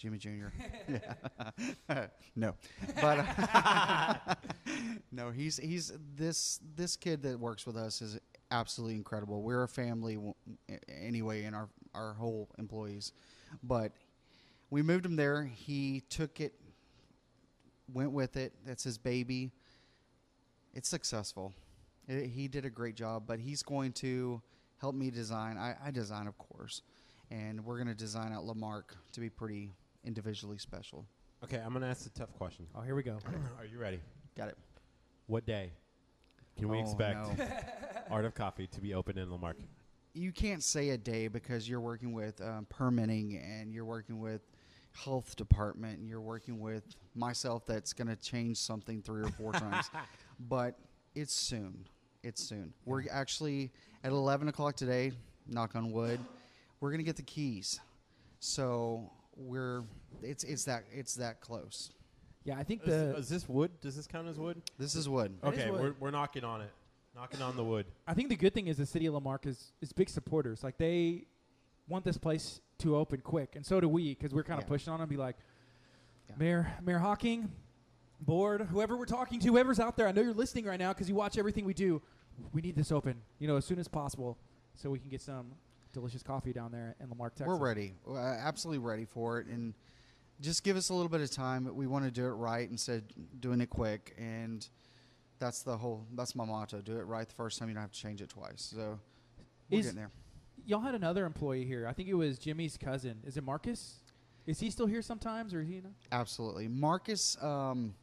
[0.00, 0.46] Jimmy Jr.
[2.36, 2.54] No,
[3.00, 3.26] but
[5.12, 8.18] no, he's he's this this kid that works with us is
[8.50, 9.42] absolutely incredible.
[9.42, 10.16] We're a family
[10.88, 13.12] anyway, in our our whole employees,
[13.62, 13.92] but
[14.70, 15.44] we moved him there.
[15.44, 16.54] He took it,
[17.92, 18.54] went with it.
[18.64, 19.50] That's his baby.
[20.72, 21.52] It's successful.
[22.08, 24.40] I- he did a great job, but he's going to
[24.80, 25.58] help me design.
[25.58, 26.80] I, I design, of course,
[27.30, 29.72] and we're going to design out La Marque to be pretty
[30.04, 31.06] individually special.
[31.44, 32.66] Okay, I'm gonna ask a tough question.
[32.74, 33.18] Oh, here we go.
[33.58, 34.00] Are you ready?
[34.36, 34.58] Got it.
[35.26, 35.72] What day
[36.58, 37.46] can we Oh, expect no.
[38.10, 39.58] Art of Coffee to be open in La Marque?
[40.12, 44.40] you can't say a day because you're working with um, permitting and you're working with
[44.90, 46.82] health department and you're working with
[47.14, 49.88] myself that's going to change something three or four times
[50.48, 50.74] but
[51.14, 51.86] it's soon
[52.24, 53.70] it's soon we're actually
[54.02, 55.12] at 11 o'clock today
[55.46, 56.18] knock on wood
[56.80, 57.78] we're going to get the keys
[58.40, 59.08] so
[59.40, 59.82] we're
[60.22, 61.92] it's it's that it's that close.
[62.44, 63.70] Yeah, I think Is, the is this wood?
[63.80, 64.62] Does this count as wood?
[64.78, 65.34] This is wood.
[65.42, 65.80] That is Okay, wood.
[65.80, 66.70] we're, we're knocking on it.
[67.14, 67.86] Knocking on the wood.
[68.06, 70.62] I think the good thing is the city of La Marque is is big supporters.
[70.64, 71.24] Like they
[71.88, 74.68] want this place to open quick, and so do we because we're kind of Yeah.
[74.68, 75.08] pushing on them.
[75.08, 75.36] Be like,
[76.28, 76.36] Yeah.
[76.38, 77.50] Mayor Mayor Hawking,
[78.20, 80.06] board, whoever we're talking to, whoever's out there.
[80.08, 82.00] I know you're listening right now because you watch everything we do.
[82.52, 84.38] We need this open, you know, as soon as possible,
[84.74, 85.52] so we can get some
[85.92, 87.46] delicious coffee down there in La Marque, Texas.
[87.48, 87.94] We're ready.
[88.04, 89.74] We're uh, absolutely ready for it, and
[90.40, 91.68] just give us a little bit of time.
[91.74, 94.66] We want to do it right instead of doing it quick, and
[95.38, 96.06] that's the whole.
[96.14, 97.68] That's my motto: do it right the first time.
[97.68, 98.72] You don't have to change it twice.
[98.74, 98.98] So
[99.70, 100.10] we're Is- getting there.
[100.66, 101.86] Y'all had another employee here.
[101.88, 103.16] I think it was Jimmy's cousin.
[103.26, 103.94] Is it Marcus?
[104.46, 105.76] Is he still here sometimes, or is he?
[105.76, 105.92] Not?
[106.12, 107.36] Absolutely, Marcus.
[107.42, 107.94] Um,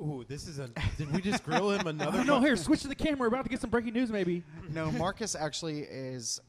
[0.00, 0.68] Ooh, this is a.
[0.98, 2.20] Did we just grill him another?
[2.20, 3.20] Oh, no, here, switch to the camera.
[3.20, 4.42] We're about to get some breaking news, maybe.
[4.72, 6.40] no, Marcus actually is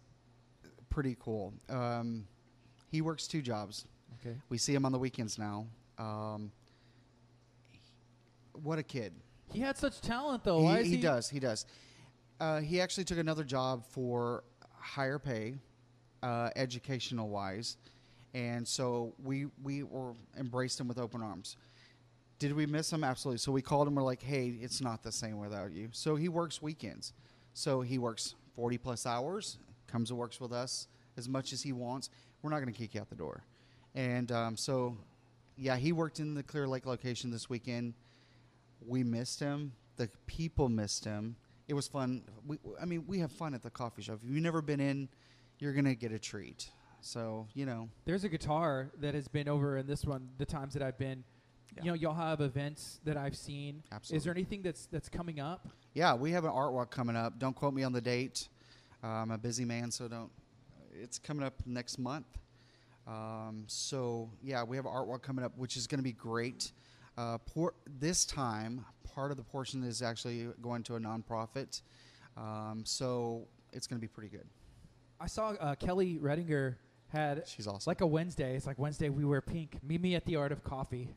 [0.90, 1.54] pretty cool.
[1.70, 2.28] Um,
[2.92, 3.86] he works two jobs.
[4.20, 4.36] Okay.
[4.50, 5.68] We see him on the weekends now.
[5.98, 6.52] Um,
[8.64, 9.14] what a kid!
[9.52, 10.62] He had such talent, though.
[10.62, 11.30] Why is he, he does.
[11.30, 11.66] He does.
[12.40, 14.44] Uh, he actually took another job for
[14.78, 15.56] higher pay,
[16.24, 17.78] uh, educational wise,
[18.34, 21.58] and so we we were embraced him with open arms.
[22.40, 23.04] Did we miss him?
[23.04, 23.40] Absolutely.
[23.40, 23.96] So we called him.
[23.96, 25.90] We're like, hey, it's not the same without you.
[25.92, 27.14] So he works weekends.
[27.54, 29.58] So he works forty plus hours.
[29.88, 32.10] Comes and works with us as much as he wants.
[32.42, 33.44] We're not going to kick you out the door.
[33.94, 34.98] And um, so,
[35.58, 37.94] yeah, he worked in the Clear Lake location this weekend
[38.88, 39.72] we missed him.
[39.98, 41.36] The people missed him.
[41.68, 42.24] It was fun.
[42.46, 44.20] We, I mean, we have fun at the coffee shop.
[44.24, 45.10] If you've never been in,
[45.60, 46.70] you're gonna get a treat.
[47.02, 50.74] So you know, There's a guitar that has been over in this one the times
[50.74, 51.24] that I've been.
[51.76, 51.84] Yeah.
[51.84, 53.84] You know, y'all have events that I've seen.
[54.12, 55.68] Is there anything that's that's coming up?
[55.94, 57.40] yeah, we have an art walk coming up.
[57.40, 58.48] Don't quote me on the date.
[59.04, 60.32] Uh, I'm a busy man, so don't.
[60.94, 62.26] It's coming up next month.
[63.08, 66.12] Um, so yeah, we have an art walk coming up, which is going to be
[66.14, 66.72] great.
[67.18, 71.82] Uh, por- this time, part of the portion is actually going to a nonprofit.
[72.38, 74.48] Um, so it's going to be pretty good.
[75.20, 76.76] I saw uh, Kelly Redinger
[77.08, 77.90] had She's awesome.
[77.90, 78.56] like a Wednesday.
[78.56, 79.78] It's like Wednesday we wear pink.
[79.84, 81.16] Meet me at the Art of Coffee.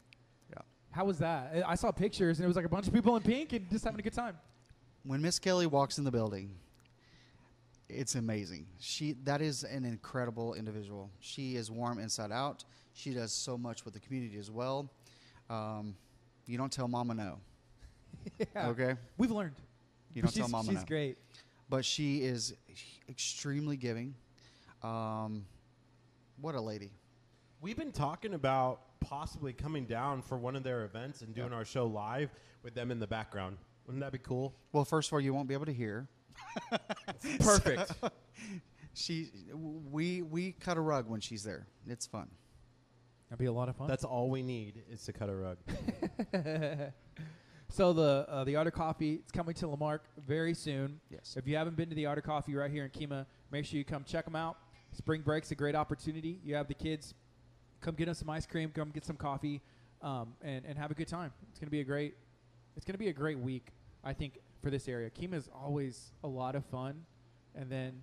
[0.98, 1.02] Yeah.
[1.02, 1.52] How was that?
[1.66, 3.70] I I saw pictures and it was like a bunch of people in pink and
[3.70, 4.36] just having a good time.
[5.04, 6.54] when Miss Kelly walks in the building,
[7.88, 8.66] it's amazing.
[8.78, 11.10] She that is an incredible individual.
[11.20, 12.64] She is warm inside out.
[12.92, 14.90] She does so much with the community as well.
[15.48, 15.96] Um,
[16.46, 17.38] you don't tell Mama no,
[18.38, 18.68] yeah.
[18.68, 18.96] okay?
[19.16, 19.56] We've learned.
[20.14, 20.80] You don't tell Mama she's no.
[20.80, 21.18] She's great.
[21.70, 22.54] But she is
[23.08, 24.14] extremely giving.
[24.82, 25.46] Um,
[26.40, 26.92] what a lady!
[27.60, 31.56] We've been talking about possibly coming down for one of their events and doing Yeah.
[31.58, 32.30] our show live
[32.62, 33.58] with them in the background.
[33.86, 34.54] Wouldn't that be cool?
[34.72, 36.08] Well, first of all, you won't be able to hear.
[37.40, 37.92] Perfect.
[38.94, 41.68] She, we we cut a rug when she's there.
[41.86, 42.28] It's fun.
[43.28, 43.86] That'd be a lot of fun.
[43.86, 45.58] That's all we need is to cut a rug.
[47.68, 51.00] so the uh, the Art of Coffee it's coming to La Marque very soon.
[51.10, 51.36] Yes.
[51.38, 53.78] If you haven't been to the Art of Coffee right here in Kemah, make sure
[53.78, 54.56] you come check them out.
[54.92, 56.40] Spring break's a great opportunity.
[56.42, 57.14] You have the kids
[57.80, 59.60] come get them some ice cream, come get some coffee,
[60.02, 61.32] um, and and have a good time.
[61.50, 62.14] It's gonna be a great
[62.76, 63.72] it's gonna be a great week.
[64.04, 67.04] I think for this area, Kemah is always a lot of fun.
[67.54, 68.02] And then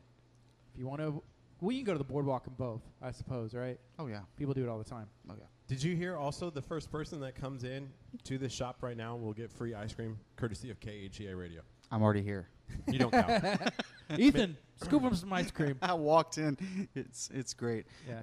[0.74, 1.24] if you want to,
[1.62, 3.80] well, you can go to the boardwalk in both, I suppose, right?
[4.00, 4.22] Oh yeah.
[4.38, 5.08] People do it all the time.
[5.30, 5.46] Oh yeah.
[5.68, 7.90] Did you hear also the first person that comes in
[8.24, 11.62] to the shop right now will get free ice cream courtesy of KHEA Radio?
[11.92, 12.50] I'm already here.
[12.88, 13.62] You don't count.
[14.18, 15.78] Ethan, scoop him some ice cream.
[15.82, 16.58] I walked in.
[16.96, 17.86] It's it's great.
[18.08, 18.22] Yeah.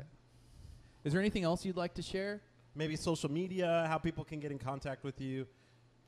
[1.05, 2.41] Is there anything else you'd like to share?
[2.75, 5.47] Maybe social media, how people can get in contact with you.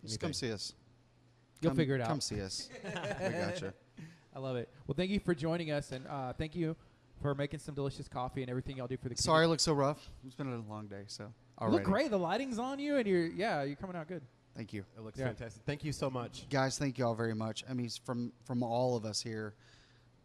[0.05, 0.75] Just come see us.
[1.61, 2.09] You'll Come- figure it out.
[2.09, 2.69] Come see us.
[2.85, 2.91] we
[3.31, 3.75] gotcha.
[4.35, 4.69] I love it.
[4.87, 6.75] Well, thank you for joining us, and uh, thank you
[7.23, 9.17] for making some delicious coffee and everything y'all do for the.
[9.17, 10.11] Sorry I look so rough.
[10.27, 11.25] It's been a long day, so.
[11.59, 11.61] community.
[11.61, 11.85] you look alrighty.
[11.85, 12.11] great.
[12.11, 14.23] The lighting's on you, and you're yeah, you're coming out good.
[14.57, 14.85] Thank you.
[14.97, 15.27] It looks Yeah.
[15.27, 15.63] fantastic.
[15.67, 16.49] Thank you so much.
[16.49, 17.65] Guys, thank you all very much.
[17.69, 19.55] I mean, s- from from all of us here,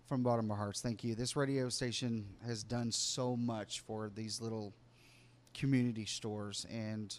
[0.09, 1.13] from the bottom of our hearts, thank you.
[1.15, 4.73] This radio station has done so much for these little
[5.53, 7.17] community stores, and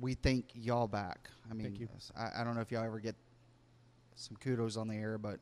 [0.00, 1.30] we thank y'all back.
[1.50, 1.88] I mean, Thank you.
[1.96, 3.16] s- I, I don't know if y'all ever get
[4.16, 5.40] some kudos on the air, but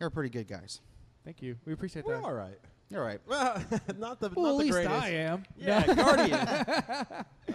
[0.00, 0.80] you're pretty good guys.
[1.24, 1.56] Thank you.
[1.64, 2.24] We appreciate We're that.
[2.24, 2.58] all right.
[2.90, 3.20] You're right.
[3.28, 3.62] Well,
[3.98, 4.94] not the Well, not at the least greatest.
[4.94, 5.44] I am.
[5.56, 5.94] Yeah, No.
[5.94, 6.46] Guardian.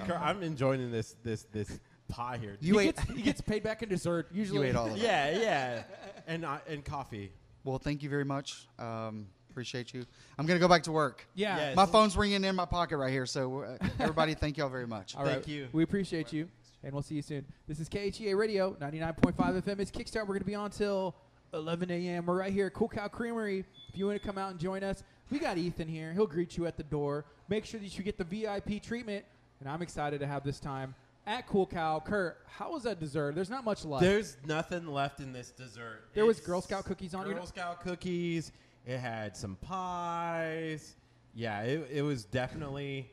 [0.08, 2.56] Gar- I'm enjoying this this this pie here.
[2.62, 2.96] You he ate.
[2.96, 4.60] Gets, he gets paid back in dessert usually.
[4.62, 5.00] You ate all of it.
[5.00, 5.84] yeah, yeah,
[6.28, 7.34] and uh, and coffee.
[7.66, 8.68] Well, thank you very much.
[8.78, 10.06] Um, appreciate you.
[10.38, 11.28] I'm gonna go back to work.
[11.34, 11.58] Yeah.
[11.58, 11.76] Yes.
[11.76, 13.26] My phone's ringing in my pocket right here.
[13.26, 15.16] So, uh, everybody, thank y'all very much.
[15.16, 15.34] All right.
[15.34, 15.68] Thank you.
[15.74, 16.48] We appreciate you,
[16.84, 17.44] and we'll see you soon.
[17.68, 19.80] This is KHEA Radio, 99.5 FM.
[19.80, 20.22] It's Kickstart.
[20.22, 21.16] We're going to be on till
[21.54, 22.28] 11 a.m.
[22.28, 23.66] We're right here at Cool Cow Creamery.
[23.90, 26.14] If you want to come out and join us, We got Ethan here.
[26.14, 27.26] He'll greet you at the door.
[27.50, 29.26] Make sure that you get the VIP treatment.
[29.60, 30.94] And I'm excited to have this time
[31.28, 32.00] at Cool Cow.
[32.00, 33.36] Kurt, how was that dessert?
[33.36, 34.04] There's not much left.
[34.04, 36.10] There's nothing left in this dessert.
[36.14, 37.34] There was Girl Scout cookies on it.
[37.34, 38.52] Girl Scout cookies.
[38.86, 40.96] It had some pies.
[41.34, 43.12] Yeah, it, it was definitely.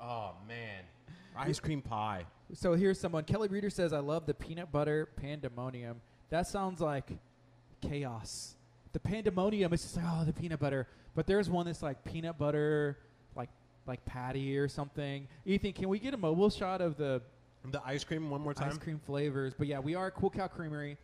[0.00, 0.84] Oh man,
[1.36, 2.24] ice cream pie.
[2.54, 3.24] So here's someone.
[3.24, 6.00] Kelly Reader says, I love the peanut butter pandemonium.
[6.30, 7.10] That sounds like
[7.80, 8.54] chaos.
[8.92, 10.88] The pandemonium is just like, oh, the peanut butter.
[11.14, 12.98] But there's one that's like peanut butter,
[13.36, 13.50] like
[13.86, 15.28] like patty or something.
[15.44, 17.20] Ethan, can we get a mobile shot of the
[17.64, 18.70] The ice cream one more time.
[18.70, 19.54] ice cream flavors?
[19.56, 20.96] But yeah, we are Cool Cow Creamery.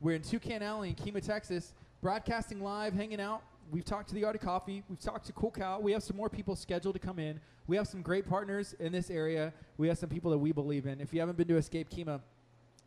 [0.00, 3.42] We're in Toucan Alley in Kemah, Texas, broadcasting live, hanging out.
[3.70, 4.82] We've talked to the Art of Coffee.
[4.88, 5.80] We've talked to Cool Cow.
[5.80, 7.40] We have some more people scheduled to come in.
[7.66, 9.52] We have some great partners in this area.
[9.78, 11.00] We have some people that we believe in.
[11.00, 12.20] If you haven't been to Escape Kemah,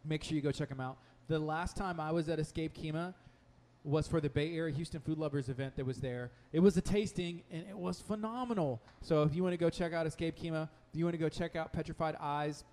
[0.06, 0.98] make sure you go check them out.
[1.28, 3.14] The last time I was at Escape Kemah
[3.84, 6.32] was for the Bay Area Houston Food Lovers event that was there.
[6.54, 8.82] It was a tasting and it was phenomenal.
[9.02, 11.30] So if you want to go check out Escape Kemah, if you want to go
[11.30, 12.64] check out Petrified Eyes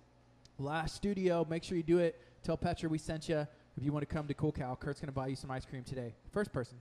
[0.57, 2.19] Last Studio, make sure you do it.
[2.43, 3.45] Tell Petra we sent you.
[3.77, 5.65] If you want to come to Cool Cow, Kurt's going to buy you some ice
[5.65, 6.13] cream today.
[6.31, 6.77] First person.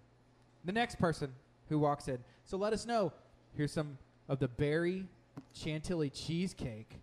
[0.65, 1.33] The next person
[1.69, 2.19] who walks in.
[2.45, 3.13] So let us know.
[3.57, 3.99] Here's some
[4.29, 5.07] of the berry
[5.53, 7.01] chantilly cheesecake.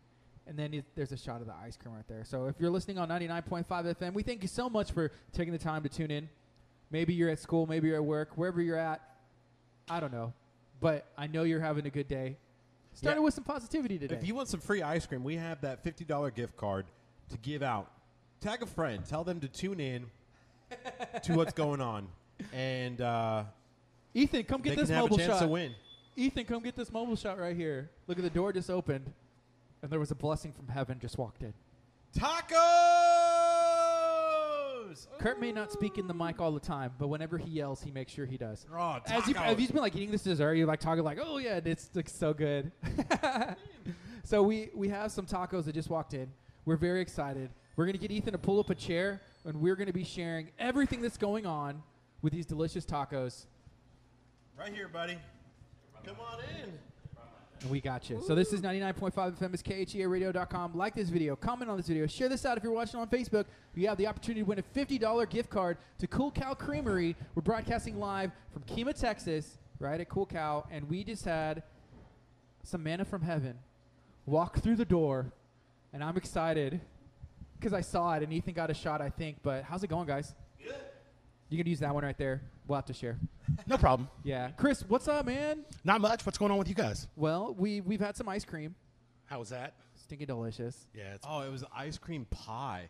[0.47, 2.23] And then there's a shot of the ice cream right there.
[2.23, 5.59] So if you're listening on 99.5 FM, we thank you so much for taking the
[5.59, 6.29] time to tune in.
[6.89, 9.01] Maybe you're at school, maybe you're at work, wherever you're at.
[9.89, 10.33] I don't know.
[10.79, 12.37] But I know you're having a good day.
[12.93, 13.23] Started Yeah.
[13.23, 14.15] with some positivity today.
[14.15, 16.85] If you want some free ice cream, we have that fifty dollar gift card
[17.29, 17.89] to give out.
[18.41, 19.05] Tag a friend.
[19.05, 20.05] Tell them to tune in
[21.23, 22.07] to what's going on,
[22.53, 23.43] and uh,
[24.13, 25.41] Ethan, come get they this can have a mobile chance shot.
[25.41, 25.73] to win.
[26.15, 27.89] Ethan, come get this mobile shot right here.
[28.07, 29.11] Look at the door just opened,
[29.81, 31.53] and there was a blessing from heaven just walked in.
[35.19, 37.91] Kurt may not speak in the mic all the time, but whenever he yells, he
[37.91, 38.65] makes sure he does.
[38.73, 39.43] Oh, As you, tacos.
[39.43, 42.13] have you been like eating this dessert, you're like talking like, oh yeah, it's looks
[42.13, 42.71] so good.
[44.23, 46.29] so we we have some tacos that just walked in.
[46.65, 47.49] We're very excited.
[47.75, 51.01] We're gonna get Ethan to pull up a chair, and we're gonna be sharing everything
[51.01, 51.81] that's going on
[52.21, 53.45] with these delicious tacos.
[54.57, 55.17] right here, buddy.
[56.05, 56.71] Come on in.
[57.61, 58.21] And we got you.
[58.25, 59.53] So this is 99.5 FM.
[59.53, 60.73] It's KHEARadio.com.
[60.73, 61.35] Like this video.
[61.35, 62.07] Comment on this video.
[62.07, 63.45] Share this out if you're watching on Facebook.
[63.75, 67.15] You have the opportunity to win a $50 gift card to Cool Cow Creamery.
[67.35, 70.65] We're broadcasting live from Kemah, Texas, right at Cool Cow.
[70.71, 71.61] And we just had
[72.63, 73.59] some manna from heaven
[74.25, 75.31] walk through the door.
[75.93, 76.81] And I'm excited
[77.59, 79.37] because I saw it and Ethan got a shot, I think.
[79.43, 80.33] But how's it going, guys?
[80.63, 80.73] Good.
[81.49, 82.41] You can use that one right there.
[82.71, 83.19] We'll have to share.
[83.67, 84.07] No problem.
[84.23, 84.51] Yeah.
[84.51, 85.65] Chris, what's up, man?
[85.83, 86.25] Not much.
[86.25, 87.05] What's going on with you guys?
[87.17, 88.75] Well, we, we've had some ice cream.
[89.25, 89.73] How was that?
[89.95, 90.87] Stinky delicious.
[90.95, 91.15] Yeah.
[91.15, 92.87] It's, Oh, it was ice cream pie.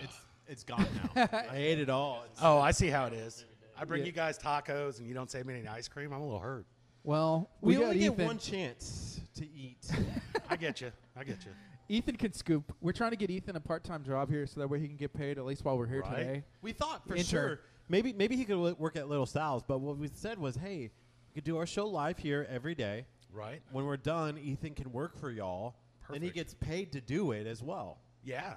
[0.00, 0.16] It's
[0.48, 0.84] it's gone
[1.14, 1.28] now.
[1.48, 2.22] I ate it all.
[2.24, 3.44] It's- oh, I see how it is.
[3.78, 4.06] I bring Yeah.
[4.06, 6.12] you guys tacos and you don't save me any ice cream.
[6.12, 6.66] I'm a little hurt.
[7.04, 8.26] Well, we, we, got only get Ethan.
[8.26, 9.86] one chance to eat.
[10.50, 10.90] I get you.
[11.16, 11.52] I get you.
[11.88, 12.74] Ethan can scoop.
[12.80, 15.12] We're trying to get Ethan a part-time job here, so that way he can get
[15.14, 16.16] paid at least while we're here Right.
[16.16, 16.44] today.
[16.62, 17.24] we thought for Intern.
[17.30, 20.56] sure maybe maybe he could li- work at Little Sal's, but what we said was,
[20.56, 20.90] hey,
[21.28, 23.06] we could do our show live here every day.
[23.32, 23.60] Right?
[23.72, 25.74] When we're done, Ethan can work for y'all,
[26.08, 26.34] and he Perfect.
[26.36, 27.98] gets paid to do it as well.
[28.22, 28.54] Yeah.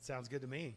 [0.00, 0.76] Sounds good to me.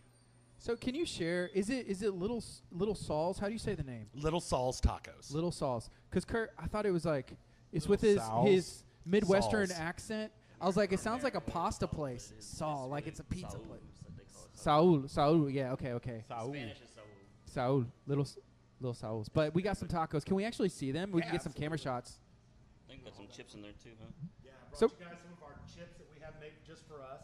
[0.57, 1.49] So can you share?
[1.53, 3.37] Is it is it little S- little Saul's?
[3.37, 4.07] How do you say the name?
[4.15, 5.31] Little Saul's tacos.
[5.33, 5.89] Little Saul's.
[6.09, 7.33] Because Kurt, I thought it was like
[7.71, 8.49] it's Little with his Sal's?
[8.49, 9.79] his midwestern Saul's.
[9.79, 10.31] accent.
[10.61, 12.33] I was like, it sounds like a pasta place.
[12.39, 13.81] Saul, like it's a pizza place.
[14.53, 15.49] Saul, Saul.
[15.49, 15.73] Yeah.
[15.73, 15.91] Okay.
[15.93, 16.23] Okay.
[16.29, 16.55] Saul.
[17.55, 17.85] Saul.
[18.05, 18.37] Little S-
[18.81, 19.29] little Saul's.
[19.29, 20.25] But we got some tacos.
[20.25, 21.11] Can we actually see them?
[21.11, 22.19] We can get some camera shots.
[22.87, 24.07] I think we got some chips in there too, huh?
[24.43, 27.01] Yeah, I So- you guys some of our chips that we have made just for
[27.01, 27.21] us.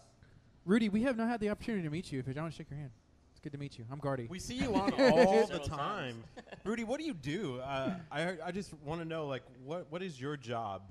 [0.66, 2.20] Rudy, we have not had the opportunity to meet you.
[2.20, 2.92] If I want to shake your hand,
[3.32, 3.86] it's good to meet you.
[3.92, 4.28] I'm Gardy.
[4.30, 6.24] We see you on all the time,
[6.64, 6.84] Rudy.
[6.84, 7.60] What do you do?
[7.60, 10.84] Uh, I I just want to know, like, what what is your job?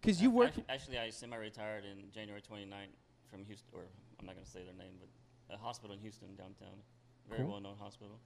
[0.00, 0.48] Because you A- work.
[0.48, 2.88] actu- Actually, I semi-retired in January 29th
[3.30, 3.82] from Houston, or
[4.18, 6.80] I'm not going to say their name, but a hospital in Houston downtown.
[7.28, 7.50] Very Cool.
[7.52, 8.18] well-known hospital.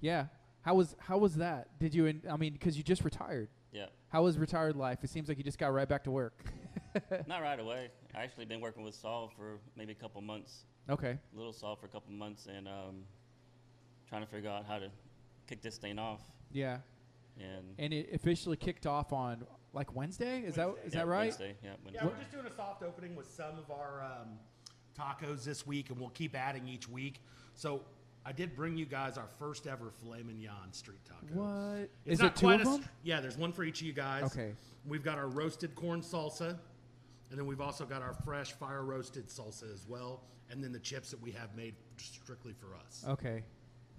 [0.00, 0.26] Yeah.
[0.62, 1.78] How was how was that?
[1.78, 2.06] Did you?
[2.06, 3.48] In, I mean, because you just retired.
[3.72, 5.04] Yeah, How was retired life?
[5.04, 6.42] It seems like you just got right back to work.
[7.28, 7.90] not right away.
[8.14, 11.18] I actually been working with Saul for maybe a couple months, okay.
[11.32, 13.04] little Saul for a couple months, and um,
[14.08, 14.90] trying to figure out how to
[15.46, 16.20] kick this thing off.
[16.50, 16.78] Yeah.
[17.38, 20.40] And And it officially kicked off on like Wednesday.
[20.42, 21.28] Is that is yeah, that right?
[21.28, 22.00] Wednesday, yeah, Wednesday.
[22.02, 24.38] Yeah, we're just doing a soft opening with some of our um,
[24.98, 27.22] tacos this week, and we'll keep adding each week.
[27.54, 27.82] So
[28.24, 31.26] I did bring you guys our first ever filet mignon street taco.
[31.32, 32.36] What It's is not it?
[32.36, 32.84] Two quite of a them?
[33.02, 34.24] Yeah, there's one for each of you guys.
[34.24, 34.52] Okay.
[34.86, 36.58] We've got our roasted corn salsa,
[37.30, 40.78] and then we've also got our fresh fire roasted salsa as well, and then the
[40.78, 43.04] chips that we have made strictly for us.
[43.08, 43.42] Okay.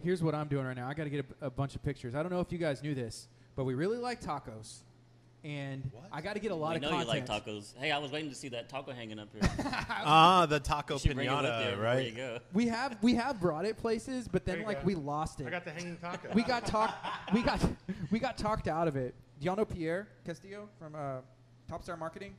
[0.04, 0.88] Here's what I'm doing right now.
[0.88, 2.16] I got to get a, a bunch of pictures.
[2.16, 4.80] I don't know if you guys knew this, but we really like tacos.
[5.44, 7.28] And I got to get a lot we of know content.
[7.28, 7.74] you like tacos.
[7.78, 9.50] Hey, I was waiting to see that taco hanging up here.
[10.04, 12.16] Ah, the taco You should bring you pinata, everywhere right?
[12.16, 12.40] go.
[12.54, 14.86] We have we have brought it places, but then like go.
[14.88, 15.48] we lost it.
[15.48, 16.30] I got the hanging taco.
[16.34, 16.94] we got talked
[17.34, 17.60] we got
[18.12, 19.14] we got talked out of it.
[19.40, 21.18] Do y'all know Pierre Castillo from uh,
[21.68, 22.36] Top Star Marketing?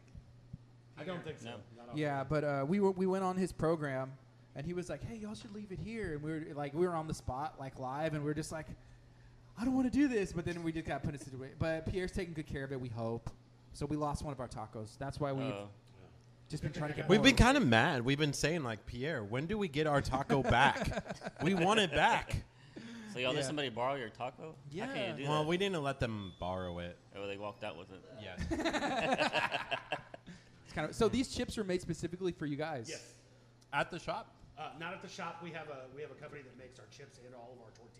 [0.98, 1.46] I don't think so.
[1.46, 1.82] No.
[1.94, 4.12] Yeah, but uh, we were we went on his program,
[4.54, 6.86] and he was like, "Hey, y'all should leave it here." And we were like, we
[6.86, 8.66] were on the spot, like live, and we are just like,
[9.58, 11.56] "I don't want to do this," but then we just got put in a situation.
[11.58, 12.80] But Pierre's taking good care of it.
[12.80, 13.30] We hope.
[13.74, 14.98] So we lost one of our tacos.
[14.98, 15.64] That's why we've Uh,
[16.50, 17.08] just been trying to get.
[17.08, 17.24] We've more.
[17.24, 18.04] been kind of mad.
[18.04, 21.42] We've been saying like, Pierre, when do we get our taco back?
[21.42, 22.42] we want it back.
[23.12, 23.36] so y'all Yeah.
[23.38, 24.54] let somebody borrow your taco?
[24.70, 24.86] Yeah.
[24.86, 25.48] How can you do Well, that?
[25.48, 26.96] we didn't let them borrow it.
[27.16, 28.02] oh, they walked out with it.
[28.20, 28.40] Yes.
[30.64, 32.86] It's kind of, so these chips are made specifically for you guys.
[32.88, 33.02] Yes.
[33.74, 34.34] At the shop.
[34.58, 35.40] Uh, not at the shop.
[35.42, 37.70] We have a we have a company that makes our chips and all of our
[37.76, 37.91] tortillas.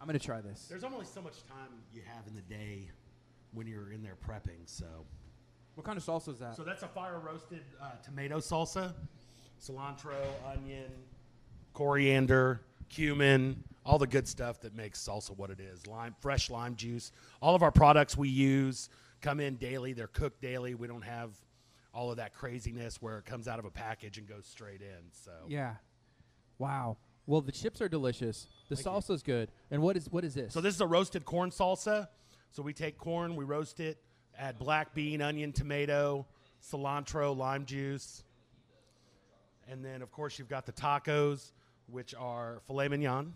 [0.00, 0.66] I'm gonna try this.
[0.68, 2.90] There's only so much time you have in the day
[3.52, 4.60] when you're in there prepping.
[4.66, 4.86] So,
[5.74, 6.56] What kind of salsa is that?
[6.56, 8.94] so that's a fire roasted uh, tomato salsa,
[9.60, 10.16] cilantro,
[10.52, 10.90] onion,
[11.74, 15.86] coriander, cumin, all the good stuff that makes salsa what it is.
[15.86, 17.12] Lime, fresh lime juice.
[17.40, 18.88] All of our products we use
[19.20, 19.92] come in daily.
[19.92, 20.74] They're cooked daily.
[20.74, 21.30] We don't have
[21.94, 25.10] all of that craziness where it comes out of a package and goes straight in.
[25.12, 25.74] So, yeah.
[26.58, 26.98] Wow.
[27.26, 28.46] Well, the chips are delicious.
[28.68, 28.92] The Thank you.
[28.92, 29.50] salsa's good.
[29.70, 30.52] And what is what is this?
[30.52, 32.08] So this is a roasted corn salsa.
[32.50, 33.98] So we take corn, we roast it,
[34.38, 36.26] add black bean, onion, tomato,
[36.62, 38.24] cilantro, lime juice.
[39.68, 41.52] And then of course you've got the tacos,
[41.86, 43.32] which are filet mignon.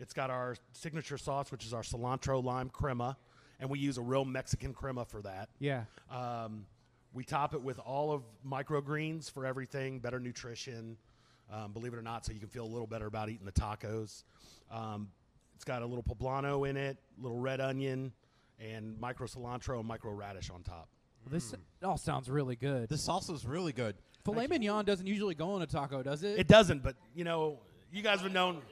[0.00, 3.16] It's got our signature sauce, which is our cilantro lime crema,
[3.58, 5.48] and we use a real Mexican crema for that.
[5.58, 5.84] yeah.
[6.10, 6.66] Um,
[7.14, 10.98] we top it with all of microgreens for everything, better nutrition,
[11.52, 13.52] um, believe it or not, so you can feel a little better about eating the
[13.52, 14.24] tacos.
[14.70, 15.08] Um,
[15.54, 18.12] it's got a little poblano in it, little red onion,
[18.60, 20.88] and micro cilantro and micro radish on top.
[21.30, 22.88] This all sounds really good.
[22.88, 23.96] The salsa's really good.
[24.24, 26.38] Filet mignon doesn't usually go on a taco, does it?
[26.38, 27.60] It doesn't, but you know,
[27.92, 28.62] you guys have known.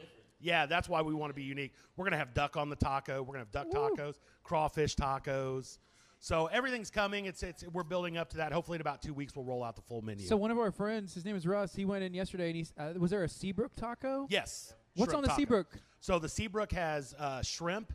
[0.40, 1.72] Yeah, that's why we want to be unique.
[1.96, 3.22] We're gonna have duck on the taco.
[3.22, 3.90] We're gonna have duck Woo.
[3.96, 5.78] tacos, crawfish tacos.
[6.18, 7.26] So everything's coming.
[7.26, 8.52] It's it's we're building up to that.
[8.52, 10.26] Hopefully, in about two weeks, we'll roll out the full menu.
[10.26, 11.74] So one of our friends, his name is Russ.
[11.74, 14.26] He went in yesterday, and he's uh, was there a Seabrook taco?
[14.30, 15.38] yes, What's on the taco.
[15.40, 15.78] Seabrook?
[16.00, 17.92] So the Seabrook has uh, shrimp.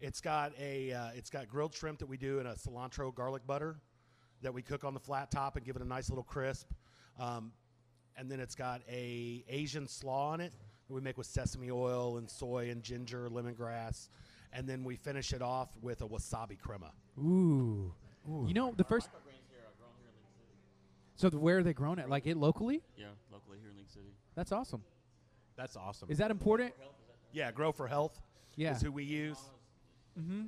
[0.00, 3.46] It's got a uh, it's got grilled shrimp that we do in a cilantro garlic
[3.46, 3.76] butter
[4.42, 6.70] that we cook on the flat top and give it a nice little crisp.
[7.18, 7.52] Um,
[8.16, 10.52] and then it's got a Asian slaw on it
[10.86, 14.08] that we make with sesame oil and soy and ginger, lemongrass,
[14.54, 16.92] and then we finish it off with a wasabi crema.
[17.18, 17.92] Ooh.
[18.26, 19.10] You know the first.
[21.16, 22.08] So the, where are they grown at?
[22.08, 22.82] Like it locally?
[22.96, 24.14] Yeah, locally here in League City.
[24.34, 24.82] That's awesome.
[25.56, 26.10] That's awesome.
[26.10, 26.72] Is that important?
[27.32, 28.20] Yeah, Grow for Health
[28.56, 28.74] Yeah.
[28.74, 29.38] is who we use.
[30.18, 30.44] Mm-hmm.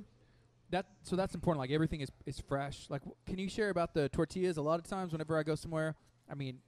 [0.69, 1.59] That so that's important.
[1.61, 2.87] Like everything is is fresh.
[2.89, 4.57] Like, w- can you share about the tortillas?
[4.57, 5.95] A lot of times, whenever I go somewhere,
[6.29, 6.59] I mean,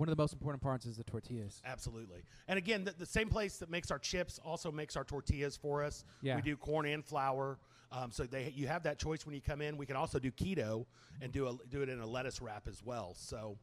[0.00, 1.60] one of the most important parts is the tortillas.
[1.62, 2.22] Absolutely.
[2.48, 5.84] And again, the, the same place that makes our chips also makes our tortillas for
[5.84, 6.06] us.
[6.22, 6.36] Yeah.
[6.36, 7.58] We do corn and flour.
[7.92, 9.76] Um, so they you have that choice when you come in.
[9.76, 10.86] We can also do keto
[11.20, 13.12] and do a, do it in a lettuce wrap as well.
[13.14, 13.58] So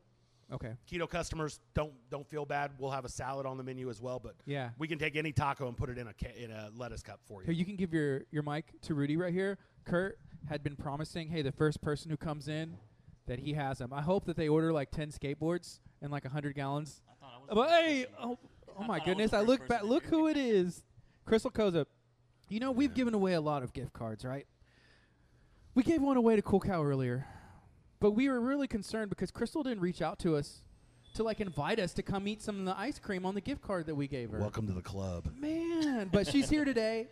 [0.54, 0.74] Okay.
[0.90, 2.72] keto customers don't don't feel bad.
[2.78, 4.70] We'll have a salad on the menu as well, but Yeah.
[4.78, 7.42] we can take any taco and put it in a in a lettuce cup for
[7.42, 7.60] Here, you.
[7.60, 9.58] you can give your your mic to Rudy right here.
[9.86, 12.78] Kurt had been promising, hey, the first person who comes in,
[13.26, 13.92] that he has them.
[13.92, 17.02] I hope that they order like ten skateboards and like hundred gallons.
[17.10, 17.48] I thought I was.
[17.56, 18.38] But hey, oh,
[18.78, 19.34] oh my thought I goodness!
[19.34, 19.84] I look back.
[19.84, 20.84] Look who it is,
[21.26, 21.86] Crystal Koza.
[22.50, 24.46] You know we've given away a lot of gift cards, right?
[25.76, 27.26] We gave one away to Cool Cow earlier,
[28.00, 30.62] but we were really concerned because Crystal didn't reach out to us
[31.16, 33.62] to like invite us to come eat some of the ice cream on the gift
[33.62, 34.40] card that we gave her.
[34.40, 35.30] Welcome to the club.
[35.38, 37.08] Man, but she's here today.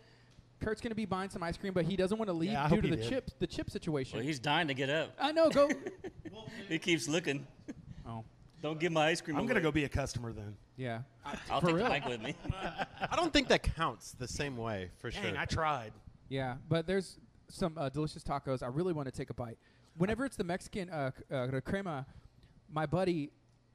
[0.60, 2.80] Kurt's gonna be buying some ice cream, but he doesn't want to leave Yeah, due
[2.80, 3.08] to the did.
[3.08, 4.18] chip the chip situation.
[4.18, 5.12] Well, he's dying to get up.
[5.20, 5.50] I know.
[5.50, 5.68] Go.
[6.68, 7.46] He keeps looking.
[8.06, 8.24] oh,
[8.62, 9.36] Don't give my ice cream.
[9.36, 10.56] I'm gonna go be a customer then.
[10.76, 11.00] yeah.
[11.50, 11.84] I'll for take real.
[11.84, 12.34] the mic with me.
[13.10, 15.38] I don't think that counts the same way for Dang, sure.
[15.38, 15.92] I tried.
[16.28, 17.18] Yeah, but there's
[17.48, 18.62] some uh, delicious tacos.
[18.62, 19.58] I really want to take a bite.
[19.98, 22.06] Whenever it's the Mexican uh, c- uh, the crema,
[22.72, 23.30] my buddy,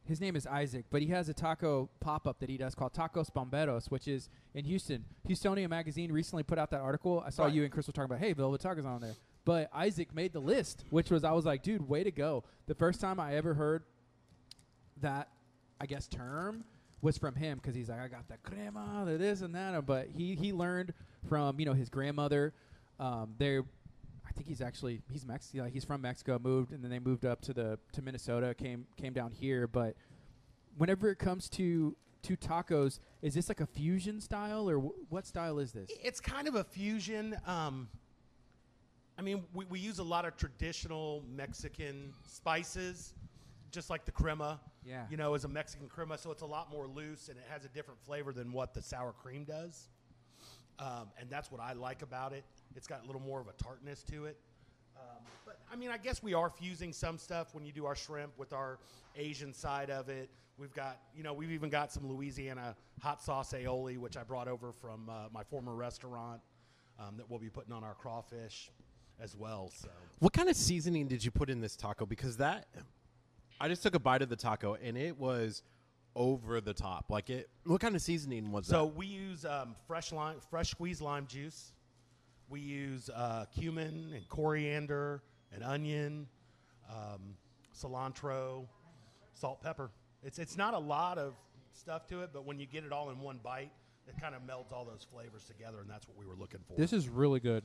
[0.05, 2.93] his name is Isaac, but he has a taco pop up that he does called
[2.93, 5.05] Tacos Bomberos, which is in Houston.
[5.29, 7.23] Houstonia magazine recently put out that article.
[7.25, 7.53] I saw Right.
[7.53, 9.15] you and Chris were talking about, hey, Velvet Tacos on there.
[9.45, 12.43] But Isaac made the list, which was I was like, dude, way to go.
[12.67, 13.83] The first time I ever heard
[15.01, 15.29] that,
[15.79, 16.63] I guess, term
[17.01, 19.85] was from him because he's like, I got the crema, the this and that.
[19.85, 20.93] But he he learned
[21.27, 22.53] from you know his grandmother.
[22.99, 23.63] Um, they're,
[24.27, 25.69] I think he's actually he's Mexican.
[25.71, 28.53] He's from Mexico, moved, and then they moved up to the to Minnesota.
[28.53, 29.95] Came came down here, but
[30.77, 35.25] whenever it comes to to tacos, is this like a fusion style or wh- what
[35.25, 35.89] style is this?
[36.03, 37.35] It's kind of a fusion.
[37.47, 37.87] Um,
[39.17, 43.13] I mean, we, we use a lot of traditional Mexican spices,
[43.71, 44.59] just like the crema.
[44.85, 45.05] Yeah.
[45.09, 47.65] You know, is a Mexican crema, so it's a lot more loose and it has
[47.65, 49.89] a different flavor than what the sour cream does.
[50.79, 52.43] Um, and that's what I like about it.
[52.75, 54.37] It's got a little more of a tartness to it.
[54.97, 57.95] Um, but I mean, I guess we are fusing some stuff when you do our
[57.95, 58.79] shrimp with our
[59.15, 60.29] Asian side of it.
[60.57, 64.47] We've got, you know, we've even got some Louisiana hot sauce aioli, which I brought
[64.47, 66.41] over from uh, my former restaurant
[66.99, 68.69] um, that we'll be putting on our crawfish
[69.19, 69.71] as well.
[69.75, 69.87] So
[70.19, 72.05] What kind of seasoning did you put in this taco?
[72.05, 72.67] Because that,
[73.61, 75.61] I just took a bite of the taco and it was
[76.15, 77.05] over the top.
[77.09, 77.47] Like it.
[77.63, 78.77] What kind of seasoning was So that?
[78.77, 81.73] So we use um, fresh lime, fresh squeezed lime juice.
[82.49, 85.21] We use uh, cumin and coriander
[85.53, 86.27] and onion,
[86.89, 87.35] um,
[87.79, 88.65] cilantro,
[89.33, 89.91] salt, pepper.
[90.23, 91.33] It's it's not a lot of
[91.71, 93.71] stuff to it, but when you get it all in one bite,
[94.07, 96.75] it kind of melds all those flavors together, and that's what we were looking for.
[96.75, 97.63] This is really good.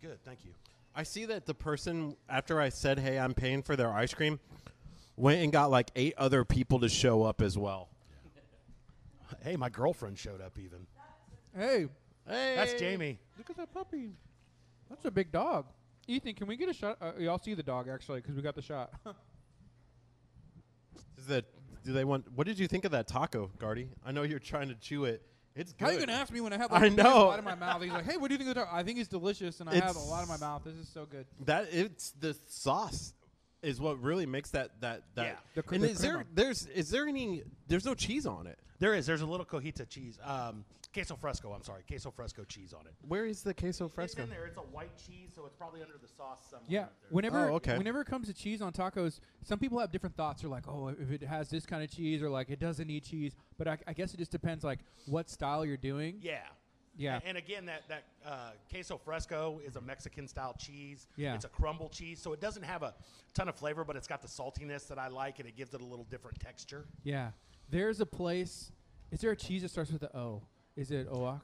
[0.00, 0.22] good.
[0.24, 0.52] Thank you.
[0.94, 4.38] I see that the person after I said, "Hey, I'm paying for their ice cream,"
[5.20, 7.88] went and got like eight other people to show up as well.
[9.42, 10.58] Hey, my girlfriend showed up.
[10.58, 10.86] Even
[11.56, 11.86] Hey,
[12.26, 13.18] Hey, that's Jamie.
[13.38, 14.10] look at that puppy.
[14.88, 15.66] That's a big dog.
[16.06, 16.96] Ethan, can we get a shot?
[17.00, 18.92] Uh, y'all see the dog actually because we got the shot.
[21.18, 21.44] Is that?
[21.84, 22.26] Do they want?
[22.34, 23.88] What did you think of that taco, Gardy?
[24.04, 25.22] I know you're trying to chew it.
[25.54, 25.84] It's good.
[25.84, 27.26] How you gonna ask me when I have I like a know.
[27.28, 27.82] lot in my mouth?
[27.82, 29.68] He's like, "Hey, what do you think of the dog?" I think it's delicious, and
[29.68, 30.62] I have a lot in my mouth.
[30.64, 31.26] This is so good.
[31.46, 33.14] that it's the sauce
[33.62, 35.24] is what really makes that that that.
[35.26, 35.32] Yeah.
[35.54, 36.26] The cr- and the is there crema.
[36.34, 38.58] there's is there any there's no cheese on it?
[38.78, 39.06] There is.
[39.06, 40.64] There's a little cojita cheese, um,
[40.94, 41.52] queso fresco.
[41.52, 42.94] I'm sorry, queso fresco cheese on it.
[43.06, 44.02] Where is the queso fresco?
[44.04, 44.22] It's fresco?
[44.22, 44.46] in there.
[44.46, 46.66] It's a white cheese, so it's probably under the sauce somewhere.
[46.66, 46.80] Yeah.
[46.84, 47.08] up there.
[47.10, 47.76] Whenever Oh, okay.
[47.76, 50.40] whenever it comes to cheese on tacos, some people have different thoughts.
[50.40, 53.04] They're like, "Oh, if it has this kind of cheese, or like it doesn't need
[53.04, 56.18] cheese." But I, I guess it just depends, like what style you're doing.
[56.22, 56.38] Yeah.
[56.96, 57.18] Yeah.
[57.22, 61.06] A- And again, that that uh, queso fresco is a Mexican style cheese.
[61.16, 61.34] Yeah.
[61.34, 62.94] It's a crumble cheese, so it doesn't have a
[63.34, 65.80] ton of flavor, but it's got the saltiness that I like, and it gives it
[65.80, 66.84] a little different texture.
[67.04, 67.30] Yeah.
[67.70, 68.72] There's a place.
[69.10, 70.42] Is there a cheese that starts with the O?
[70.76, 71.42] Is it Oaxaca?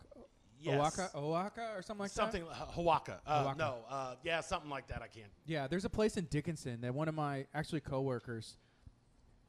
[0.58, 0.80] Yes.
[0.80, 2.50] Oaxaca, Oaxaca, or something like something that?
[2.62, 3.18] uh, Hawaka.
[3.26, 3.54] Uh.
[3.58, 5.02] No, uh, yeah, something like that.
[5.02, 5.30] I can't.
[5.44, 8.56] Yeah, there's a place in Dickinson that one of my actually coworkers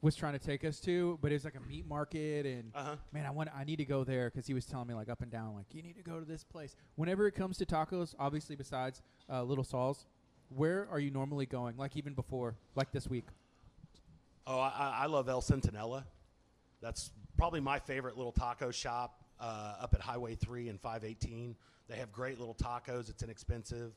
[0.00, 2.96] was trying to take us to, but it's like a meat market, and Uh huh.
[3.12, 5.22] man, I want I need to go there because he was telling me like up
[5.22, 6.76] and down, like you need to go to this place.
[6.96, 10.06] Whenever it comes to tacos, obviously besides uh, Little Saul's,
[10.50, 11.76] where are you normally going?
[11.76, 13.24] Like even before, like this week?
[14.46, 16.04] Oh, I, I- love El Centinela.
[16.80, 21.56] That's probably my favorite little taco shop uh, up at Highway 3 and 518.
[21.88, 23.10] They have great little tacos.
[23.10, 23.92] It's inexpensive.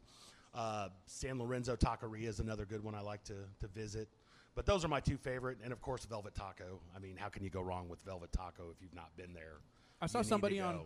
[0.53, 4.09] Uh, San Lorenzo Taqueria is another good one I like to, to visit.
[4.55, 5.57] But those are my two favorite.
[5.63, 6.79] And of course, Velvet Taco.
[6.95, 9.59] I mean, how can you go wrong with Velvet Taco if you've not been there?
[10.01, 10.83] I saw You need to somebody on go.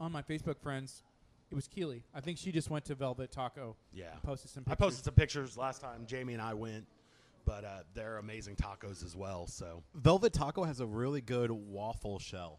[0.00, 1.02] on my Facebook friends.
[1.50, 2.02] It was Keely.
[2.14, 3.76] I think she just went to Velvet Taco.
[3.92, 4.06] Yeah.
[4.22, 4.64] Posted some.
[4.66, 4.84] I Pictures.
[4.86, 6.86] posted some pictures last time Jamie and I went,
[7.44, 9.46] but uh, they're amazing tacos as well.
[9.46, 12.58] So Velvet Taco has a really good waffle shell.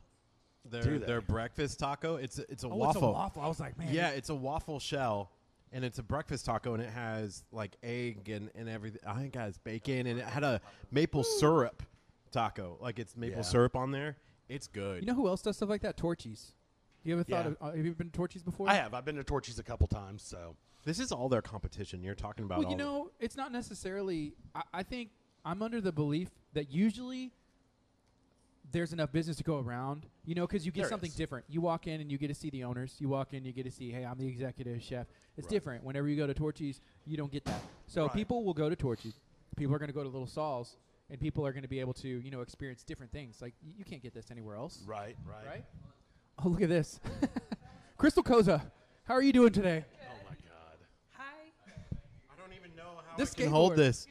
[0.69, 1.05] Their Do they?
[1.05, 2.15] their breakfast taco.
[2.15, 3.01] It's a, it's a Oh, waffle.
[3.01, 3.41] it's a waffle.
[3.43, 3.89] I was like, man.
[3.91, 5.31] Yeah, it's a waffle shell,
[5.71, 9.01] and it's a breakfast taco, and it has like egg and, and everything.
[9.05, 10.61] I think it has bacon, and it had a
[10.91, 11.83] maple syrup
[12.31, 12.77] taco.
[12.81, 13.41] Like it's maple Yeah.
[13.43, 14.17] syrup on there.
[14.49, 15.01] It's good.
[15.01, 15.97] You know who else does stuff like that?
[15.97, 16.53] Torchy's.
[17.03, 17.51] You ever thought Yeah.
[17.51, 17.57] of?
[17.61, 18.69] Uh, have you been to Torchy's before?
[18.69, 18.93] I have.
[18.93, 20.23] I've been to Torchy's a couple times.
[20.23, 20.55] So
[20.85, 22.03] this is all their competition.
[22.03, 22.59] You're talking about.
[22.59, 24.33] Well, you all the- know, it's not necessarily.
[24.53, 25.09] I, I think
[25.43, 27.31] I'm under the belief that usually
[28.75, 30.05] there's enough business to go around.
[30.25, 31.15] You know, because you get There something is.
[31.15, 31.45] different.
[31.47, 32.95] You walk in and you get to see the owners.
[32.99, 35.07] You walk in, you get to see, hey, I'm the executive chef.
[35.37, 35.49] It's Right.
[35.49, 35.83] different.
[35.85, 37.61] Whenever you go to Torchy's, you don't get that.
[37.87, 38.13] So Right.
[38.13, 39.19] people will go to Torchy's.
[39.55, 40.75] People are going to go to Little Saul's,
[41.09, 43.41] and people are going to be able to, you know, experience different things.
[43.41, 45.65] Like y- you can't get this anywhere else, right, right, right?
[46.43, 46.99] Oh, look at this,
[47.97, 48.61] Crystal Koza.
[49.05, 49.85] How are you doing today?
[50.01, 50.77] Oh my God.
[51.11, 51.23] Hi.
[52.29, 54.07] I don't even know how This I can hold skateboard- this.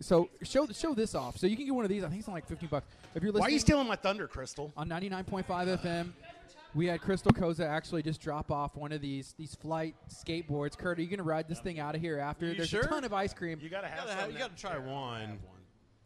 [0.00, 1.36] So show show this off.
[1.36, 2.02] So you can get one of these.
[2.04, 2.86] I think it's only like 15 bucks.
[3.14, 4.72] If you're listening Why are you stealing my thunder, Crystal?
[4.76, 6.12] on 99.5 FM,
[6.74, 10.76] we had Crystal Koza actually just drop off one of these these flight skateboards.
[10.78, 12.46] Kurt, are you gonna ride this thing out of here after?
[12.46, 12.82] You There's sure?
[12.82, 13.58] a ton of ice cream.
[13.62, 15.20] You gotta have gotta have- you gotta try Here, one.
[15.20, 15.38] have one.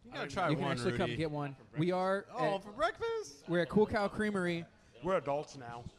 [0.05, 1.57] You gotta try you can one, actually come get one.
[1.79, 3.45] We are Oh, at, for breakfast.
[3.49, 4.65] we're at Cool Cow Creamery,
[5.05, 5.85] We're adults now.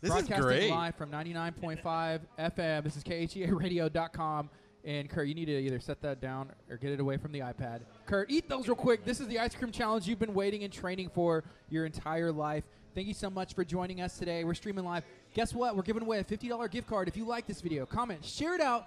[0.00, 0.70] This is broadcasting great.
[0.70, 2.84] live from 99.5 FM.
[2.84, 4.50] This is E KHEARadio.com.
[4.84, 7.40] And Kurt, you need to either set that down or get it away from the
[7.40, 7.80] iPad.
[8.06, 9.04] Kurt, eat those real quick.
[9.04, 12.64] This is the ice cream challenge you've been waiting and training for your entire life.
[12.94, 14.44] Thank you so much for joining us today.
[14.44, 15.04] We're streaming live.
[15.32, 15.74] Guess what?
[15.74, 17.08] We're giving away a $50 gift card.
[17.08, 18.86] If you like this video, comment, share it out.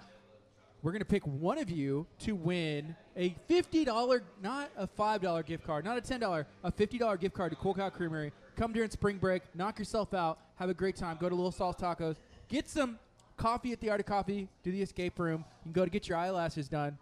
[0.80, 5.66] We're going to pick one of you to win a $50, not a $5 gift
[5.66, 8.32] card, not a $10, a $50 gift card to Cool Cow Creamery.
[8.54, 11.18] Come during spring break, knock yourself out, have a great time.
[11.20, 12.16] Go to Little Sauce Tacos,
[12.48, 13.00] get some
[13.38, 14.48] coffee at the Art of Coffee.
[14.62, 15.44] Do the escape room.
[15.64, 16.98] You can go to get your eyelashes done.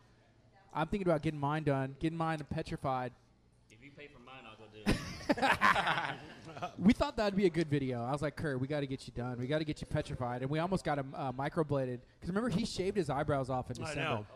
[0.74, 1.96] I'm thinking about getting mine done.
[1.98, 3.12] Getting mine petrified.
[3.70, 6.16] If you pay for mine, I'll go do it.
[6.78, 8.02] We thought that'd be a good video.
[8.02, 9.38] I was like, Kurt, we got to get you done.
[9.38, 11.98] We got to get you petrified, and we almost got him uh, microbladed.
[12.18, 14.00] Because remember, he shaved his eyebrows off in I December.
[14.02, 14.26] know.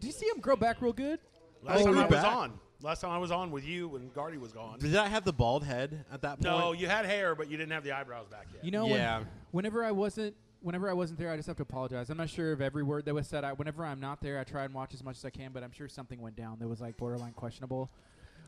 [0.00, 1.18] Do you see him grow back real good?
[1.64, 2.36] Last Oh, time you're I was back.
[2.36, 2.52] on.
[2.82, 4.78] Last time I was on with you when Gardy was gone.
[4.78, 6.42] Did I have the bald head at that point?
[6.42, 8.64] No, you had hair, but you didn't have the eyebrows back yet.
[8.64, 9.24] You know, when- Yeah.
[9.50, 10.36] whenever I wasn't,
[10.66, 12.10] whenever I wasn't there, I just have to apologize.
[12.10, 13.44] I'm not sure of every word that was said.
[13.44, 15.62] I, whenever I'm not there, I try and watch as much as I can, but
[15.62, 17.88] I'm sure something went down that was like borderline questionable.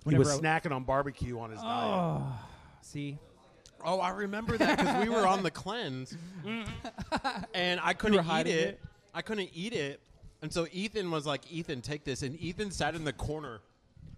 [0.09, 1.91] he was Whenever snacking on barbecue on his I, diet.
[1.95, 2.41] oh,
[2.81, 3.19] see,
[3.85, 6.17] Oh, I remember that because we were on the cleanse,
[7.55, 8.59] and I couldn't eat hiding it.
[8.59, 8.81] it?
[9.15, 10.01] I couldn't eat it,
[10.43, 13.61] and so Ethan was like, "Ethan, take this," and Ethan sat in the corner,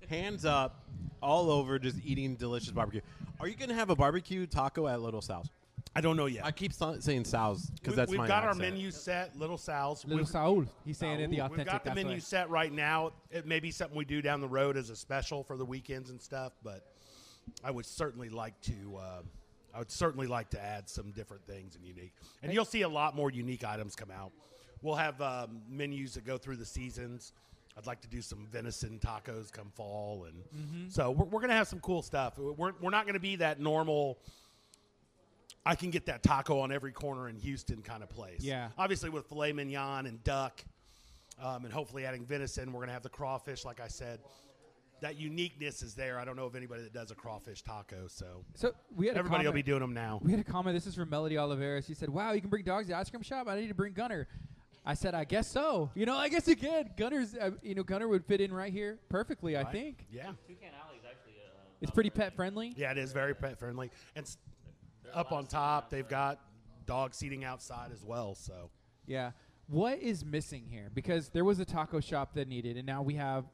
[0.08, 0.82] hands up,
[1.22, 3.02] all over, just eating delicious barbecue.
[3.38, 5.50] Are you gonna have a barbecue taco at Little Sal's?
[5.94, 6.44] I don't know yet.
[6.44, 9.58] I keep sa- saying Sal's because We- that's we've my got our menu set, Little
[9.58, 10.04] Sal's.
[10.04, 11.58] little We've- Saul, he's saying it the authentic.
[11.58, 12.20] We've got the that's menu way.
[12.20, 13.12] set right now.
[13.30, 16.10] It may be something we do down the road as a special for the weekends
[16.10, 16.86] and stuff, but
[17.64, 18.96] I would certainly like to.
[18.96, 19.22] Uh,
[19.74, 22.12] I would certainly like to add some different things and unique,
[22.42, 24.32] and you'll see a lot more unique items come out.
[24.82, 27.32] We'll have um, menus that go through the seasons.
[27.78, 30.88] I'd like to do some venison tacos come fall, and Mm-hmm.
[30.88, 32.36] so we're, we're going to have some cool stuff.
[32.38, 34.18] We're, we're not going to be that normal.
[35.66, 38.40] I can get that taco on every corner in Houston kind of place.
[38.42, 38.68] Yeah.
[38.78, 40.64] Obviously, with filet mignon and duck,
[41.40, 43.64] um, and hopefully adding venison, we're going to have the crawfish.
[43.64, 44.20] Like I said,
[45.02, 46.18] that uniqueness is there.
[46.18, 49.18] I don't know of anybody that does a crawfish taco, so So we had a
[49.18, 50.20] everybody will be doing them now.
[50.22, 50.76] We had a comment.
[50.76, 51.86] This is from Melody Oliveras.
[51.86, 53.46] She said, "Wow, you can bring dogs to the ice cream shop.
[53.48, 54.28] I need to bring Gunner."
[54.84, 55.90] I said, "I guess so.
[55.94, 56.90] You know, I guess you can.
[56.96, 59.56] Gunner's, uh, you know, Gunner would fit in right here perfectly.
[59.58, 61.50] I think Yeah, Toucan Alley is actually uh,
[61.82, 62.72] it's pretty pet friendly.
[62.76, 64.38] yeah, it is very pet friendly, and s-
[65.14, 66.38] up on top they've got
[66.86, 68.34] dog seating outside as well.
[68.34, 68.70] So
[69.06, 69.32] Yeah.
[69.66, 70.90] What is missing here?
[70.92, 73.44] Because there was a taco shop that needed, and now we have,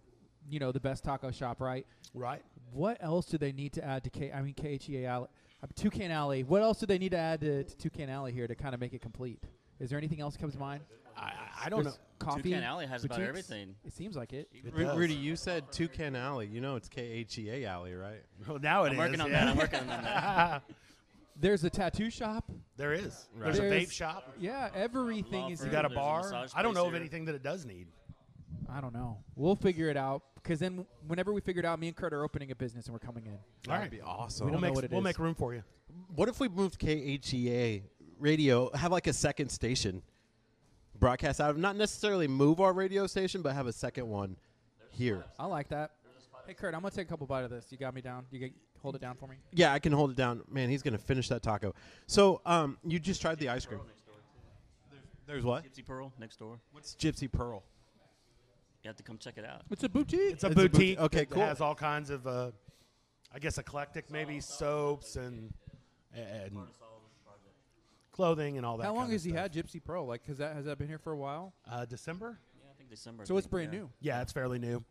[0.49, 1.87] you know, the best taco shop, right?
[2.15, 2.43] right,
[2.73, 4.33] What else do they need to add to K?
[4.33, 5.29] I mean, KHEA Alley,
[5.63, 6.43] uh, Toucan Alley.
[6.43, 8.81] What else do they need to add to, to Toucan Alley here to kind of
[8.81, 9.43] make it complete?
[9.79, 10.81] Is there anything else that comes to mind?
[11.17, 11.33] I, I-
[11.67, 11.91] I don't know.
[11.91, 12.51] There's Coffee.
[12.53, 13.29] Toucan Alley has about boutiques?
[13.29, 13.75] everything.
[13.85, 14.49] It seems like it.
[14.53, 14.97] It Ru- does.
[14.97, 16.47] Rudy, you said Toucan Alley.
[16.47, 18.23] You know it's K H E A Alley, right?
[18.47, 19.45] Well, now it I'm is, working on yeah.
[19.45, 19.51] that.
[19.51, 20.63] I'm working on that.
[21.39, 22.51] There's a tattoo shop.
[22.77, 23.29] there is.
[23.35, 23.45] Right.
[23.45, 24.33] There's a There's- vape shop.
[24.39, 25.63] Yeah, everything is.
[25.65, 26.23] You got a There's a bar.
[26.23, 27.01] massage I don't place know of here.
[27.01, 27.89] anything that it does need.
[28.71, 29.19] I don't know.
[29.37, 32.25] We'll figure it out because then whenever we figure it out, me and Kurt are
[32.25, 33.33] opening a business and we're coming in.
[33.33, 33.91] All That'd right.
[33.91, 34.47] be We awesome.
[34.47, 35.05] don't We'll know make what it we'll is.
[35.05, 35.63] make room for you.
[36.15, 37.83] What if we moved KHEA
[38.19, 40.03] radio, have like a second station
[40.99, 44.37] broadcast out of, not necessarily move our radio station, but have a second one
[44.91, 45.25] here?
[45.39, 45.93] I like that.
[46.47, 47.67] Hey Kurt, I'm gonna take a couple bite of this.
[47.71, 48.25] You got me down.
[48.31, 48.53] You get,
[48.83, 49.37] hold it down for me.
[49.53, 50.43] Yeah, I can hold it down.
[50.51, 51.75] Man, he's going to finish that taco.
[52.07, 53.81] So, um, you just tried the ice cream.
[53.81, 54.15] Pearl next door,
[54.91, 54.97] too.
[55.27, 55.65] There's what?
[55.65, 56.61] Gypsy Pearl next door.
[56.73, 57.63] What's Gypsy Pearl?
[58.83, 59.63] You have to come check it out.
[59.71, 60.35] It's a boutique.
[60.35, 60.73] It's a It's a boutique.
[60.73, 61.01] boutique.
[61.01, 61.43] Okay, that cool.
[61.43, 62.53] Has all kinds of, uh,
[63.35, 65.53] I guess, eclectic maybe soaps and
[66.15, 66.57] and
[68.13, 68.85] clothing and all that.
[68.85, 69.43] How long kind of has he stuff.
[69.43, 70.07] had Gypsy Pearl?
[70.07, 71.53] Like, has that has that been here for a while?
[71.71, 72.39] Uh, December.
[72.59, 73.27] Yeah, I think December.
[73.27, 73.81] So it's brand yeah.
[73.81, 73.91] new.
[74.01, 74.85] Yeah, it's fairly new,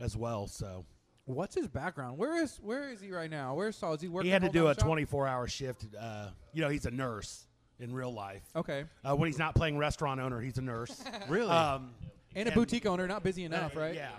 [0.00, 0.46] as well.
[0.46, 0.86] So
[1.26, 2.18] What's his background?
[2.18, 3.54] Where is where is he right now?
[3.54, 3.94] Where's Saul?
[3.94, 4.26] Is he working?
[4.28, 4.86] he had to do a shop?
[4.86, 5.84] 24-hour shift.
[6.00, 7.46] Uh, you know, he's a nurse
[7.80, 8.42] in real life.
[8.54, 11.02] Okay, Uh, when he's not playing restaurant owner, he's a nurse.
[11.28, 11.50] Really?
[11.50, 11.90] um,
[12.36, 13.94] and a And- boutique owner, not busy enough, uh, right?
[13.94, 14.10] Yeah,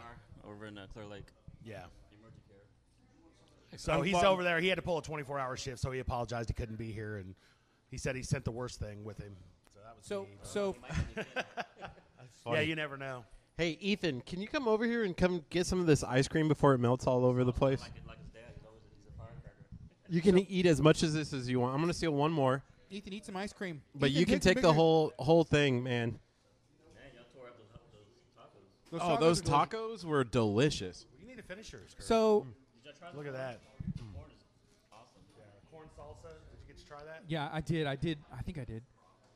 [0.48, 1.26] Over in uh, Clear Lake.
[1.64, 1.86] yeah.
[2.20, 3.80] Emergency care.
[3.80, 4.60] So he's over there.
[4.60, 7.34] He had to pull a 24-hour shift, so he apologized he couldn't be here, and
[7.90, 9.36] he said he sent the worst thing with him.
[9.74, 10.76] So that was So me, so
[12.54, 13.24] yeah, you never know.
[13.58, 16.48] Hey, Ethan, can you come over here and come get some of this ice cream
[16.48, 17.82] before it melts all over the place?
[17.82, 19.56] Like, like his dad, he's always he's a firecracker.
[20.08, 21.74] You can eat as much of this as you want.
[21.74, 22.62] I'm going to steal one more,
[22.92, 23.82] Ethan, eat some ice cream.
[23.96, 26.12] but Ethan, you can some take the bigger- whole whole thing, man.
[26.12, 26.20] Dang,
[27.16, 27.58] y'all tore up
[28.92, 29.16] those, those tacos.
[29.16, 30.04] oh, those are delicious.
[30.04, 31.06] tacos were delicious.
[31.20, 31.96] You need to finish yours.
[31.98, 32.54] So mm.
[32.84, 33.60] Did look at that.
[33.96, 34.26] the corn?
[34.30, 34.44] Is
[34.94, 35.22] awesome.
[35.36, 36.30] Yeah, corn salsa.
[36.30, 37.24] Did you get to try that?
[37.28, 37.88] yeah, I did.
[37.88, 38.20] I did.
[38.32, 38.84] I think I did.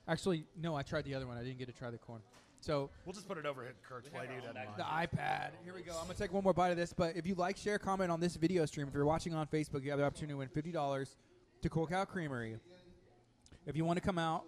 [0.07, 1.37] Actually, no, I tried the other one.
[1.37, 2.21] I didn't get to try the corn.
[2.61, 4.29] So We'll just put it over at Kurt's plate.
[4.33, 5.49] He doesn't the iPad.
[5.63, 5.93] Here we go.
[5.97, 6.93] I'm gonna take one more bite of this.
[6.93, 8.87] But if you like, share, comment on this video stream.
[8.87, 11.17] If you're watching on Facebook, you have the opportunity to win fifty dollars
[11.63, 12.57] to Cool Cow Creamery.
[13.65, 14.43] If you want to come out,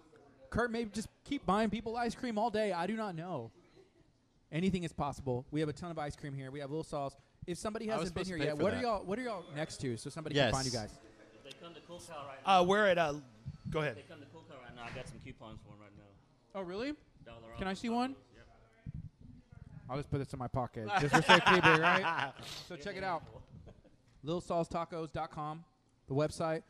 [0.50, 2.72] Kurt may just keep buying people ice cream all day.
[2.72, 3.50] I do not know.
[4.52, 5.44] Anything is possible.
[5.50, 6.52] We have a ton of ice cream here.
[6.52, 7.16] We have little sauce.
[7.46, 9.04] If somebody hasn't been here yet, for what are y'all?
[9.04, 10.46] What are y'all next to, so somebody Yes.
[10.46, 10.90] can find you guys?
[11.44, 12.96] If they come to Cool Cow right now, Uh, we're at.
[12.96, 13.14] Uh,
[13.70, 13.96] go ahead.
[13.98, 15.90] if they come to Cool Cow right now, I got some coupons for them right
[15.96, 16.60] now.
[16.60, 16.94] Oh, really?
[17.24, 18.14] Dollar Can I see one?
[18.34, 18.46] Yep.
[19.88, 22.32] I'll just put this in my pocket just for safekeeping, right?
[22.68, 23.22] So check it out.
[24.24, 25.64] LilSalsTacos.com.
[26.08, 26.62] The website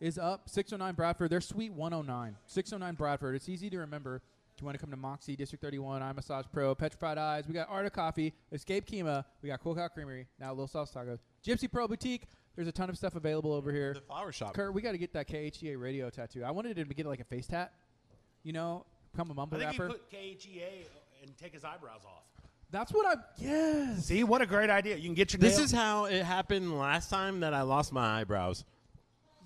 [0.00, 0.48] is up.
[0.48, 1.30] 609 Bradford.
[1.30, 2.36] They're Suite 109.
[2.46, 3.34] 609 Bradford.
[3.34, 4.22] It's easy to remember.
[4.56, 7.68] Do you want to come to Moxie, District 31, iMassage Pro, Petrified Eyes, we got
[7.70, 11.70] Art of Coffee, Escape Kemah, we got Cool Cow Creamery, now Little Sauce Tacos, Gypsy
[11.70, 12.24] Pearl Boutique.
[12.56, 13.94] There's a ton of stuff available over here.
[13.94, 14.52] The flower shop.
[14.52, 16.44] Kurt, we got to get that KHEA radio tattoo.
[16.44, 17.72] I wanted to get it like a face tat,
[18.42, 19.86] you know, become a I mumble think rapper.
[19.88, 20.86] he put KHEA
[21.22, 22.24] and take his eyebrows off.
[22.70, 23.20] That's what I.
[23.38, 24.06] Yes.
[24.06, 24.96] See, what a great idea.
[24.96, 27.92] You can get your This nail- is how it happened last time that I lost
[27.92, 28.64] my eyebrows.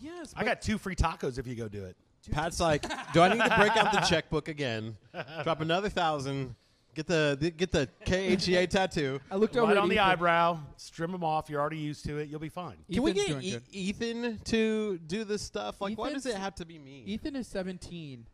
[0.01, 0.35] Yes.
[0.37, 1.97] I but- got two free tacos if you go do it.
[2.31, 2.83] Pat's like,
[3.13, 4.97] do I need to break out the checkbook again?
[5.43, 6.55] Drop another thousand.
[6.95, 9.21] Get the, the get the KHEA tattoo.
[9.31, 10.07] I looked over Right at on the Ethan.
[10.11, 10.59] eyebrow,
[10.93, 11.51] trim them off.
[11.51, 12.29] You're already used to it.
[12.29, 12.77] You'll be fine.
[12.93, 13.63] Can we Ethan's get doing E- good.
[13.73, 15.81] Ethan to do this stuff?
[15.81, 17.03] Like, why does it have to be me?
[17.07, 18.25] Ethan is 17,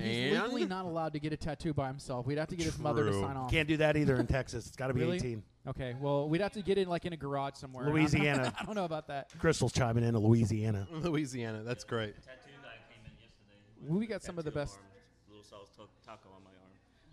[0.00, 0.42] and he's And?
[0.44, 2.26] legally not allowed to get a tattoo by himself.
[2.26, 3.20] We'd have to get his mother to True.
[3.20, 3.50] sign off.
[3.50, 4.66] Can't do that either in Texas.
[4.66, 5.16] It's got to be Really?
[5.16, 5.42] 18.
[5.68, 7.84] Okay, well, we'd have to get it like in a garage somewhere.
[7.86, 8.52] and I- Louisiana.
[8.60, 9.30] I don't know about that.
[9.38, 10.86] Crystal's chiming in to Louisiana.
[10.92, 11.62] Louisiana.
[11.64, 12.14] That's great.
[12.24, 13.98] Tattoo guy came in yesterday.
[13.98, 14.86] We got some of the best- arms,
[15.28, 16.45] Little Sauce to- taco on my arm.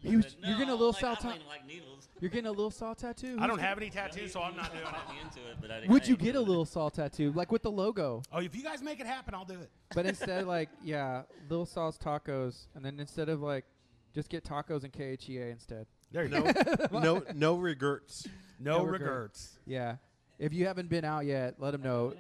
[0.04, 2.10] He was- But you're getting a I little like, Sal I ta- like needles.
[2.20, 3.38] You're getting a little saw tattoo.
[3.40, 5.22] I don't have any tattoos, so I'm not doing it.
[5.26, 7.72] into it, but I Would I you get a little saw tattoo, like with the
[7.72, 8.22] logo?
[8.32, 9.70] Oh, if you guys make it happen, I'll do it.
[9.96, 13.66] But instead, like, yeah, little sauce tacos, and then instead of like,
[14.14, 15.88] just get tacos and KHEA instead.
[16.12, 16.52] There you go.
[17.00, 18.28] no, no regrets.
[18.60, 19.58] No, No regrets.
[19.66, 19.96] Yeah.
[20.40, 22.14] If you haven't been out yet, let them know.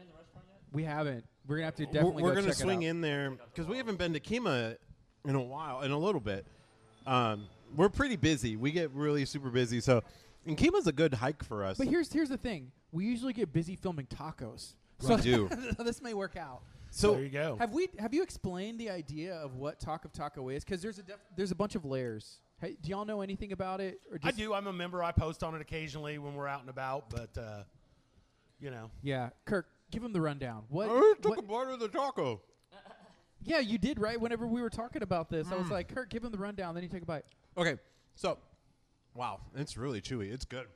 [0.71, 1.23] We haven't.
[1.47, 2.23] We're gonna have to We're- definitely.
[2.23, 2.89] We're, go gonna check it swing out.
[2.89, 4.77] in there because we haven't been to Kemah
[5.25, 6.45] in a while, in a little bit.
[7.05, 8.55] Um, we're pretty busy.
[8.55, 9.79] We get really super busy.
[9.81, 10.03] So,
[10.45, 11.77] and Kemah's a good hike for us.
[11.77, 12.71] But here's here's the thing.
[12.91, 14.73] We usually get busy filming tacos.
[15.01, 15.49] We So do.
[15.79, 16.61] this may work out.
[16.91, 17.55] so there you go.
[17.59, 20.63] Have we have you explained the idea of what talk of taco is?
[20.63, 22.39] Because there's a def- there's a bunch of layers.
[22.61, 23.99] Hey, do y'all know anything about it?
[24.11, 24.53] Or I do.
[24.53, 25.03] I'm a member.
[25.03, 27.63] I post on it occasionally when we're out and about, but uh,
[28.61, 30.63] you know, Yeah, Kirk, give him the rundown.
[30.69, 30.87] What?
[30.89, 32.41] I took what- a bite of the taco.
[33.43, 34.19] yeah, you did right.
[34.19, 35.71] Whenever we were talking about this, I was Mm.
[35.71, 36.73] like, Kirk, give him the rundown.
[36.73, 37.25] Then you take a bite.
[37.57, 37.75] Okay,
[38.15, 38.37] so
[39.13, 40.31] wow, it's really chewy.
[40.31, 40.67] It's good.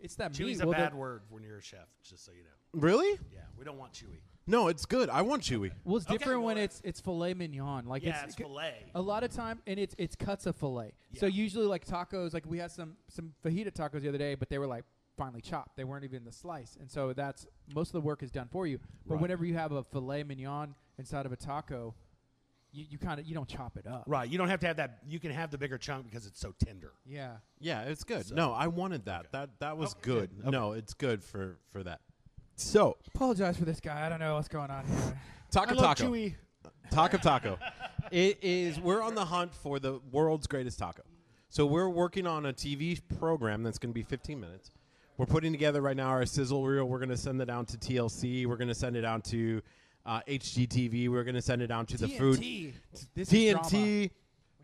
[0.00, 0.62] It's that chewy's meat.
[0.62, 1.86] a Well, bad the- word when you're a chef.
[2.02, 2.80] Just so you know.
[2.80, 3.18] Really?
[3.32, 4.20] Yeah, we don't want chewy.
[4.46, 5.08] No, it's good.
[5.08, 5.70] I want chewy.
[5.84, 7.86] Well, it's Okay, different when it's it's filet mignon.
[7.86, 8.90] Like yeah, it's, it's fillet.
[8.96, 10.92] A lot of time, and it's it's cuts of fillet.
[11.14, 11.32] So Yeah.
[11.42, 14.58] usually, like tacos, like we had some some fajita tacos the other day, but they
[14.58, 14.84] were like
[15.16, 15.76] finely chopped.
[15.76, 18.66] They weren't even the slice, and so that's most of the work is done for
[18.66, 18.80] you.
[19.06, 19.22] But Right.
[19.22, 21.94] whenever you have a filet mignon inside of a taco,
[22.72, 24.04] you, you kind of you don't chop it up.
[24.06, 24.28] Right.
[24.28, 24.98] You don't have to have that.
[25.06, 26.92] You can have the bigger chunk because it's so tender.
[27.06, 27.32] Yeah.
[27.60, 28.26] Yeah, it's good.
[28.26, 29.26] So- no, I wanted that.
[29.32, 30.30] That that was Okay, good.
[30.36, 30.40] good.
[30.42, 30.50] Okay.
[30.50, 32.00] No, it's good for for that.
[32.56, 34.04] So, Apologize for this guy.
[34.06, 35.18] I don't know what's going on here.
[35.50, 36.10] taco I love taco.
[36.12, 36.34] chewy.
[36.90, 37.58] Taco Taco.
[38.12, 38.78] it is.
[38.78, 41.02] We're on the hunt for the world's greatest taco.
[41.48, 44.70] So we're working on a TV program that's going to be 15 minutes.
[45.16, 46.84] We're putting together right now our sizzle reel.
[46.86, 48.46] We're going to send it down to TLC.
[48.46, 49.60] We're going to send it down to
[50.06, 51.08] uh, HGTV.
[51.08, 52.72] We're going to send it down to the food TNT.
[53.14, 53.54] This is.
[53.54, 54.10] TNT.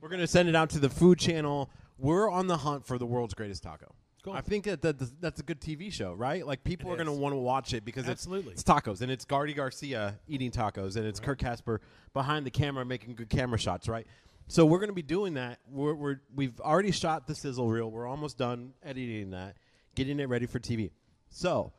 [0.01, 1.71] We're going to send it out to the Food Channel.
[1.99, 3.93] We're on the hunt for the world's greatest taco.
[4.23, 4.33] Cool.
[4.33, 6.47] I think that, that that's a good TV show, right?
[6.47, 7.19] Like people It are going to is.
[7.19, 8.53] want to watch it because Absolutely.
[8.53, 11.81] it's, it's tacos and it's Gardy Garcia eating tacos and it's Kurt Casper
[12.15, 14.07] behind the camera making good camera shots, right?
[14.49, 15.61] So we're going to be doing that.
[15.71, 17.91] We're, we're we've already shot the sizzle reel.
[17.91, 19.57] We're almost done editing that,
[19.95, 20.91] getting it ready for TV.
[21.29, 21.73] So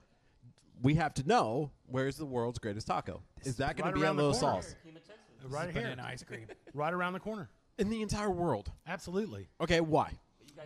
[0.81, 3.21] we have to know where's the world's greatest taco.
[3.43, 4.61] Is that going right to be around on the Little corner.
[4.61, 5.83] Sauce Kemah, Right here.
[5.83, 6.47] Banana ice cream.
[6.73, 7.49] Right around the corner.
[7.77, 8.71] in the entire world?
[8.87, 9.47] Absolutely.
[9.61, 10.11] Okay, why?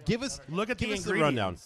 [0.06, 1.06] Give us Look at give the us ingredients.
[1.06, 1.58] the rundown.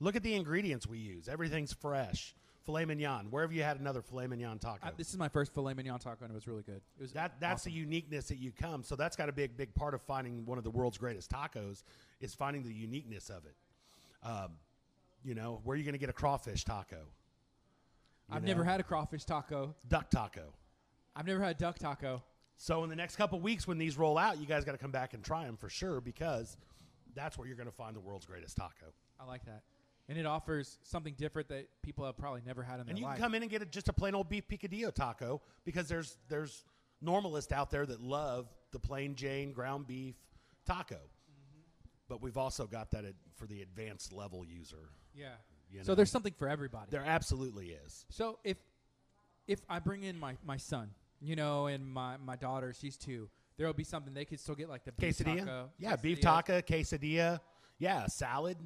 [0.00, 1.28] Look at the ingredients we use.
[1.28, 2.34] Everything's fresh.
[2.64, 3.28] Filet mignon.
[3.30, 4.88] Where have you had another filet mignon taco?
[4.88, 6.80] Uh, this is my first filet mignon taco, and it was really good.
[6.98, 7.72] It was that that's awesome.
[7.72, 8.82] the uniqueness that you come.
[8.82, 11.30] So that's got to be a big part of finding one of the world's greatest
[11.30, 11.84] tacos
[12.20, 13.54] is finding the uniqueness of it.
[14.26, 14.52] Um,
[15.22, 17.06] you know, where are you going to get a crawfish taco?
[18.30, 18.48] I've know?
[18.48, 19.74] never had a crawfish taco.
[19.88, 20.52] duck taco.
[21.14, 22.22] I've never had a duck taco.
[22.56, 24.90] So in the next couple weeks when these roll out, you guys got to come
[24.90, 26.56] back and try them for sure because
[27.14, 28.92] that's where you're going to find the world's greatest taco.
[29.20, 29.62] I like that.
[30.08, 32.90] And it offers something different that people have probably never had in their life.
[32.90, 33.16] And you life.
[33.16, 36.16] can come in and get a, just a plain old beef picadillo taco because there's
[36.28, 36.64] there's
[37.04, 40.14] normalists out there that love the plain Jane ground beef
[40.64, 40.94] taco.
[40.94, 41.60] Mm-hmm.
[42.08, 43.04] But we've also got that
[43.34, 44.90] for the advanced level user.
[45.14, 45.28] yeah.
[45.70, 46.86] You So there's something for everybody.
[46.90, 48.06] There absolutely is.
[48.08, 48.56] So if
[49.46, 50.90] if I bring in my, my son,
[51.20, 54.54] you know, and my, my daughter, she's two, there will be something they could still
[54.54, 55.38] get like the beef Quesadilla?
[55.38, 55.70] taco.
[55.78, 57.40] Yeah, beef taco, quesadilla.
[57.78, 58.56] Yeah, salad.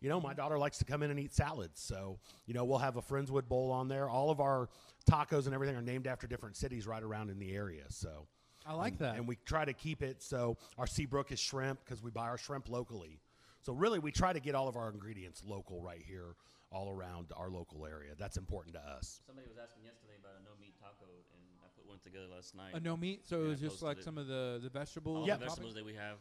[0.00, 1.80] You know, my daughter likes to come in and eat salads.
[1.80, 4.08] So, you know, we'll have a Friendswood Bowl on there.
[4.08, 4.68] All of our
[5.08, 7.84] tacos and everything are named after different cities right around in the area.
[7.88, 8.26] So,
[8.64, 9.16] I like that.
[9.16, 12.38] and we try to keep it so our Seabrook is shrimp because we buy our
[12.38, 13.20] shrimp locally.
[13.62, 16.34] So, really, we try to get all of our ingredients local right here,
[16.72, 18.12] all around our local area.
[18.18, 19.20] That's important to us.
[19.26, 21.04] Somebody was asking yesterday about a no meat taco,
[21.34, 22.74] and I put one together last night.
[22.74, 24.04] A no meat, so Yeah, it I was just like it.
[24.04, 25.18] some of the the vegetables.
[25.22, 25.36] All Yeah.
[25.36, 26.18] the vegetables that we have.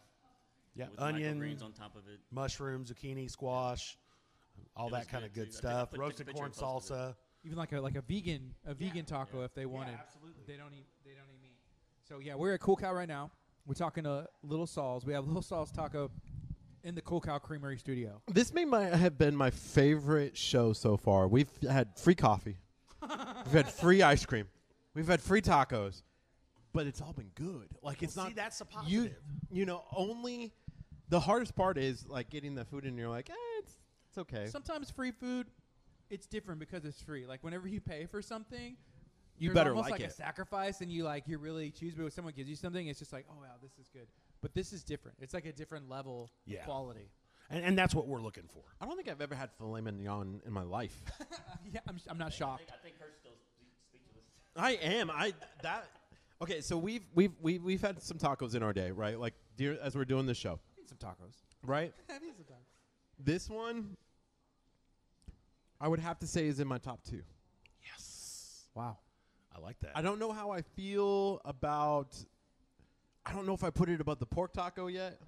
[0.75, 2.19] Yeah, with onion, microgreens on top of it.
[2.31, 3.97] mushrooms, zucchini, squash,
[4.75, 5.57] all It that kind of good, good too.
[5.57, 5.89] Stuff.
[5.91, 6.99] put- took a Roasted corn and posted it.
[6.99, 7.15] salsa.
[7.45, 9.45] even like a like a vegan a vegan taco yeah.
[9.45, 9.95] if they wanted.
[9.99, 10.43] absolutely.
[10.45, 11.57] They don't eat they don't eat meat.
[12.03, 13.31] So yeah, we're at Cool Cow right now.
[13.65, 15.05] We're talking to Little Saul's.
[15.05, 16.11] We have Little Saul's Taco
[16.83, 18.21] in the Cool Cow Creamery studio.
[18.27, 21.27] This may my, have been my favorite show so far.
[21.27, 22.57] We've had free coffee,
[23.01, 24.47] we've had free ice cream,
[24.93, 26.03] we've had free tacos,
[26.73, 27.69] but it's all been good.
[27.81, 28.97] Like it's Well, not see, that's a you.
[28.99, 29.17] positive.
[29.51, 30.53] You know, only
[31.09, 33.73] the hardest part is like getting the food, and you're like, eh, it's
[34.09, 34.47] it's okay.
[34.47, 35.47] Sometimes free food,
[36.09, 37.25] it's different because it's free.
[37.25, 38.77] Like whenever you pay for something,
[39.37, 40.11] You there's better almost like like it.
[40.13, 41.93] a sacrifice, and you like you really choose.
[41.95, 44.07] But when someone gives you something, it's just like, oh wow, this is good.
[44.41, 45.17] But this is different.
[45.21, 46.59] It's like a different level Yeah.
[46.59, 47.11] of quality.
[47.49, 48.61] And, and that's what we're looking for.
[48.79, 51.01] I don't think I've ever had filet mignon in my life.
[51.73, 52.71] yeah, I'm, I'm not shocked.
[52.73, 53.33] I think Kurt's still
[53.89, 54.23] speechless.
[54.55, 55.09] I am.
[55.09, 55.33] I
[55.63, 55.85] that.
[56.41, 59.19] Okay, so we've we've we've we've had some tacos in our day, right?
[59.19, 61.33] Like dear, as we're doing this show, I need some tacos.
[61.65, 61.93] right?
[62.09, 62.67] I need some tacos.
[63.17, 63.97] This one,
[65.81, 67.23] I would have to say, is in my top two.
[67.83, 68.67] Yes.
[68.75, 68.97] Wow.
[69.55, 69.91] I like that.
[69.95, 72.15] I don't know how I feel about.
[73.29, 75.19] I don't know if I put it above the pork taco yet,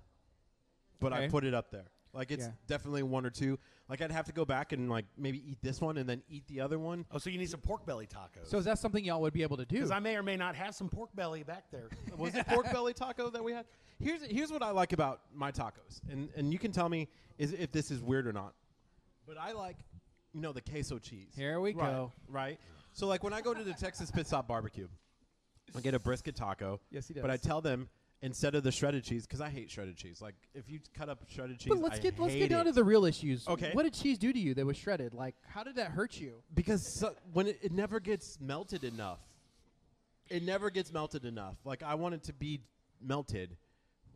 [1.00, 1.30] but I Okay.
[1.30, 1.86] put it up there.
[2.14, 2.52] Like it's Yeah.
[2.68, 3.58] definitely one or two.
[3.88, 6.46] Like I'd have to go back and like maybe eat this one and then eat
[6.48, 7.06] the other one.
[7.12, 8.48] oh, so you need some pork belly tacos.
[8.48, 9.76] So is that something y'all would be able to do?
[9.78, 11.88] because I may or may not have some pork belly back there.
[12.18, 13.66] was it pork belly taco that we had?
[14.00, 17.08] Here's here's what I like about my tacos, and and you can tell me
[17.38, 18.56] is if this is weird or not.
[19.26, 19.78] But I like,
[20.34, 21.32] you know, the queso cheese.
[21.36, 22.12] Here we Right, go.
[22.28, 22.60] Right.
[22.94, 24.90] So like when I go to the Texas Pit Stop Barbecue,
[25.76, 26.80] I get a brisket taco.
[26.92, 27.90] Yes, he But I tell them
[28.24, 30.22] instead of the shredded cheese because I hate shredded cheese.
[30.22, 32.66] Like if you cut up shredded cheese, But let's I get let's get down it.
[32.66, 33.48] to the real issues.
[33.48, 33.72] Okay.
[33.74, 35.14] What did cheese do to you that was shredded?
[35.14, 36.34] Like, how did that hurt you?
[36.54, 39.20] because so, when it, it never gets melted enough.
[40.30, 41.56] It never gets melted enough.
[41.66, 42.62] Like I want it to be
[43.02, 43.58] melted.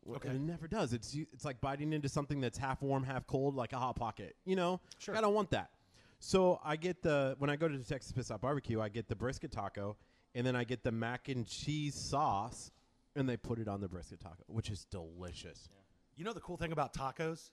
[0.03, 0.29] w- Okay.
[0.29, 0.93] And it never does.
[0.93, 3.95] It's you- it's like biting into something that's half warm, half cold, like a hot
[3.95, 4.35] pocket.
[4.45, 5.15] You know, Sure.
[5.17, 5.71] I don't want that.
[6.19, 9.07] So I get the when I go to the Texas Pit Stop Barbecue, I get
[9.09, 9.97] the brisket taco,
[10.35, 12.69] and then I get the mac and cheese sauce,
[13.15, 15.69] and they put it on the brisket taco, which is delicious.
[16.15, 17.49] you know the cool thing about tacos?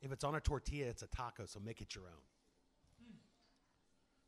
[0.00, 1.46] If it's on a tortilla, it's a taco.
[1.46, 2.22] So make it your own.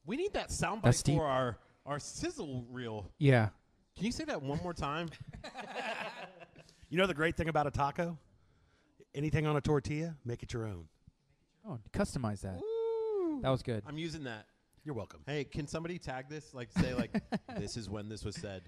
[0.06, 1.16] We need that soundbite That's deep.
[1.18, 3.10] for our our sizzle reel.
[3.18, 3.50] Yeah.
[3.96, 5.08] Can you say that one more time?
[6.90, 8.16] You know the great thing about a taco?
[9.14, 10.88] Anything on a tortilla, make it your own.
[11.68, 12.58] Oh, customize that.
[13.42, 13.82] That was good.
[13.86, 14.46] I'm using that.
[14.88, 15.20] You're welcome.
[15.26, 16.54] Hey, can somebody tag this?
[16.54, 17.10] Like say like
[17.58, 18.62] this is when this was said.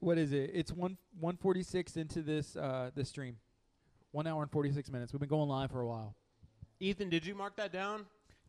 [0.00, 0.50] What is it?
[0.54, 3.36] It's one one forty six into this uh this stream.
[4.10, 5.12] One hour and forty six minutes.
[5.12, 6.16] We've been going live for a while.
[6.80, 8.06] Ethan, did you mark that down?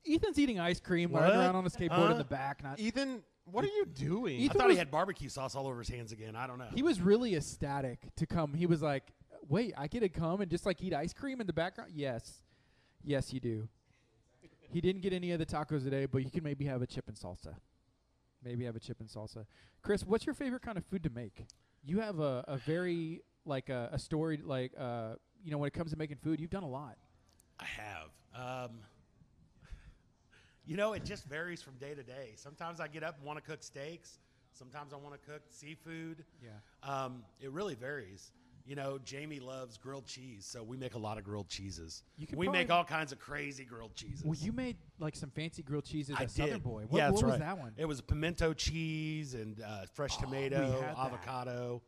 [0.07, 1.23] Ethan's eating ice cream, What?
[1.23, 2.13] riding around on a skateboard in Huh?
[2.13, 2.63] the back.
[2.63, 4.37] Not Ethan, what are you doing?
[4.39, 6.33] I Ethan thought was- he had barbecue sauce all over his hands again.
[6.33, 6.69] I don't know.
[6.73, 8.53] he was really ecstatic to come.
[8.53, 9.03] He was like,
[9.49, 12.41] "Wait, I get to come and just like eat ice cream in the background?" Yes,
[13.03, 13.67] yes, you do.
[14.69, 17.07] He didn't get any of the tacos today, but you can maybe have a chip
[17.07, 17.55] and salsa.
[18.43, 19.45] Maybe have a chip and salsa.
[19.81, 21.45] Chris, what's your favorite kind of food to make?
[21.83, 25.13] You have a, a very like a, a story like uh
[25.43, 26.97] you know when it comes to making food, you've done a lot.
[27.59, 28.09] I have.
[28.35, 28.71] Um,
[30.65, 32.33] you know, it just varies from day to day.
[32.35, 34.19] Sometimes I get up and want to cook steaks.
[34.51, 36.25] Sometimes I want to cook seafood.
[36.43, 36.49] Yeah.
[36.83, 38.31] Um, it really varies.
[38.67, 42.03] You know, Jamie loves grilled cheese, so we make a lot of grilled cheeses.
[42.17, 44.25] You we make all kinds of crazy grilled cheeses.
[44.25, 46.63] Well, you made like some fancy grilled cheeses I at Southern did.
[46.63, 46.83] Boy.
[46.89, 47.39] What, yeah, what that's was right.
[47.39, 47.71] that one?
[47.77, 50.99] It was pimento cheese and uh, fresh Oh, tomato, had that.
[50.99, 51.81] avocado.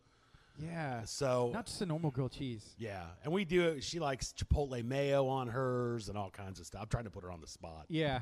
[0.58, 1.04] yeah.
[1.04, 2.76] So Not just a normal grilled cheese.
[2.78, 3.84] yeah, and we do it.
[3.84, 6.84] She likes chipotle mayo on hers and all kinds of stuff.
[6.84, 7.88] I'm trying to put her on the spot.
[7.90, 8.22] Yeah.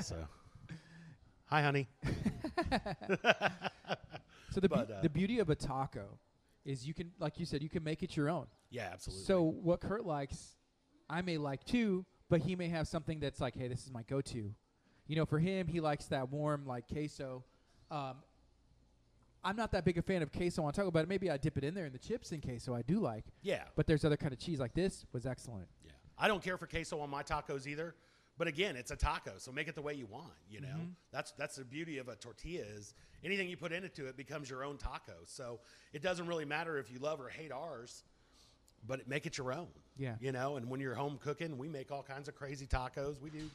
[0.00, 0.16] So,
[1.44, 1.88] hi, honey.
[4.52, 6.18] So the, But, beau- uh, the beauty of a taco
[6.66, 8.46] is you can, like you said, you can make it your own.
[8.70, 9.24] Yeah, absolutely.
[9.24, 10.56] So what Kurt likes,
[11.08, 14.02] I may like too, but he may have something that's like, hey, this is my
[14.02, 14.52] go-to.
[15.06, 17.44] You know, for him, he likes that warm like queso.
[17.90, 18.16] Um,
[19.44, 21.62] I'm not that big a fan of queso on taco, but maybe I dip it
[21.62, 22.74] in there in the chips in queso.
[22.74, 25.68] I do like, yeah, but there's other kind of cheese like this was excellent.
[25.84, 25.92] yeah.
[26.18, 27.94] I don't care for queso on my tacos either.
[28.38, 30.32] But again, it's a taco, so make it the way you want.
[30.50, 30.90] You know, Mm-hmm.
[31.12, 32.92] that's that's the beauty of a tortilla is
[33.24, 35.14] anything you put into it becomes your own taco.
[35.24, 35.60] So
[35.92, 38.04] it doesn't really matter if you love or hate ours,
[38.86, 39.68] but make it your own.
[39.96, 40.16] Yeah.
[40.20, 43.20] You know, and when you're home cooking, we make all kinds of crazy tacos.
[43.22, 43.48] We do,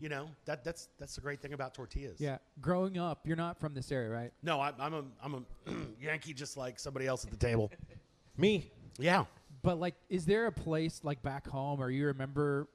[0.00, 2.20] you know, that that's that's the great thing about tortillas.
[2.20, 2.38] Yeah.
[2.60, 4.32] Growing up, you're not from this area, right?
[4.42, 5.42] No, I, I'm a I'm a
[6.02, 7.70] Yankee, just like somebody else at the table.
[8.36, 8.72] Me.
[8.98, 9.26] Yeah.
[9.62, 12.68] But like, is there a place like back home, or you remember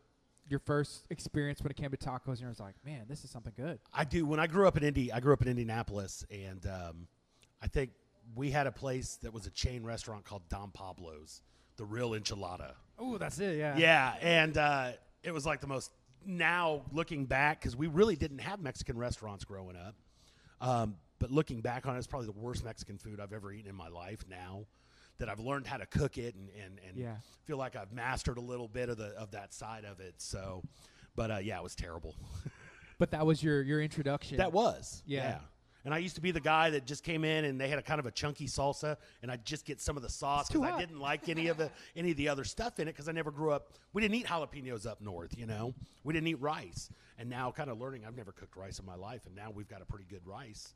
[0.50, 3.30] your first experience when it came to tacos, and I was like, man, this is
[3.30, 3.80] something good.
[3.94, 4.26] I do.
[4.26, 7.08] When I grew up in Indy, I grew up in Indianapolis, and um,
[7.62, 7.92] I think
[8.36, 11.42] we had a place that was a chain restaurant called Don Pablo's,
[11.78, 12.74] the real enchilada.
[12.98, 13.58] Oh, that's it.
[13.58, 13.78] Yeah.
[13.78, 14.92] Yeah, and uh,
[15.24, 15.92] it was like the most.
[16.26, 19.96] Now looking back, because we really didn't have Mexican restaurants growing up,
[20.60, 23.70] um, but looking back on it, it's probably the worst Mexican food I've ever eaten
[23.70, 24.26] in my life.
[24.30, 24.66] Now
[25.20, 27.16] that I've learned how to cook it and and, and Yeah.
[27.46, 30.16] feel like I've mastered a little bit of the of that side of it.
[30.18, 30.64] So,
[31.16, 32.16] but uh, yeah, it was terrible.
[32.98, 34.36] But that was your your introduction.
[34.40, 35.04] That was.
[35.06, 35.40] Yeah.
[35.86, 37.82] And I used to be the guy that just came in and they had a
[37.82, 40.78] kind of a chunky salsa, and I'd just get some of the sauce because I
[40.78, 43.32] didn't like any of the any of the other stuff in it because I never
[43.32, 43.72] grew up.
[43.94, 45.74] We didn't eat jalapenos up north, you know.
[46.04, 48.04] We didn't eat rice, and now kind of learning.
[48.06, 50.74] I've never cooked rice in my life, and now we've got a pretty good rice.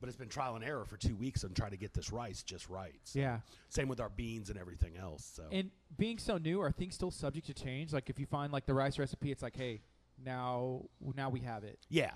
[0.00, 2.42] But it's been trial and error for two weeks on trying to get this rice
[2.42, 3.00] just right.
[3.04, 3.40] So, Yeah.
[3.68, 5.24] Same with our beans and everything else.
[5.34, 7.92] So And being so new, are things still subject to change?
[7.92, 9.82] Like if you find like the rice recipe, it's like, hey,
[10.24, 10.84] now
[11.14, 11.78] now we have it.
[11.88, 12.12] Yeah.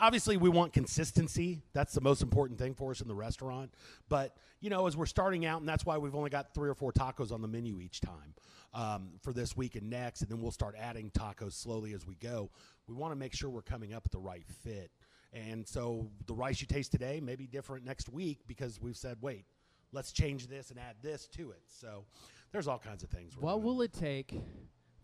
[0.00, 1.62] Obviously, we want consistency.
[1.72, 3.74] That's the most important thing for us in the restaurant.
[4.08, 6.74] But, you know, as we're starting out, and that's why we've only got three or
[6.74, 8.34] four tacos on the menu each time
[8.72, 12.14] um, for this week and next, and then we'll start adding tacos slowly as we
[12.14, 12.50] go.
[12.88, 14.90] We want to make sure we're coming up with the right fit.
[15.34, 19.18] And so the rice you taste today may be different next week because we've said,
[19.20, 19.46] wait,
[19.92, 21.62] let's change this and add this to it.
[21.66, 22.04] So
[22.52, 23.36] there's all kinds of things.
[23.36, 23.64] What doing.
[23.64, 24.40] will it take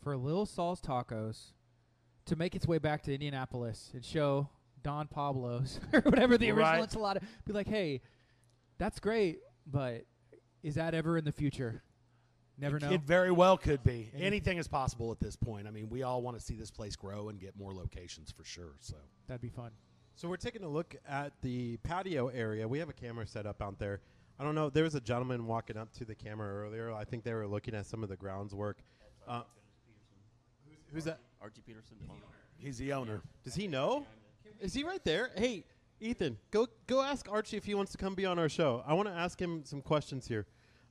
[0.02, 1.52] for Little Saul's Tacos
[2.26, 4.48] to make its way back to Indianapolis and show
[4.82, 6.88] Don Pablo's or whatever the original Right.
[6.88, 7.22] enchilada?
[7.44, 8.00] Be like, hey,
[8.78, 10.04] that's great, but
[10.62, 11.82] is that ever in the future?
[12.56, 12.92] Never know.
[12.92, 14.10] It very well could be.
[14.14, 15.66] Anything is possible at this point.
[15.66, 18.44] I mean, we all want to see this place grow and get more locations for
[18.44, 18.74] sure.
[18.80, 18.96] So
[19.26, 19.70] That'd be fun.
[20.20, 22.68] So we're taking a look at the patio area.
[22.68, 24.00] We have a camera set up out there.
[24.38, 24.68] I don't know.
[24.68, 26.92] There was a gentleman walking up to the camera earlier.
[26.92, 28.82] I think they were looking at some of the grounds work.
[29.26, 29.44] Uh,
[30.68, 31.20] who's, who's that?
[31.40, 31.96] Archie Peterson.
[31.98, 32.20] the owner.
[32.58, 33.22] he's the owner.
[33.44, 34.04] Does he know?
[34.60, 35.30] Is he right there?
[35.38, 35.64] Hey,
[36.00, 38.84] Ethan, go go ask Archie if he wants to come be on our show.
[38.86, 40.44] I want to ask him some questions here,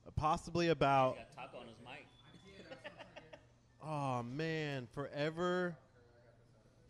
[0.08, 1.18] uh, possibly about.
[1.36, 2.06] Got taco on his mic.
[3.80, 5.76] Oh man, forever,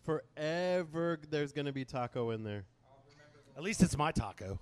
[0.05, 1.19] forever.
[1.29, 2.65] There's gonna be taco in there.
[3.57, 4.59] At least it's my taco.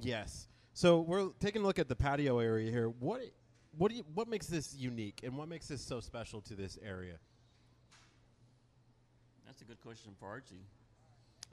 [0.00, 0.48] Yes.
[0.74, 2.88] So we're taking a look at the patio area here.
[2.88, 3.22] What
[3.76, 6.78] what do you, what makes this unique and what makes this so special to this
[6.84, 7.14] area?
[9.46, 10.64] That's a good question for Archie.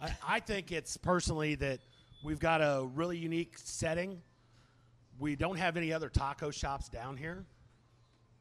[0.01, 1.79] I, I think it's personally that
[2.23, 4.21] we've got a really unique setting.
[5.17, 7.45] We don't have any other taco shops down here.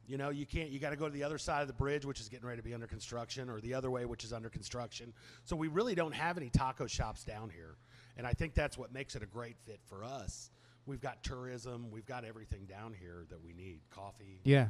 [0.09, 0.71] You know, you can't.
[0.71, 2.57] You got to go to the other side of the bridge, which is getting ready
[2.57, 5.13] to be under construction, or the other way, which is under construction.
[5.43, 7.77] So we really don't have any taco shops down here,
[8.17, 10.49] and I think that's what makes it a great fit for us.
[10.87, 11.91] We've got tourism.
[11.91, 13.81] We've got everything down here that we need.
[13.91, 14.41] Coffee.
[14.43, 14.69] Yeah.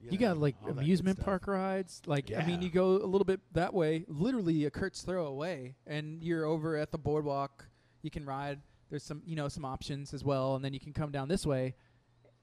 [0.00, 2.00] You, know, got like all that good amusement park rides.
[2.06, 5.74] Like I mean, you go a little bit that way, literally a Kurt's throw away,
[5.88, 7.66] and you're over at the boardwalk.
[8.02, 8.60] You can ride.
[8.90, 11.44] There's some you know some options as well, and then you can come down this
[11.44, 11.74] way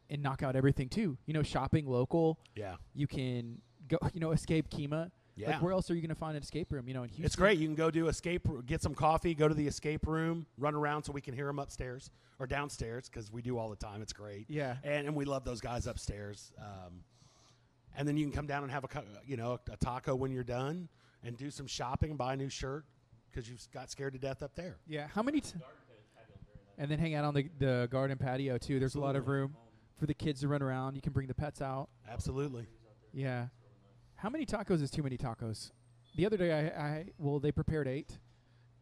[0.10, 1.18] and knock out everything too.
[1.26, 2.40] You know, shopping local.
[2.56, 2.76] Yeah.
[2.94, 3.98] You can go.
[4.14, 5.11] You know, escape Kemah.
[5.36, 5.49] Yeah.
[5.52, 6.88] Like where else are you gonna find an escape room?
[6.88, 7.26] You know, in Houston.
[7.26, 7.60] It's great.
[7.60, 11.03] You can go do escape, get some coffee, go to the escape room, run around
[11.03, 12.10] so we can hear them upstairs
[12.40, 14.02] or downstairs because we do all the time.
[14.02, 14.45] It's great.
[14.49, 14.77] Yeah.
[14.84, 16.53] and, and we love those guys upstairs.
[16.60, 17.03] Um,
[17.98, 18.88] and then you can come down and have a
[19.26, 20.88] you know a taco when you're done,
[21.23, 22.86] and do some shopping, buy a new shirt
[23.32, 24.77] because you got scared to death up there.
[24.88, 25.07] Yeah.
[25.14, 25.41] How many?
[25.41, 25.53] T-
[26.77, 28.80] and then hang out on the the garden patio too.
[28.80, 29.56] There's a lot of room
[29.98, 30.96] for the kids to run around.
[30.96, 31.90] You can bring the pets out.
[32.10, 32.68] Absolutely.
[33.14, 33.48] Yeah.
[34.16, 35.72] How many tacos is too many tacos?
[36.16, 38.18] The other day, I, I well, they prepared eight.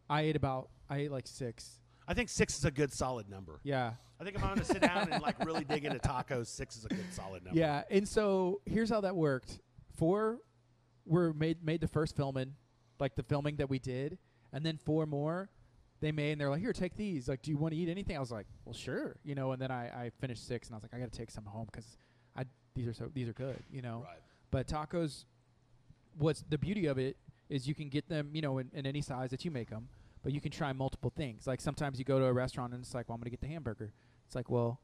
[0.09, 1.79] I ate about, I ate like six.
[2.07, 3.59] I think six is a good solid number.
[3.63, 3.93] Yeah.
[4.19, 6.85] I think if I'm to sit down and like really dig into tacos, six is
[6.85, 7.59] a good solid number.
[7.59, 7.83] Yeah.
[7.89, 9.59] And so here's how that worked.
[9.95, 10.39] Four
[11.05, 12.53] were made made the first filming,
[12.99, 14.17] like the filming that we did,
[14.51, 15.49] and then four more
[16.03, 17.27] they made, and they're like, "Here, take these.
[17.27, 19.53] Like, do you want to eat anything?" I was like, "Well, sure." You know.
[19.53, 21.45] And then I, I finished six, and I was like, "I got to take some
[21.45, 21.97] home because
[22.35, 22.43] I
[22.75, 24.03] these are so these are good." You know.
[24.05, 24.19] Right.
[24.51, 25.25] But tacos,
[26.17, 27.17] what's the beauty of it
[27.49, 29.87] is you can get them, you know, in, in any size that you make them,
[30.23, 31.47] but you can try multiple things.
[31.47, 33.41] Like sometimes you go to a restaurant and it's like, well, I'm going to get
[33.41, 33.93] the hamburger.
[34.25, 34.79] It's like, well,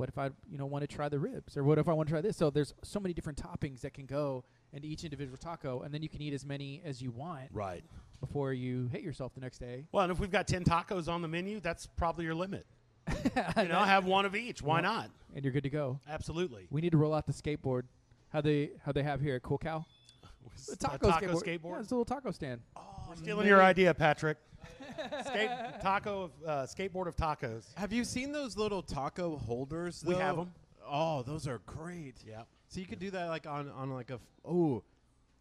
[0.00, 2.08] what if I, you know, want to try the ribs or what if I want
[2.08, 2.36] to try this?
[2.36, 6.02] So there's so many different toppings that can go into each individual taco, and then
[6.02, 7.84] you can eat as many as you want Right.
[8.20, 9.84] before you hit yourself the next day.
[9.92, 12.66] Well, and if we've got ten tacos on the menu, that's probably your limit.
[13.56, 14.62] You know, have one of each.
[14.62, 15.10] Why Well- not?
[15.34, 16.00] and you're good to go.
[16.08, 16.66] Absolutely.
[16.70, 17.82] We need to roll out the skateboard.
[18.30, 19.84] How they how they have here at Cool Cow?
[20.68, 21.42] The taco, taco skateboard.
[21.42, 21.72] skateboard?
[21.74, 22.60] Yeah, it's a little taco stand.
[22.76, 24.38] Oh, We're stealing your idea, Patrick.
[25.26, 25.50] Skate,
[25.80, 27.64] taco, of, uh, skateboard of tacos.
[27.76, 30.04] Have you seen those little taco holders?
[30.06, 30.52] We have have 'em.
[30.86, 32.16] Oh, those are great.
[32.26, 32.42] Yeah.
[32.68, 34.82] So you could do that like on on like a f- oh,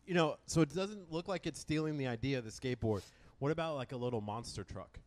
[0.05, 3.01] you know, so it doesn't look like it's stealing the idea of the skateboard.
[3.39, 4.99] What about like a little monster truck?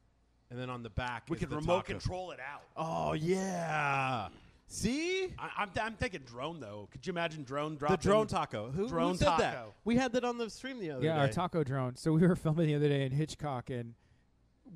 [0.50, 1.92] and then on the back We is could the remote taco.
[1.98, 2.60] control it out.
[2.76, 4.28] Oh yeah.
[4.66, 6.88] See I, I'm, I'm thinking drone though.
[6.92, 7.96] Could you imagine drone dropping?
[7.96, 8.10] the dropping?
[8.10, 8.70] drone taco.
[8.70, 9.54] Who, who Drone said that?
[9.54, 9.74] taco.
[9.86, 11.06] We had that on the stream the other day.
[11.06, 11.20] Yeah, day.
[11.20, 11.96] our taco drone.
[11.96, 13.94] So we were filming the other day in Hitchcock, and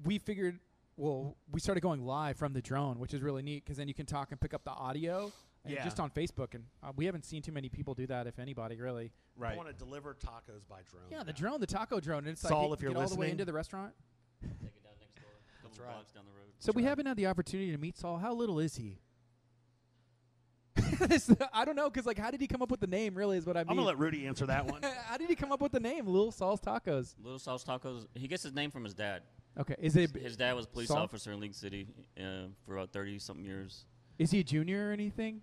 [0.05, 0.59] we figured,
[0.97, 3.95] well, we started going live from the drone, which is really neat because then you
[3.95, 5.33] can talk and pick up the audio.
[5.69, 5.83] Yeah.
[5.83, 8.81] just on Facebook, and uh, we haven't seen too many people do that, if anybody
[8.81, 9.11] really.
[9.37, 9.57] I right.
[9.57, 11.03] want to deliver tacos by drone.
[11.11, 11.33] Yeah, the now.
[11.33, 13.45] drone, the taco drone, and it's Saul, like if you're get all the way into
[13.45, 13.93] the restaurant.
[14.41, 15.25] Take it down next door.
[15.27, 15.93] A couple right.
[15.93, 16.53] blocks down the road.
[16.61, 16.89] So we right.
[16.91, 18.19] haven't had the opportunity to meet Saul.
[18.19, 19.01] How little is he?
[21.53, 23.15] I don't know, because like, how did he come up with the name?
[23.15, 23.71] Really, is what I mean.
[23.71, 24.83] I'm gonna let Rudy answer that one.
[25.07, 27.15] how did he come up with the name, Little Saul's Tacos?
[27.23, 28.07] Little Sauce Tacos.
[28.15, 29.23] He gets his name from his dad.
[29.59, 30.99] Okay, is it His dad was a police Saul?
[30.99, 31.89] officer in League City
[32.21, 33.85] uh, for about 30 something years.
[34.19, 35.41] is he a junior or anything?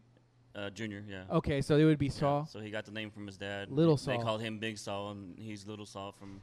[0.56, 1.24] Uh, junior, yeah.
[1.32, 2.46] Okay, so it would be Yeah, Saul.
[2.46, 3.72] So he got the name from his dad.
[3.72, 4.16] Little Saul.
[4.18, 6.42] They called him Big Saul, and he's Little Saul from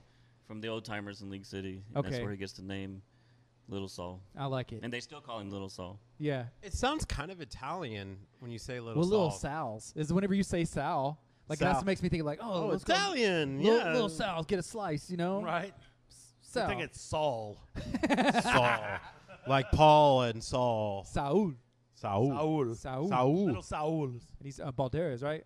[0.48, 1.80] from the old timers in League City.
[1.94, 2.10] Okay.
[2.10, 3.02] That's where he gets the name
[3.68, 4.20] Little Saul.
[4.36, 4.80] I like it.
[4.82, 6.01] And they still call him Little Saul.
[6.18, 6.47] Yeah.
[6.60, 9.01] It sounds kind of Italian when you say little.
[9.01, 9.38] well, little Saul.
[9.38, 11.74] Sal's is whenever you say Sal, like Sal.
[11.74, 13.62] that makes me think like, oh, Oh, let's go- Italian.
[13.62, 13.92] Little, yeah.
[13.92, 15.40] little Sal's, get a slice, you know?
[15.40, 15.72] right?
[16.51, 16.64] Sal.
[16.64, 17.62] I think it's Saul.
[18.43, 18.81] Saul.
[19.47, 21.05] like Paul and Saul.
[21.05, 21.52] Saul.
[21.94, 22.28] Saul.
[22.28, 22.74] Saul.
[22.74, 23.09] Saul.
[23.09, 23.47] Saul.
[23.47, 24.22] Little Sauls.
[24.39, 25.44] And he's uh, Balderas, right?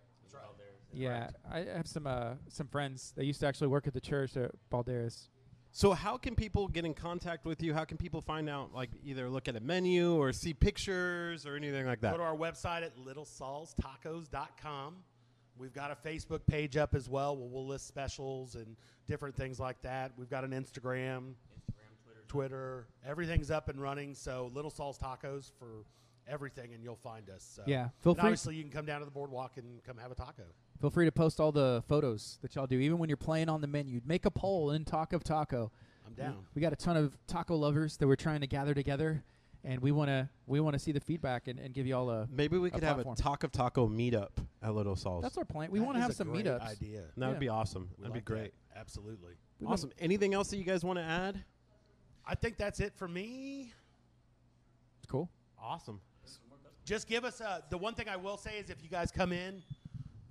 [0.91, 3.13] Yeah, I have some uh, some friends.
[3.17, 5.27] They used to actually work at the church at Balderas.
[5.71, 7.73] So how can people get in contact with you?
[7.73, 11.57] How can people find out, like either look at a menu or see pictures or
[11.57, 12.13] anything like that?
[12.13, 14.95] Go to our website at littlesalstacos.com.
[15.57, 18.75] We've got a Facebook page up as well where we'll list specials and
[19.07, 20.11] different things like that.
[20.17, 21.33] We've got an Instagram,
[22.27, 22.87] Twitter.
[23.05, 24.15] Everything's up and running.
[24.15, 25.85] So Little Saul's Tacos for
[26.27, 27.47] everything, and you'll find us.
[27.55, 27.63] So.
[27.65, 30.11] Yeah, feel And free- obviously, you can come down to the boardwalk and come have
[30.11, 30.43] a taco.
[30.81, 33.61] Feel free to post all the photos that y'all do, even when you're playing on
[33.61, 34.01] the menu.
[34.05, 35.71] Make a poll and talk of taco.
[36.05, 36.45] I'm down.
[36.53, 39.23] We got a ton of taco lovers that we're trying to gather together,
[39.65, 42.09] and we want to we want to see the feedback and, and give you all
[42.09, 42.27] a.
[42.31, 43.15] Maybe we a could have a platform.
[43.15, 44.31] talk of taco meetup
[44.61, 45.23] at Little Saul's.
[45.23, 45.71] That's our plan.
[45.71, 46.69] We want to have a some great meetups.
[46.69, 47.01] Idea.
[47.01, 47.29] that yeah.
[47.29, 47.89] would be awesome.
[47.97, 48.33] We That'd be like that.
[48.33, 48.53] great.
[48.75, 49.33] Absolutely.
[49.59, 49.91] We Awesome.
[49.99, 51.43] Anything else that you guys want to add?
[52.25, 53.73] I think that's it for me.
[55.07, 55.29] Cool.
[55.61, 56.01] Awesome.
[56.83, 59.31] Just give us a, the one thing I will say is if you guys come
[59.31, 59.63] in,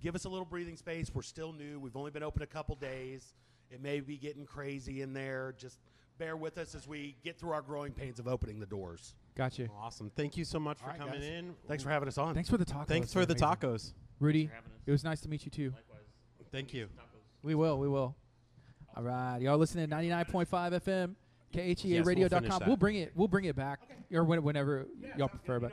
[0.01, 1.11] give us a little breathing space.
[1.13, 1.81] We're still new.
[1.81, 3.35] We've only been open a couple days.
[3.71, 5.55] It may be getting crazy in there.
[5.59, 5.79] Just
[6.19, 9.15] bear with us as we get through our growing pains of opening the doors.
[9.37, 9.69] Got you.
[9.81, 10.11] Awesome.
[10.15, 11.25] Thank you so much for All right, coming guys.
[11.29, 11.55] in.
[11.67, 12.35] Thanks for having us on.
[12.35, 12.87] Thanks for the tacos.
[12.87, 13.49] Thanks for the amazing.
[13.49, 13.93] tacos.
[14.21, 14.47] Rudy.
[14.47, 14.79] for having us.
[14.87, 15.71] It was nice to meet you too.
[15.75, 16.05] Likewise.
[16.53, 16.89] Thank you.
[17.43, 17.79] We will.
[17.79, 18.15] We will.
[18.97, 21.15] All right, y'all listening to 99.5 FM,
[21.53, 22.29] Yes, we'll KHEARadio.com.
[22.43, 22.67] finish that.
[22.69, 23.13] we'll bring it.
[23.17, 23.81] We'll bring it back,
[24.13, 24.87] or when, whenever
[25.17, 25.59] y'all prefer.
[25.59, 25.73] But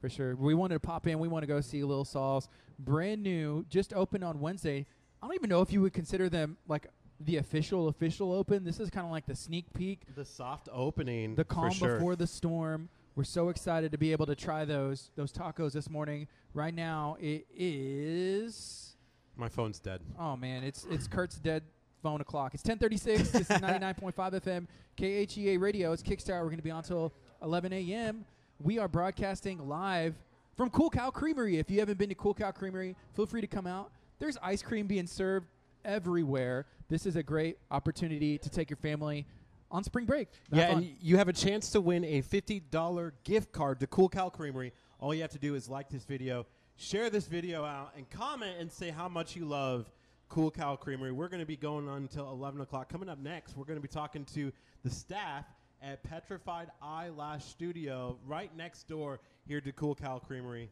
[0.00, 1.18] for sure, we wanted to pop in.
[1.18, 2.48] We want to go see Little Saul's
[2.78, 4.86] brand new, just opened on Wednesday.
[5.20, 6.86] I don't even know if you would consider them like
[7.20, 8.64] the official official open.
[8.64, 11.34] This is kind of like the sneak peek, The soft opening.
[11.34, 11.94] the calm sure.
[11.96, 12.88] before the storm.
[13.16, 16.28] We're so excited to be able to try those those tacos this morning.
[16.54, 18.94] Right now, it is.
[19.36, 20.00] My phone's dead.
[20.18, 21.62] Oh man, it's it's Kurt's dead
[22.02, 22.54] phone o'clock.
[22.54, 23.32] It's 10:36.
[23.32, 24.66] this is 99.5 FM
[24.96, 25.92] KHEA Radio.
[25.92, 26.40] It's Kickstarter.
[26.40, 27.12] We're going to be on till
[27.42, 28.24] 11 a.m.
[28.60, 30.14] We are broadcasting live
[30.56, 31.58] from Cool Cow Creamery.
[31.58, 33.90] If you haven't been to Cool Cow Creamery, feel free to come out.
[34.18, 35.46] There's ice cream being served
[35.84, 36.66] everywhere.
[36.88, 39.26] This is a great opportunity to take your family
[39.70, 40.28] on spring break.
[40.50, 40.76] Have Yeah, fun.
[40.84, 44.72] and you have a chance to win a $50 gift card to Cool Cow Creamery.
[44.98, 46.46] All you have to do is like this video,
[46.76, 49.90] share this video out, and comment and say how much you love
[50.28, 51.12] Cool Cow Creamery.
[51.12, 52.88] We're going to be going on until 11 o'clock.
[52.88, 54.52] Coming up next, we're going to be talking to
[54.84, 55.44] the staff
[55.82, 60.70] at Petrified Eyelash Studio right next door here to Cool Cow Creamery.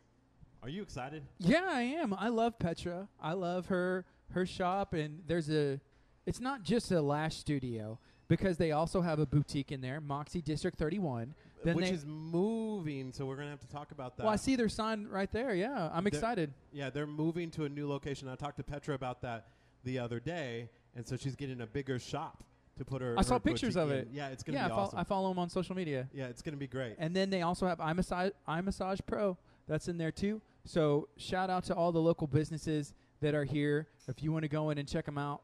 [0.62, 1.22] Are you excited?
[1.38, 2.12] Yeah, I am.
[2.14, 3.08] I love Petra.
[3.20, 5.81] I love her her shop and there's a
[6.27, 7.98] it's not just a lash studio
[8.28, 11.35] because they also have a boutique in there, Moxie District 31.
[11.65, 14.24] Then Which is moving, so we're going to have to talk about that.
[14.24, 15.55] Well, I see their sign right there.
[15.55, 16.53] Yeah, I'm They're- excited.
[16.73, 18.28] Yeah, they're moving to a new location.
[18.28, 19.48] I talked to Petra about that
[19.85, 22.44] the other day, and so she's getting a bigger shop
[22.78, 23.15] to put her.
[23.19, 23.98] I saw pictures of in.
[23.98, 24.09] it.
[24.12, 24.98] Yeah, it's gonna yeah, be I, awesome.
[24.98, 26.09] I follow them on social media.
[26.12, 26.97] yeah, it's gonna be great.
[26.98, 29.39] And then they also have iMassage, iMassage Pro.
[29.66, 30.40] That's in there too.
[30.65, 32.93] So shout out to all the local businesses
[33.27, 33.89] that are here.
[34.07, 35.43] If you want to go in and check them out,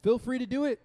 [0.00, 0.78] feel free to do it.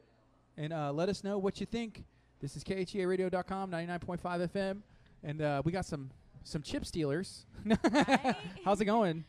[0.57, 2.03] And uh, let us know what you think.
[2.39, 4.77] This is KHEARadio.com, 99.5 FM.
[5.23, 6.09] And uh, we got some
[6.43, 7.45] some chip stealers.
[7.93, 8.35] Hi.
[8.65, 9.23] How's it going?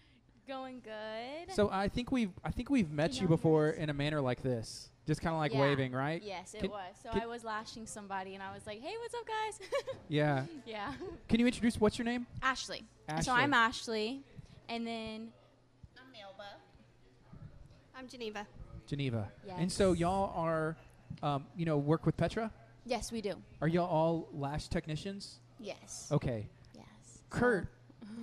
[0.49, 1.55] Going good.
[1.55, 4.89] So I think we've I think we've met you before in a manner like this.
[5.07, 5.61] Just kind of like Yeah.
[5.61, 6.23] waving, right?
[6.25, 6.95] yes, it Can- was.
[7.03, 9.69] So can- I was lashing somebody, and I was like, "Hey, what's up, guys?"
[10.09, 10.45] Yeah.
[10.65, 10.93] yeah.
[11.29, 12.27] Can you introduce what's your name?
[12.41, 12.85] Ashley.
[13.21, 14.23] So I'm Ashley,
[14.71, 15.29] and then.
[18.03, 18.45] I'm Geneva.
[18.89, 19.31] Geneva.
[19.59, 20.77] And so y'all are,
[21.23, 22.51] um, you know, work with Petra.
[22.85, 23.35] Yes, we do.
[23.61, 25.39] Are y'all all lash technicians?
[25.61, 26.09] Yes.
[26.11, 26.49] Okay.
[26.75, 26.85] Yes.
[27.31, 27.69] Kurt,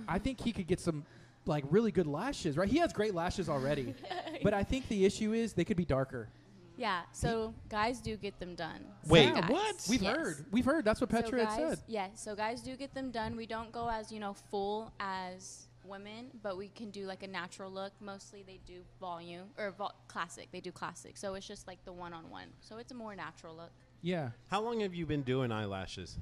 [0.06, 1.06] I think he could get some
[1.46, 2.68] like really good lashes, right?
[2.68, 3.94] He has great lashes already.
[4.42, 6.28] but I think the issue is they could be darker.
[6.76, 7.00] Yeah.
[7.12, 8.84] So guys do get them done.
[9.06, 9.48] Wait, guys.
[9.48, 9.86] what?
[9.88, 10.14] We've Yes.
[10.14, 10.44] heard.
[10.50, 10.84] We've heard.
[10.84, 11.78] That's what Petra so had said.
[11.86, 13.34] Yeah, so guys do get them done.
[13.34, 17.28] We don't go as, you know, full as women, but we can do like a
[17.28, 17.92] natural look.
[18.00, 20.48] Mostly they do volume or vol- classic.
[20.52, 21.16] They do classic.
[21.16, 22.48] So it's just like the one on one.
[22.60, 23.72] So it's a more natural look.
[24.02, 24.30] Yeah.
[24.48, 26.18] How long have you been doing eyelashes?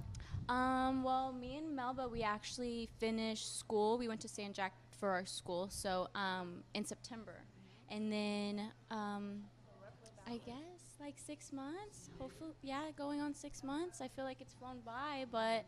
[0.48, 3.98] Um, well, me and Melba, we actually finished school.
[3.98, 7.34] We went to San Jack for our school, so um, in September,
[7.90, 9.42] and then um,
[10.26, 12.10] I guess like six months.
[12.18, 14.00] Hopefully, yeah, going on six months.
[14.00, 15.66] I feel like it's flown by, but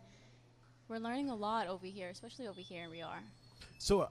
[0.89, 3.23] we're learning a lot over here, especially over here in Riar.
[3.81, 4.09] So uh,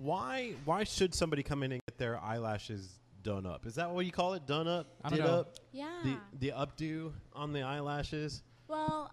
[0.00, 3.66] why why should somebody come in and get their eyelashes done up?
[3.66, 4.46] Is that what you call it?
[4.46, 4.86] Done up?
[5.02, 5.40] I don't Did know.
[5.40, 5.54] up?
[5.72, 5.88] Yeah.
[6.04, 8.44] The the updo on the eyelashes?
[8.68, 9.12] Well,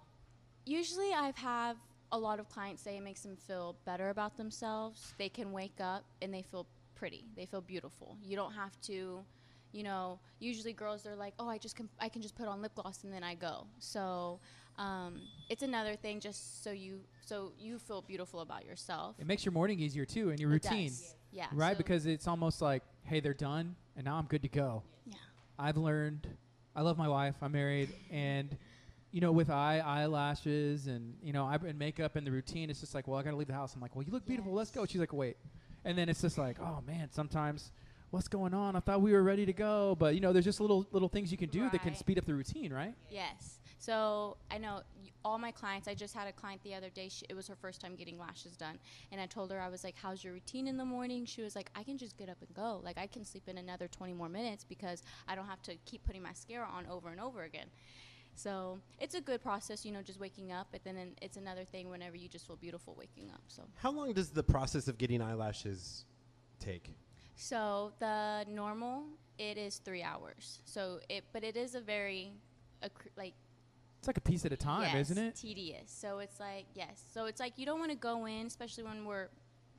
[0.63, 1.77] usually I've have
[2.11, 5.15] a lot of clients say it makes them feel better about themselves.
[5.17, 7.25] They can wake up and they feel pretty.
[7.35, 8.15] They feel beautiful.
[8.23, 9.25] You don't have to,
[9.71, 10.19] you know.
[10.37, 13.03] Usually girls they're like, oh, I just can I can just put on lip gloss
[13.03, 13.65] and then I go.
[13.79, 14.39] So
[14.77, 19.15] um, it's another thing just so you so you feel beautiful about yourself.
[19.19, 20.87] It makes your morning easier too and your It routine.
[20.89, 21.15] does.
[21.31, 21.47] Yeah.
[21.53, 21.73] Right?
[21.73, 24.83] so- because it's almost like, hey, they're done and now I'm good to go.
[25.05, 25.15] yeah.
[25.57, 26.27] I've learned
[26.75, 28.55] I love my wife, I'm married, and
[29.11, 32.81] you know, with eye eyelashes and you know, I've been makeup and the routine, it's
[32.81, 33.73] just like, well, I gotta leave the house.
[33.73, 34.85] I'm like, well, you look beautiful, let's go.
[34.85, 35.37] She's like, wait,
[35.85, 37.71] and then it's just like, oh man, sometimes.
[38.11, 38.77] What's going on?
[38.77, 41.31] I thought we were ready to go, but you know, there's just little little things
[41.33, 42.93] you can do that can speed up the routine, right?
[43.09, 43.59] Yes.
[43.85, 44.81] So I know
[45.23, 45.87] all my clients.
[45.87, 47.07] I just had a client the other day.
[47.07, 48.79] She, it was her first time getting lashes done,
[49.11, 51.55] and I told her I was like, "How's your routine in the morning?" She was
[51.55, 52.81] like, "I can just get up and go.
[52.83, 56.03] Like I can sleep in another 20 more minutes because I don't have to keep
[56.03, 57.67] putting mascara on over and over again."
[58.33, 60.67] So it's a good process, you know, just waking up.
[60.71, 63.41] But then it's another thing whenever you just feel beautiful waking up.
[63.47, 66.05] So How long does the process of getting eyelashes
[66.59, 66.95] take?
[67.35, 69.03] So the normal
[69.37, 70.61] it is three hours.
[70.65, 72.31] So it, but it is a very,
[73.15, 73.33] like
[74.05, 75.35] It's like a piece at a time, yes, isn't it?
[75.35, 75.89] Tedious.
[75.89, 77.01] So it's like yes.
[77.11, 79.29] So it's like you don't want to go in, especially when we're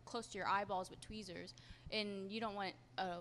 [0.05, 1.55] close to your eyeballs with tweezers,
[1.93, 3.19] and you don't want uh,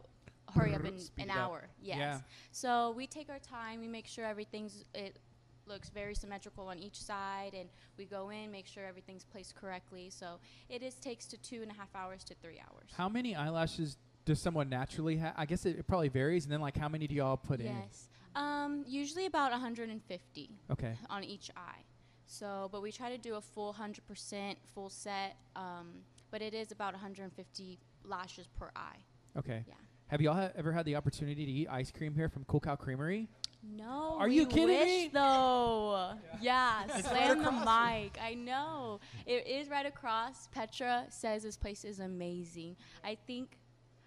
[0.56, 1.38] hurry up in Speed an up.
[1.38, 1.68] hour.
[1.80, 1.98] Yes.
[2.00, 2.20] Yeah.
[2.52, 3.82] So we take our time.
[3.82, 5.20] We make sure everything's it
[5.68, 7.70] looks very symmetrical on each side, and
[8.00, 10.10] we go in, make sure everything's placed correctly.
[10.10, 12.90] So it is takes to two and a half hours to three hours.
[12.98, 15.36] How many eyelashes does someone naturally have?
[15.38, 16.46] I guess it, it probably varies.
[16.46, 17.68] And then, like, how many do y'all put in?
[17.68, 18.08] yes.
[18.36, 20.50] Um, usually about 150.
[20.72, 20.94] Okay.
[21.10, 21.84] on each eye.
[22.26, 25.90] So, but we try to do a full 100% full set, um,
[26.32, 28.98] but it is about 150 lashes per eye.
[29.38, 29.64] Okay.
[29.68, 29.74] Yeah.
[30.08, 32.76] Have y'all ha- ever had the opportunity to eat ice cream here from Cool Cow
[32.76, 33.28] Creamery?
[33.64, 34.18] No.
[34.20, 35.10] Are you kidding wish me?
[35.14, 36.14] Though.
[36.42, 36.84] Yeah.
[36.96, 38.20] It's slam right the mic.
[38.24, 39.00] I know.
[39.26, 40.48] It is right across.
[40.48, 42.76] Petra says this place is amazing.
[43.04, 43.58] I think.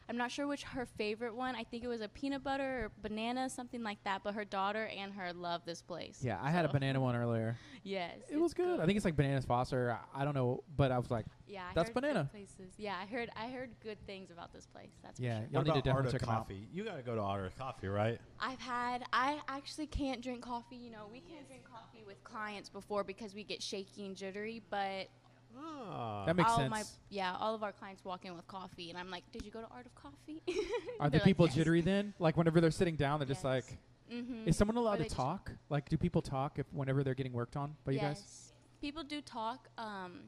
[0.09, 1.55] I'm not sure which her favorite one.
[1.55, 4.22] I think it was a peanut butter or banana, something like that.
[4.24, 6.20] But her daughter and her love this place.
[6.22, 7.56] Yeah, I had a banana one earlier.
[7.85, 8.18] Yes.
[8.28, 8.80] It was it's good.
[8.80, 9.97] I think it's like bananas Foster.
[10.14, 12.28] I, I don't know, but I was like, Yeah, I That's banana.
[12.30, 12.74] Places.
[12.76, 14.90] Yeah, I heard I heard good things about this place.
[15.02, 15.48] That's yeah, for sure.
[15.52, 16.36] y'all need to about definitely Art of check them out.
[16.39, 16.68] Coffee?
[16.70, 18.20] You gotta go to Art of Coffee, right?
[18.40, 20.76] I've had I actually can't drink coffee.
[20.76, 24.60] You know, we can't drink coffee with clients before because we get shaky and jittery.
[24.68, 25.09] But
[25.56, 26.24] Ah.
[26.26, 26.70] That makes all sense.
[26.70, 29.50] my yeah, all of our clients walk in with coffee, and I'm like, "Did you
[29.50, 30.42] go to Art of Coffee?"
[31.00, 32.14] Are the They're like, people "Yes." jittery then?
[32.18, 33.64] Like whenever they're sitting down, they're just Yes.
[33.66, 33.78] like,
[34.12, 34.46] Mhm.
[34.46, 35.52] is someone allowed to talk?
[35.70, 38.18] Like, do people talk if whenever they're getting worked on by you guys?
[38.20, 38.52] yes.
[38.80, 39.68] People do talk.
[39.78, 40.20] Um,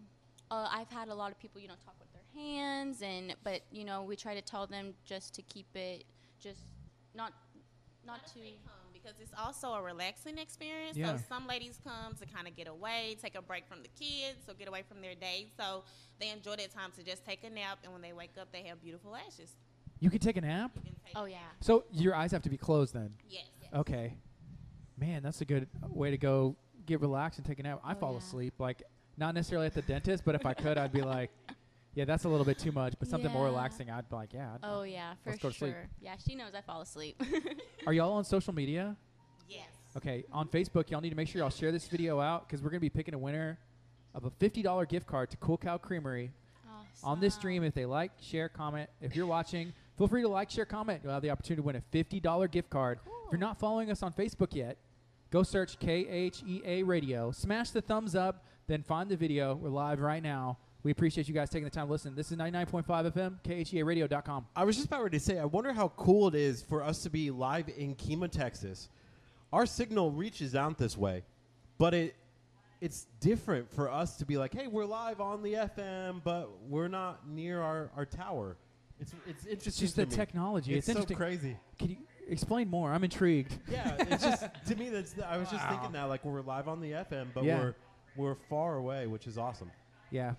[0.50, 3.62] uh, I've had a lot of people, you know, talk with their hands, and but
[3.70, 6.04] you know, we try to tell them just to keep it,
[6.40, 6.62] just
[7.14, 7.32] not,
[8.04, 8.40] not too.
[9.02, 10.96] Come because it's also a relaxing experience.
[10.96, 11.16] Yeah.
[11.16, 14.48] So some ladies come to kind of get away, take a break from the kids,
[14.48, 15.48] or get away from their day.
[15.58, 15.84] So
[16.18, 18.62] they enjoy that time to just take a nap, and when they wake up, they
[18.64, 19.56] have beautiful lashes.
[19.98, 20.72] You can take a nap.
[20.82, 21.38] Take Oh yeah.
[21.60, 23.12] So your eyes have to be closed then.
[23.28, 23.44] Yes.
[23.74, 24.14] Okay.
[24.98, 26.56] Man, that's a good way to go
[26.86, 27.80] get relaxed and take a nap.
[27.84, 28.18] I Oh, fall yeah.
[28.18, 28.82] asleep, like
[29.16, 31.30] not necessarily at the dentist, but if I could, I'd be like,
[31.94, 32.94] yeah, that's a little bit too much.
[32.98, 33.50] But something more Yeah.
[33.50, 34.50] relaxing, I'd be like, yeah.
[34.54, 35.68] I'd- Oh yeah, for Let's go to sure.
[35.68, 35.76] sleep.
[36.00, 37.20] Yeah, she knows I fall asleep.
[37.86, 38.96] Are y'all on social media?
[39.48, 39.66] Yes.
[39.96, 42.70] Okay, on Facebook, y'all need to make sure y'all share this video out because we're
[42.70, 43.58] gonna be picking a winner
[44.14, 46.30] of a $50 gift card to Cool Cow Creamery
[47.02, 47.62] on this stream.
[47.64, 48.88] If they like, share, comment.
[49.00, 51.00] If you're watching, feel free to like, share, comment.
[51.02, 53.00] You'll have the opportunity to win a $50 gift card.
[53.26, 54.76] If you're not following us on Facebook yet,
[55.30, 57.30] go search KHEA Radio.
[57.32, 59.54] Smash the thumbs up, then find the video.
[59.54, 60.58] We're live right now.
[60.82, 62.14] We appreciate you guys taking the time to listen.
[62.14, 64.46] This is 99.5 FM, KHEARadio.com.
[64.56, 67.02] I was just about ready to say, I wonder how cool it is for us
[67.02, 68.88] to be live in Kemah, Texas.
[69.52, 71.24] Our signal reaches out this way.
[71.78, 72.16] but it
[72.80, 76.88] it's different for us to be like, hey, we're live on the FM, but we're
[76.88, 78.56] not near our, our tower.
[78.98, 79.52] It's it's interesting.
[79.68, 80.10] It's just the me.
[80.16, 80.74] technology.
[80.76, 81.58] It's, It's, so crazy.
[81.78, 81.96] Can you
[82.26, 82.90] explain more?
[82.90, 83.58] I'm intrigued.
[83.70, 86.80] Yeah, it's just to me that's I was just thinking that like we're live on
[86.80, 87.58] the FM, but Yeah.
[87.58, 87.74] we're
[88.16, 89.70] we're far away, which is awesome.
[90.10, 90.34] Yeah,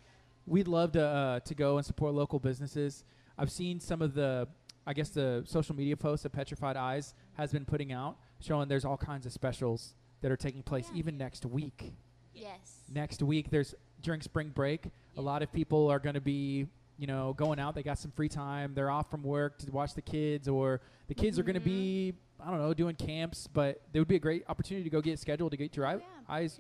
[0.52, 3.04] we'd love to uh, to go and support local businesses.
[3.38, 4.48] I've seen some of the,
[4.86, 8.86] I guess the social media posts that Petrified Eyes has been putting out, showing there's
[8.86, 11.00] all kinds of specials that are taking place Yeah.
[11.00, 11.94] even next week.
[12.34, 12.84] Yes.
[12.94, 14.88] Next week, there's during spring break,
[15.18, 16.68] a lot of people are going to be,
[16.98, 17.74] you know, going out.
[17.74, 18.74] They got some free time.
[18.74, 22.14] They're off from work to watch the kids, or the kids are going to be,
[22.44, 23.48] I don't know, doing camps.
[23.52, 26.00] But there would be a great opportunity to go get scheduled to get your yeah.
[26.28, 26.60] eyes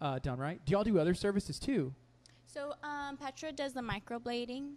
[0.00, 0.60] uh, done right.
[0.64, 1.94] Do y'all do other services too?
[2.48, 4.72] So um, Petra does the microblading.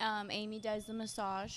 [0.00, 1.54] Um, Amy does the massage.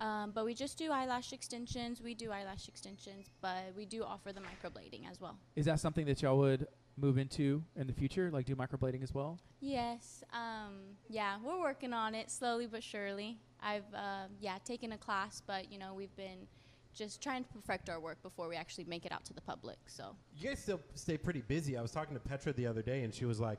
[0.00, 2.02] Um, but we just do eyelash extensions.
[2.02, 5.38] We do eyelash extensions, but we do offer the microblading as well.
[5.54, 6.66] Is that something that y'all would
[6.96, 9.38] move into in the future, like do microblading as well?
[9.60, 10.24] Yes.
[10.32, 13.38] Um, yeah, we're working on it slowly but surely.
[13.62, 16.46] I've uh, yeah taken a class, but you know we've been
[16.92, 19.78] just trying to perfect our work before we actually make it out to the public.
[19.86, 21.76] So You guys still stay pretty busy.
[21.76, 23.58] I was talking to Petra the other day, and she was like,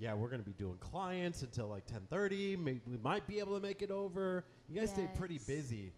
[0.00, 2.56] "Yeah, we're going to be doing clients until like 10:30.
[2.58, 4.44] Maybe we might be able to make it over.
[4.68, 5.46] You guys stay pretty Yes.
[5.46, 5.92] busy."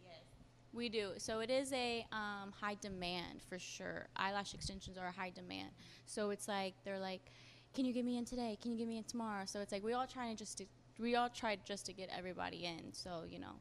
[0.72, 1.10] We do.
[1.18, 4.06] So it is a um, high demand for sure.
[4.16, 5.70] Eyelash extensions are a high demand.
[6.06, 7.22] So it's like they're like,
[7.74, 8.56] "Can you get me in today?
[8.62, 10.66] Can you get me in tomorrow?" So it's like we all trying to just to,
[11.00, 12.92] we all tried just to get everybody in.
[12.92, 13.54] So you know,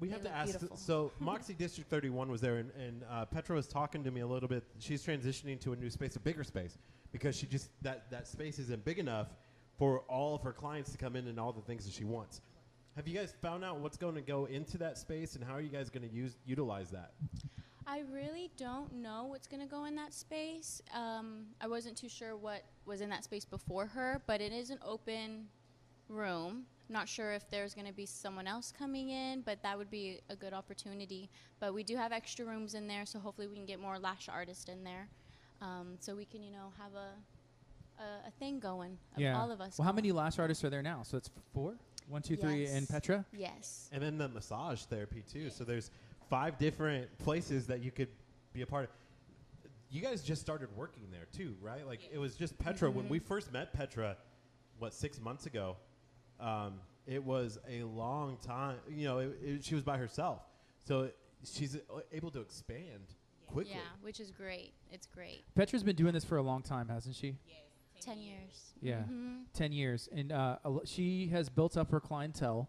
[0.00, 0.50] We They have to look ask.
[0.58, 0.76] beautiful.
[0.76, 4.26] So Moxie District 31 was there, and, and uh, Petra was talking to me a
[4.26, 4.64] little bit.
[4.80, 6.76] She's transitioning to a new space, a bigger space,
[7.12, 9.28] because she just that that space isn't big enough
[9.78, 12.40] for all of her clients to come in and all the things that she wants.
[12.96, 15.60] Have you guys found out what's going to go into that space, and how are
[15.60, 17.12] you guys going to use utilize that?
[17.86, 20.80] I really don't know what's gonna go in that space.
[20.94, 24.70] Um, I wasn't too sure what was in that space before her, but it is
[24.70, 25.48] an open
[26.08, 26.64] room.
[26.88, 30.36] Not sure if there's gonna be someone else coming in, but that would be a
[30.36, 31.28] good opportunity.
[31.58, 34.28] But we do have extra rooms in there, so hopefully we can get more lash
[34.28, 35.08] artists in there,
[35.60, 37.10] um, so we can you know have a
[38.02, 39.78] a, a thing going of all of us.
[39.78, 41.02] Well, how many lash artists are there now?
[41.04, 41.74] So it's f- four.
[42.08, 42.90] One, two, three, and Yes.
[42.90, 43.24] Petra.
[43.32, 43.88] Yes.
[43.92, 45.48] And then the massage therapy too.
[45.50, 45.90] So there's
[46.28, 48.08] five different places that you could
[48.52, 48.90] be a part of.
[49.90, 51.86] You guys just started working there too, right?
[51.86, 52.90] Like it was just Petra.
[52.90, 54.16] When we first met Petra,
[54.78, 55.76] what six months ago,
[56.40, 58.76] um, it was a long time.
[58.90, 60.40] You know, it, it, she was by herself,
[60.84, 61.08] so
[61.44, 61.78] she's
[62.10, 63.14] able to expand
[63.46, 63.74] quickly.
[63.74, 64.72] Yeah, which is great.
[64.90, 65.44] It's great.
[65.54, 67.36] Petra's been doing this for a long time, hasn't she?
[68.04, 68.72] Ten years.
[68.80, 69.44] Yeah, Mhm.
[69.52, 72.68] ten years, and uh, she has built up her clientele.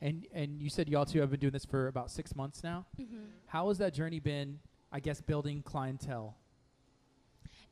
[0.00, 2.86] And and you said y'all two have been doing this for about six months now.
[2.98, 3.30] Mhm.
[3.46, 4.60] How has that journey been?
[4.92, 6.36] I guess building clientele.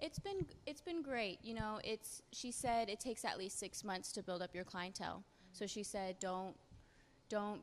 [0.01, 1.39] It's been it's been great.
[1.45, 4.65] You know, it's she said it takes at least six months to build up your
[4.65, 5.23] clientele.
[5.53, 6.57] So she said don't
[7.29, 7.63] don't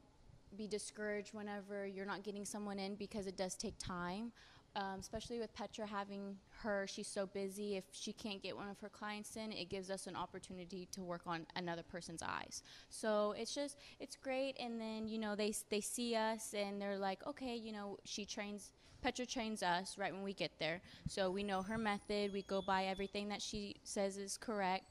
[0.55, 4.31] be discouraged whenever you're not getting someone in because it does take time.
[4.75, 7.75] Um, especially with Petra having her, she's so busy.
[7.75, 11.01] If she can't get one of her clients in, it gives us an opportunity to
[11.01, 12.61] work on another person's eyes.
[12.89, 14.55] So it's just it's great.
[14.59, 18.25] And then you know they they see us and they're like, okay, you know she
[18.25, 18.71] trains.
[19.01, 22.31] Petra trains us right when we get there, so we know her method.
[22.33, 24.83] We go by everything that she says is correct.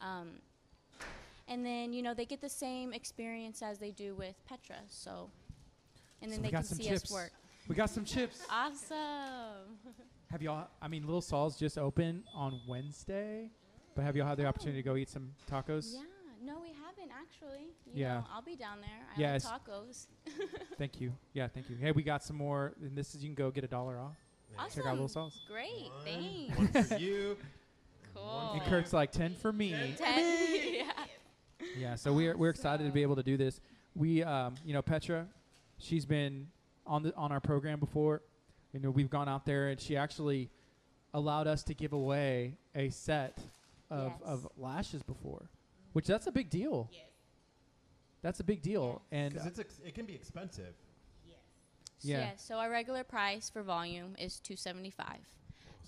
[0.00, 0.40] Um,
[1.48, 4.76] and then you know they get the same experience as they do with Petra.
[4.88, 5.30] So,
[6.22, 7.04] and then So they can see chips.
[7.04, 7.32] us work.
[7.68, 8.42] We got some chips.
[8.50, 9.78] Awesome.
[10.30, 10.68] Have y'all?
[10.80, 13.50] I mean, Little Saul's just open on Wednesday,
[13.94, 15.94] but have y'all had the opportunity to go eat some tacos?
[15.94, 16.00] Yeah.
[16.44, 17.68] No, we haven't actually.
[17.86, 18.14] You Yeah.
[18.14, 18.90] Know, I'll be down there.
[19.16, 20.06] I Yeah, like tacos.
[20.78, 21.12] Thank you.
[21.32, 21.76] Yeah, thank you.
[21.76, 24.16] Hey, we got some more, and this is you can go get a dollar off.
[24.58, 24.82] Awesome.
[24.82, 25.40] Check out Little Saul's.
[25.48, 25.70] Great.
[25.70, 26.58] One, Thanks.
[26.74, 27.36] one for you.
[28.14, 28.50] cool.
[28.54, 29.94] And Kurt's like ten for me.
[29.96, 30.74] Ten.
[30.74, 30.92] yeah.
[31.78, 33.60] Yeah, so we're we're excited to be able to do this.
[33.94, 35.26] We, um, you know, Petra,
[35.78, 36.48] she's been
[36.86, 38.22] on the on our program before.
[38.72, 40.50] You know, we've gone out there, and she actually
[41.14, 43.38] allowed us to give away a set
[43.90, 44.20] of Yes.
[44.24, 45.48] of lashes before,
[45.92, 46.88] which that's a big deal.
[46.92, 47.02] Yes.
[48.22, 50.74] That's a big deal, and Because it's ex- it can be expensive.
[51.24, 51.36] Yes.
[52.02, 52.30] Yeah.
[52.36, 55.20] So our regular price for volume is two seventy five.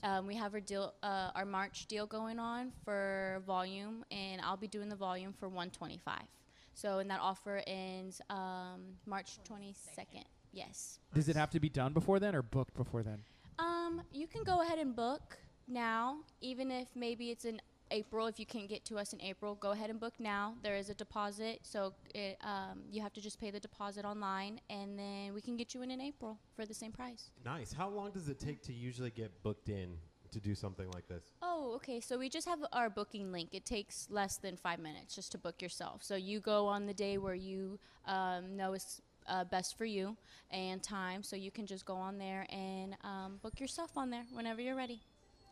[0.05, 4.57] Um, we have our deal, uh, our March deal going on for volume, and I'll
[4.57, 6.29] be doing the volume for one twenty five.
[6.75, 10.25] So and that offer ends um, March twenty second.
[10.59, 10.99] Yes.
[11.15, 13.21] does it have to be done before then or booked before then?
[13.59, 17.61] Um, you can go ahead and book now, even if maybe it's in
[17.91, 18.27] April.
[18.27, 20.55] If you can't get to us in April, go ahead and book now.
[20.63, 24.61] There is a deposit, so it, um, you have to just pay the deposit online,
[24.69, 27.31] and then we can get you in in April for the same price.
[27.45, 27.73] Nice.
[27.73, 29.97] How long does it take to usually get booked in
[30.31, 31.25] to do something like this?
[31.43, 32.01] Oh, okay.
[32.01, 33.51] So we just have our booking link.
[33.53, 36.03] It takes less than five minutes just to book yourself.
[36.03, 40.17] So you go on the day where you um, know is uh, best for you
[40.51, 41.23] and time.
[41.23, 44.77] So you can just go on there and um, book yourself on there whenever you're
[44.77, 45.01] ready.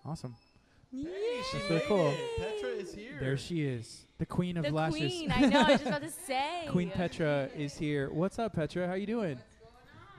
[0.05, 0.35] Awesome.
[0.93, 1.03] Hey,
[1.51, 2.09] she That's so made cool.
[2.09, 2.19] it.
[2.39, 3.19] Petra is here.
[3.21, 4.99] There she is, the queen of the lashes.
[4.99, 5.33] queen.
[5.33, 5.61] I know.
[5.61, 6.67] I was just about to say.
[6.69, 8.09] Queen Petra is here.
[8.11, 8.87] What's up, Petra?
[8.87, 9.39] How you doing?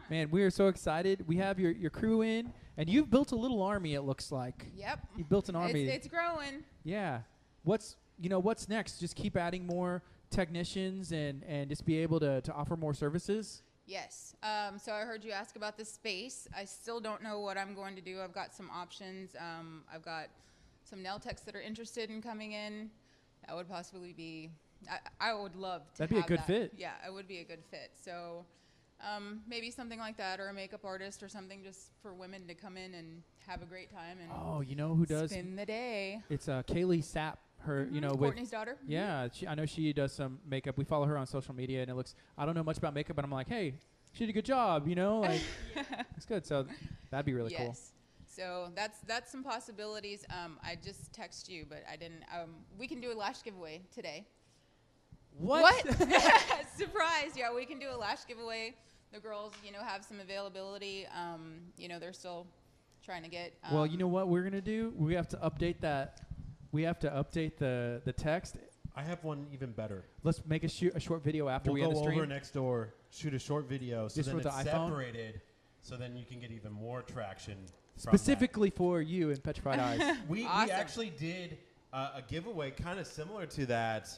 [0.10, 1.26] Man, we are so excited.
[1.28, 3.94] We have your, your crew in, and you've built a little army.
[3.96, 5.00] It looks like Yep.
[5.18, 5.84] you built an It's, army.
[5.88, 6.64] it's growing.
[6.84, 7.22] yeah.
[7.64, 9.00] What's you know what's next?
[9.00, 13.64] Just keep adding more technicians and and just be able to to offer more services.
[13.86, 14.36] Yes.
[14.44, 16.48] Um, so I heard you ask about the space.
[16.56, 18.20] I still don't know what I'm going to do.
[18.22, 19.34] I've got some options.
[19.40, 20.28] Um, I've got
[20.84, 22.90] some nail techs that are interested in coming in.
[23.48, 24.52] That would possibly be.
[24.92, 26.00] I, I would love to.
[26.00, 26.48] That'd be a good that.
[26.48, 26.74] fit.
[26.78, 27.92] Yeah, it would be a good fit.
[28.04, 28.46] So.
[29.00, 32.56] Um, maybe something like that, or a makeup artist, or something just for women to
[32.56, 35.30] come in and have a great time and Oh, you know who does?
[35.30, 36.20] spend the day.
[36.32, 37.36] It's uh, Kaylee Sapp.
[37.60, 38.78] Her, you know, with Courtney's daughter.
[38.88, 40.78] yeah, she, I know she does some makeup.
[40.78, 42.16] We follow her on social media, and it looks.
[42.38, 43.74] I don't know much about makeup, but I'm like, hey,
[44.14, 44.88] she did a good job.
[44.88, 45.42] You know, like
[46.16, 46.46] it's good.
[46.46, 46.66] So
[47.12, 47.68] that'd be really cool.
[47.68, 47.92] yes.
[48.26, 50.24] So that's that's some possibilities.
[50.30, 52.24] Um, I just text you, but I didn't.
[52.34, 54.28] Um, we can do a lash giveaway today.
[55.40, 55.64] What?
[55.64, 55.98] what?
[56.78, 57.32] Surprise!
[57.36, 58.76] Yeah, we can do a lash giveaway.
[59.12, 61.08] The girls, you know, have some availability.
[61.08, 62.48] Um, you know, they're still
[63.04, 63.54] trying to get.
[63.64, 64.94] Um, well, you know what we're gonna do?
[64.98, 66.27] We have to update that.
[66.72, 68.58] We have to update the the text.
[68.96, 70.06] I have one even better.
[70.24, 72.18] Let's make a shoot a short video after we'll we go end the stream.
[72.18, 74.90] over next door, shoot a short video, so Just then with it's the iPhone?
[74.90, 75.42] separated,
[75.82, 77.56] so then you can get even more traction.
[77.56, 78.02] from that.
[78.18, 80.18] specifically for you and Petrified Eyes.
[80.28, 81.58] we, we actually did
[81.94, 84.10] uh, a giveaway kind of similar to that,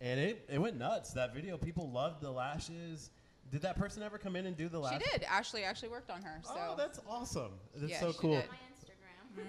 [0.00, 1.12] and it, it went nuts.
[1.12, 3.10] That video, people loved the lashes.
[3.50, 5.02] Did that person ever come in and do the lashes?
[5.02, 5.20] she lashes?
[5.20, 5.28] did.
[5.28, 6.40] Ashley actually worked on her.
[6.44, 7.50] So Oh, that's awesome.
[7.74, 8.34] That's Yeah, so she cool.
[8.36, 8.44] did.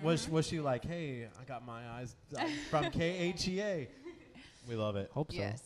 [0.03, 2.15] Was was she like, hey, I got my eyes
[2.69, 3.87] from KHEA?
[4.69, 5.09] We love it.
[5.13, 5.37] Hope so.
[5.37, 5.63] yes.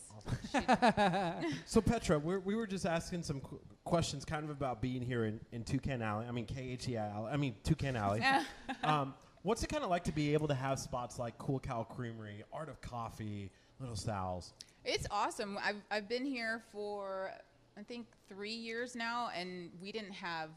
[1.66, 5.24] So Petra, we're, we were just asking some qu- questions, kind of about being here
[5.24, 6.26] in, in Toucan Alley.
[6.26, 7.30] I mean KHEA Alley.
[7.32, 8.22] I mean Toucan Alley.
[8.82, 11.84] um, what's it kind of like to be able to have spots like Cool Cow
[11.84, 14.52] Creamery, Art of Coffee, Little Sal's?
[14.84, 15.58] It's awesome.
[15.64, 17.30] I've, I've been here for,
[17.78, 20.50] I think, three years now, and we didn't have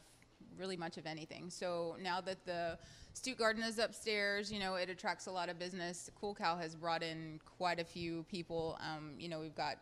[0.60, 1.50] really much of anything.
[1.50, 2.78] So now that the
[3.14, 6.10] Stute Garden is upstairs, you know, it attracts a lot of business.
[6.20, 8.78] Cool Cow has brought in quite a few people.
[8.82, 9.78] Um, you know, we've got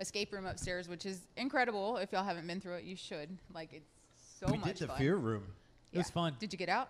[0.00, 1.98] escape room upstairs, which is incredible.
[1.98, 3.28] If y'all haven't been through it, you should.
[3.52, 3.90] Like, it's
[4.40, 4.98] so we much did the fun.
[4.98, 5.42] Fear Room.
[5.92, 6.34] It was fun.
[6.40, 6.88] Did you get out?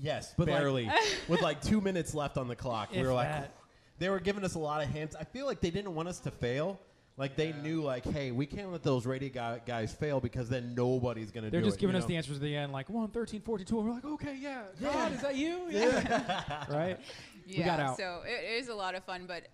[0.00, 0.90] Yes, But like- barely.
[1.28, 2.90] with like two minutes left on the clock.
[2.92, 3.52] we were like, that.
[3.98, 5.16] they were giving us a lot of hints.
[5.18, 6.78] I feel like they didn't want us to fail.
[7.16, 10.74] Like they knew, like, hey, we can't let those radio guy- guys fail because then
[10.74, 11.80] nobody's gonna They're do just it.
[11.82, 12.08] giving you us know?
[12.08, 13.78] the answers at the end, like 1, 13, 42.
[13.78, 14.62] And we're like, okay, yeah.
[14.80, 15.60] God, is that you?
[15.70, 16.64] Yeah.
[16.68, 16.98] right?
[17.46, 17.96] Yeah, got out.
[17.96, 19.44] so it is a lot of fun, but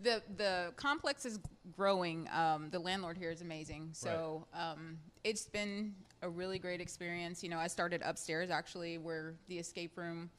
[0.00, 1.38] the the complex is
[1.76, 2.28] growing.
[2.32, 7.42] Um, the landlord here is amazing, so um, it's been a really great experience.
[7.44, 10.30] You know, I started upstairs actually, where the escape room,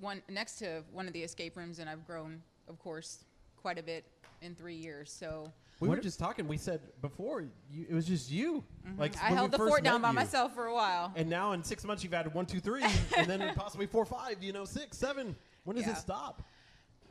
[0.00, 3.24] one next to one of the escape rooms, and I've grown, of course,
[3.56, 4.04] quite a bit
[4.42, 5.10] in three years.
[5.10, 5.50] So
[5.80, 6.48] We What- were just talking.
[6.48, 8.64] We said before you, it was just you.
[8.96, 9.24] Like Mm-hmm.
[9.24, 10.14] I when we held the fort down by you.
[10.14, 11.12] myself for a while.
[11.14, 12.82] And now in six months you've added one, two, three,
[13.16, 14.42] and then possibly four, five.
[14.42, 15.36] You know, six, seven.
[15.64, 15.92] When does Yeah.
[15.92, 16.42] it stop?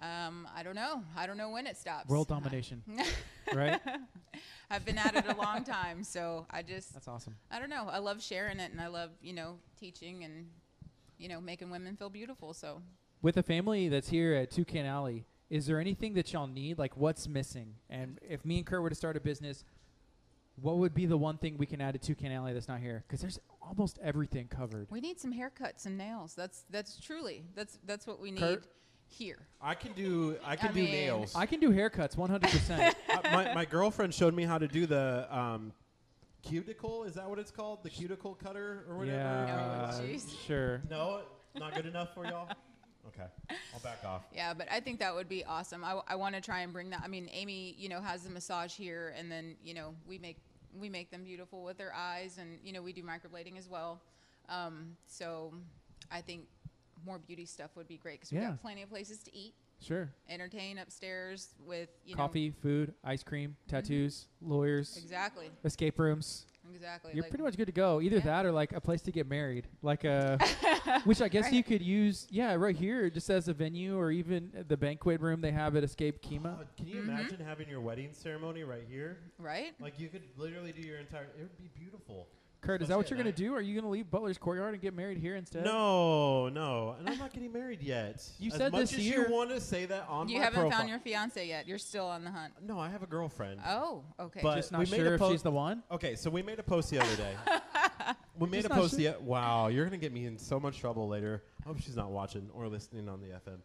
[0.01, 1.03] Um, I don't know.
[1.15, 2.07] I don't know when it stops.
[2.09, 2.83] World domination.
[3.55, 3.79] right?
[4.69, 7.35] I've been at it a long time, so I just That's awesome.
[7.49, 7.87] I don't know.
[7.89, 10.49] I love sharing it, and I love you know teaching and
[11.17, 12.53] you know making women feel beautiful.
[12.53, 12.81] So
[13.21, 16.77] With a family that's here at Toucan Alley, is there anything that y'all need?
[16.77, 17.75] Like, what's missing?
[17.89, 19.63] And if me and Kurt were to start a business,
[20.61, 23.03] what would be the one thing we can add to Toucan Alley that's not here?
[23.07, 24.87] Because there's almost everything covered.
[24.89, 26.33] we need some haircuts and nails.
[26.35, 28.65] That's that's truly that's that's what we need Kurt?
[29.07, 29.37] here.
[29.61, 30.35] I can do.
[30.43, 31.35] I can I do mean- nails.
[31.35, 32.93] I can do haircuts 100%.
[33.09, 35.71] Uh, my, my girlfriend showed me how to do the um,
[36.43, 37.03] cuticle.
[37.03, 37.81] Is that what it's called?
[37.83, 39.17] The cuticle cutter or whatever.
[39.17, 40.23] yeah, No, jeez.
[40.45, 40.81] sure.
[40.89, 41.21] No,
[41.57, 42.47] not good enough for y'all.
[43.07, 43.27] Okay,
[43.73, 44.23] I'll back off.
[44.33, 45.83] Yeah, but I think that would be awesome.
[45.83, 47.01] I, I want to try and bring that.
[47.03, 50.37] I mean, Amy, you know, has the massage here, and then you know we make
[50.79, 54.01] we make them beautiful with their eyes, and you know we do microblading as well.
[54.49, 55.53] Um, so
[56.11, 56.47] I think
[57.05, 58.49] more beauty stuff would be great because we Yeah.
[58.49, 60.09] got plenty of places to eat, Sure.
[60.29, 66.47] entertain upstairs with you Coffee, food, ice cream, tattoos, lawyers, exactly, escape rooms.
[66.73, 67.11] Exactly.
[67.13, 68.01] You're like- pretty much good to go.
[68.01, 68.21] Either Yeah.
[68.23, 70.37] that or like a place to get married, like a,
[71.05, 71.53] which I guess Right.
[71.53, 72.27] you could use.
[72.29, 75.83] Yeah, right here, just as a venue, or even the banquet room they have at
[75.83, 76.59] Escape Kemah.
[76.61, 77.09] Oh, can you Mhm.
[77.09, 79.17] imagine having your wedding ceremony right here?
[79.39, 79.73] right.
[79.79, 81.23] Like you could literally do your entire.
[81.37, 82.27] It would be beautiful.
[82.67, 83.55] Kurt, is that what you're gonna do?
[83.55, 85.63] Are you gonna leave Butler's Courtyard and get married here instead?
[85.63, 88.21] No, no, and I'm not getting married yet.
[88.39, 89.25] You as said much this as year.
[89.25, 90.33] you want to say that on the book.
[90.33, 90.77] You my haven't profile.
[90.79, 91.65] found your fiance yet.
[91.65, 92.51] You're still on the hunt.
[92.61, 93.61] No, I have a girlfriend.
[93.65, 94.41] Oh, okay.
[94.43, 95.81] But Just not we made sure a if po- she's the one.
[95.89, 97.33] Okay, so we made a post the other day.
[98.37, 99.13] we made Just a not post sure.
[99.13, 101.43] the wow, you're gonna get me in so much trouble later.
[101.63, 103.59] I hope she's not watching or listening on the FM.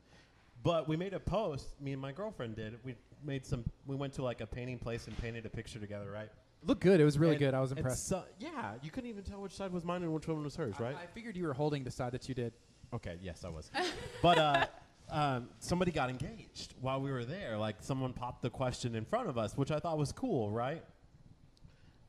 [0.62, 1.66] But we made a post.
[1.80, 2.78] Me and my girlfriend did.
[2.84, 3.64] We made some.
[3.84, 6.30] We went to like a painting place and painted a picture together, right?
[6.64, 7.00] Looked good.
[7.00, 7.54] It was really And- good.
[7.54, 8.06] I was impressed.
[8.06, 10.78] so- yeah, you couldn't even tell which side was mine and which one was hers,
[10.78, 10.96] right?
[10.96, 12.52] I figured you were holding the side that you did.
[12.92, 13.70] Okay, yes, I was.
[14.22, 14.66] but uh,
[15.10, 17.56] um, somebody got engaged while we were there.
[17.58, 20.84] Like someone popped the question in front of us, which I thought was cool, right?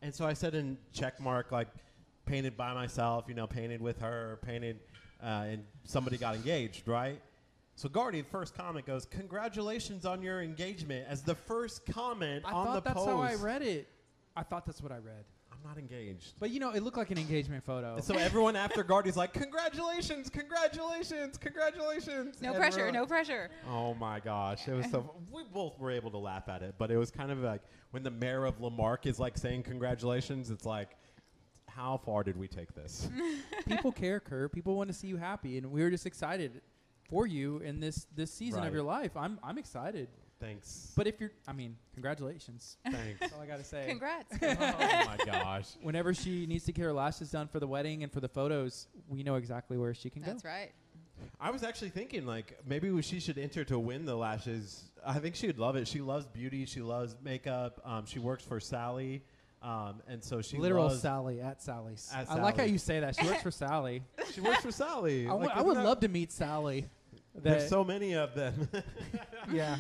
[0.02, 1.70] And so I said in check mark, like
[2.26, 4.80] painted by myself, you know, painted with her, painted,
[5.22, 7.22] uh, and somebody got engaged, right?
[7.76, 12.52] So Guardy, the first comment goes, "Congratulations on your engagement." As the first comment I
[12.52, 13.88] on thought that's how I read it.
[14.36, 15.26] I thought that's what I read.
[15.52, 16.34] I'm not engaged.
[16.40, 18.00] But you know, it looked like an engagement photo.
[18.02, 22.86] So everyone after Guardy's like, "Congratulations, congratulations, congratulations!" no And pressure.
[22.86, 23.50] we're No pressure.
[23.70, 25.16] Oh my gosh, it was so.
[25.32, 27.62] we both were able to laugh at it, but it was kind of like
[27.92, 30.50] when the mayor of La Marque is like saying congratulations.
[30.50, 30.90] It's like,
[31.68, 33.08] how far did we take this?
[33.68, 34.52] People care, Kurt.
[34.52, 36.62] People want to see you happy, and we were just excited
[37.10, 38.68] for you in this this season Right.
[38.68, 39.16] of your life.
[39.16, 40.08] I'm I'm excited.
[40.44, 40.92] Thanks.
[40.96, 42.78] But if you're, I mean, congratulations.
[42.92, 43.20] Thanks.
[43.20, 43.86] That's all I gotta say.
[43.88, 44.36] Congrats.
[44.42, 44.56] oh
[45.08, 45.68] my gosh.
[45.82, 48.88] Whenever she needs to get her lashes done for the wedding and for the photos,
[49.08, 50.50] we know exactly where she can That's go.
[50.50, 50.72] That's right.
[51.40, 54.84] I was actually thinking like maybe we, she should enter to win the lashes.
[55.06, 55.88] I think she would love it.
[55.88, 56.66] She loves beauty.
[56.66, 57.80] She loves makeup.
[57.86, 59.24] Um, she works for Sally,
[59.62, 62.10] um, and so she Literal loves, Sally at Sally's.
[62.14, 62.72] At I like how Sally's.
[62.74, 63.16] you say that.
[63.16, 64.04] She works for Sally.
[64.34, 65.28] She works for Sally.
[65.28, 66.86] I Like, would- I isn't would that- love to meet Sally.
[67.36, 68.68] There's That- so many of them.
[69.52, 69.78] yeah.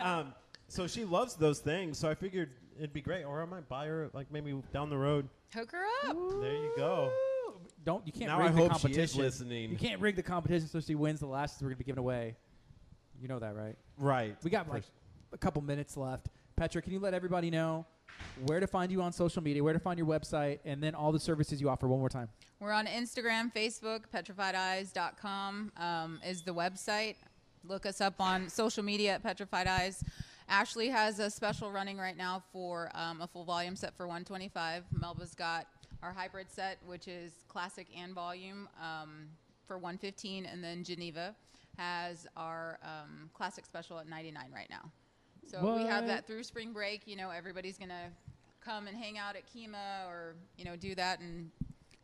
[0.00, 0.32] Um,
[0.68, 1.98] so she loves those things.
[1.98, 4.98] So I figured it'd be great, or I might buy her like maybe down the
[4.98, 5.28] road.
[5.54, 6.16] Hook her up.
[6.40, 7.10] There you go.
[7.84, 9.02] Don't you can't Now rig I the hope she competition.
[9.02, 9.70] is listening.
[9.70, 12.36] You can't rig the competition so she wins the lashes we're gonna be giving away.
[13.20, 13.76] You know that, right?
[13.96, 14.36] Right.
[14.42, 14.84] We got like
[15.32, 16.28] a couple minutes left.
[16.56, 17.86] Petra, can you let everybody know
[18.46, 21.12] where to find you on social media, where to find your website, and then all
[21.12, 22.28] the services you offer one more time?
[22.60, 27.16] We're on Instagram, Facebook, petrifiedeyes.com um, is the website.
[27.64, 30.04] Look us up on social media at Petrified Eyes.
[30.48, 34.84] Ashley has a special running right now for um, a full volume set for 125.
[34.92, 35.66] Melba's got
[36.02, 39.28] our hybrid set, which is classic and volume um,
[39.66, 41.34] for 115, and then Geneva
[41.76, 44.90] has our um, classic special at 99 right now.
[45.46, 47.06] So we have that through spring break.
[47.06, 48.10] You know, everybody's gonna
[48.60, 51.50] come and hang out at Kemah or you know do that and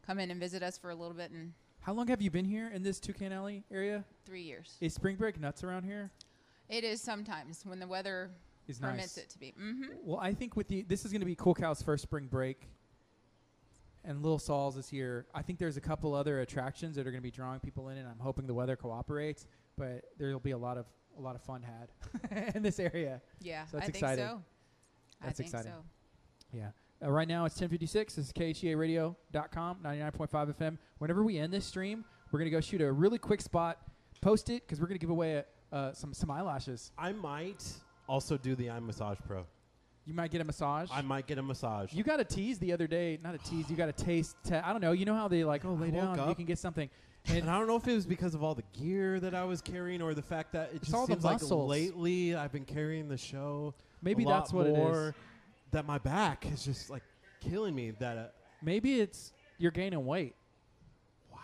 [0.06, 1.52] come in and visit us for a little bit in
[1.84, 4.04] How long have you been here in this Toucan Alley area?
[4.24, 4.76] three years.
[4.80, 6.10] Is spring break nuts around here?
[6.70, 8.30] It is sometimes when the weather
[8.66, 9.24] Is permits nice.
[9.26, 9.52] it to be.
[9.58, 12.26] hmm Well, I think with the this is going to be Cool Cow's first spring
[12.26, 12.66] break,
[14.02, 15.26] and Little Saul's is here.
[15.34, 17.98] I think there's a couple other attractions that are going to be drawing people in,
[17.98, 19.46] and I'm hoping the weather cooperates.
[19.76, 20.86] But there'll be a lot of
[21.18, 23.20] a lot of fun had in this area.
[23.42, 24.24] Yeah, So that's I think exciting.
[24.24, 24.42] so.
[25.20, 25.72] I That's think exciting.
[25.72, 25.84] so.
[26.56, 26.70] Yeah.
[27.02, 28.14] Uh, right now it's 1056.
[28.14, 30.78] This is KHEARadio.com, 99.5 FM.
[30.98, 33.78] Whenever we end this stream, we're going to go shoot a really quick spot,
[34.20, 36.92] post it, because we're going to give away a, uh, some, some eyelashes.
[36.96, 37.64] I might
[38.08, 39.44] also do the iMassage Pro.
[40.06, 40.90] You might get a massage.
[40.92, 41.92] I might get a massage.
[41.94, 43.18] You got a tease the other day.
[43.22, 43.70] Not a tease.
[43.70, 44.36] You got a taste.
[44.44, 44.92] Te- I don't know.
[44.92, 46.28] You know how they like, oh, lay down.
[46.28, 46.90] You can get something.
[47.26, 49.62] and I don't know if it was because of all the gear that I was
[49.62, 53.16] carrying or the fact that it It's just seems like lately I've been carrying the
[53.16, 53.72] show.
[54.02, 55.14] Maybe that's what it more, is.
[55.74, 57.02] That my back is just like
[57.40, 57.90] killing me.
[57.98, 58.26] That uh,
[58.62, 60.36] Maybe it's you're gaining weight.
[61.32, 61.38] Wow.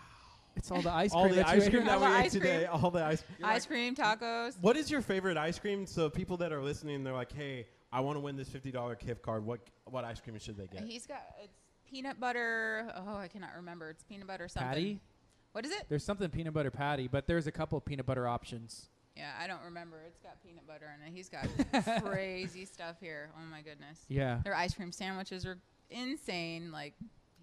[0.55, 1.71] It's all the ice all cream the that you ice ate.
[1.71, 2.83] cream that All we the ate ice today, cream.
[2.83, 3.23] all the ice.
[3.43, 4.55] Ice cream, tacos.
[4.61, 5.85] What is your favorite ice cream?
[5.85, 8.95] So people that are listening, they're like, "Hey, I want to win this fifty dollar
[8.95, 9.45] gift card.
[9.45, 11.57] What what ice cream should they get?" He's got it's
[11.89, 12.89] peanut butter.
[12.95, 13.89] Oh, I cannot remember.
[13.89, 14.69] It's peanut butter something.
[14.69, 14.99] Patty.
[15.51, 15.87] What is it?
[15.89, 18.87] There's something peanut butter patty, but there's a couple of peanut butter options.
[19.15, 19.97] Yeah, I don't remember.
[20.07, 21.11] It's got peanut butter in it.
[21.15, 23.29] He's got crazy stuff here.
[23.35, 24.05] Oh my goodness.
[24.07, 24.39] Yeah.
[24.43, 25.57] Their ice cream sandwiches are
[25.89, 26.71] insane.
[26.71, 26.93] Like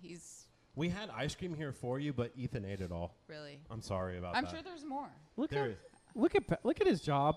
[0.00, 3.14] he's We had ice cream here for you, but Ethan ate it all.
[3.28, 3.60] really.
[3.70, 4.38] I'm sorry about that.
[4.38, 4.50] I'm that.
[4.50, 5.10] sure there's more.
[5.36, 5.76] Look There at is.
[6.14, 7.36] look at Pa- look at his job.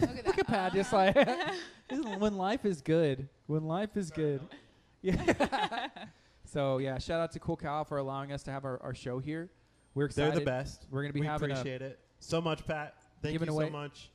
[0.00, 0.26] Look at that.
[0.26, 1.14] Look at Pat, just like
[2.18, 3.28] when life is good.
[3.46, 4.40] When life is good.
[5.02, 5.88] Yeah.
[6.44, 9.18] so yeah, shout out to Cool Cow for allowing us to have our, our show
[9.20, 9.50] here.
[9.94, 10.32] We're excited.
[10.32, 10.86] They're the best.
[10.90, 12.94] We're gonna be we having a- appreciate it so much, Pat.
[13.22, 14.10] Thank Giving you away- so much.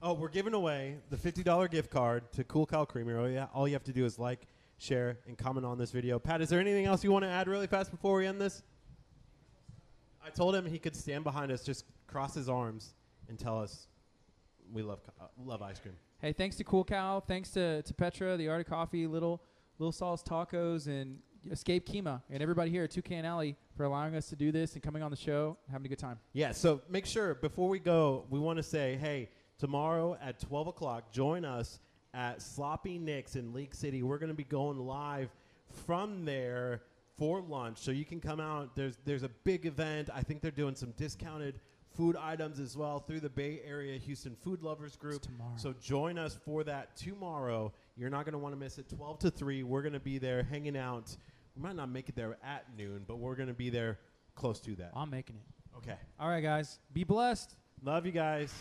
[0.00, 3.18] Oh, we're giving away the fifty dollar gift card to Cool Cow Creamery.
[3.18, 4.46] All you, all you have to do is like,
[4.78, 6.18] share, and comment on this video.
[6.20, 8.62] Pat, is there anything else you want to add really fast before we end this?
[10.24, 12.94] I told him he could stand behind us, just cross his arms,
[13.28, 13.88] and tell us
[14.72, 15.96] we love co- uh, love ice cream.
[16.20, 19.42] Hey, thanks to Cool Cow, thanks to, to Petra, the Art of Coffee, Little
[19.78, 21.18] Little Saul's Tacos, and
[21.50, 24.74] Escape Kemah and everybody here at Two Toucan Alley for allowing us to do this
[24.74, 26.18] and coming on the show, having a good time.
[26.32, 30.68] Yeah, so make sure before we go, we want to say, hey, tomorrow at 12
[30.68, 31.80] o'clock, join us
[32.14, 34.02] at Sloppy Nick's in League City.
[34.02, 35.30] We're going to be going live
[35.86, 36.82] from there
[37.16, 38.76] for lunch, so you can come out.
[38.76, 40.08] There's there's a big event.
[40.14, 41.60] I think they're doing some discounted
[41.96, 45.22] food items as well through the Bay Area Houston Food Lovers Group.
[45.22, 45.54] tomorrow.
[45.56, 47.72] So join us for that tomorrow.
[47.98, 48.88] You're not going to want to miss it.
[48.88, 51.16] 12 to 3, we're going to be there hanging out.
[51.56, 53.98] We might not make it there at noon, but we're going to be there
[54.36, 54.92] close to that.
[54.94, 55.76] I'm making it.
[55.78, 55.98] Okay.
[56.20, 56.78] All right, guys.
[56.92, 57.56] Be blessed.
[57.82, 58.52] Love you guys.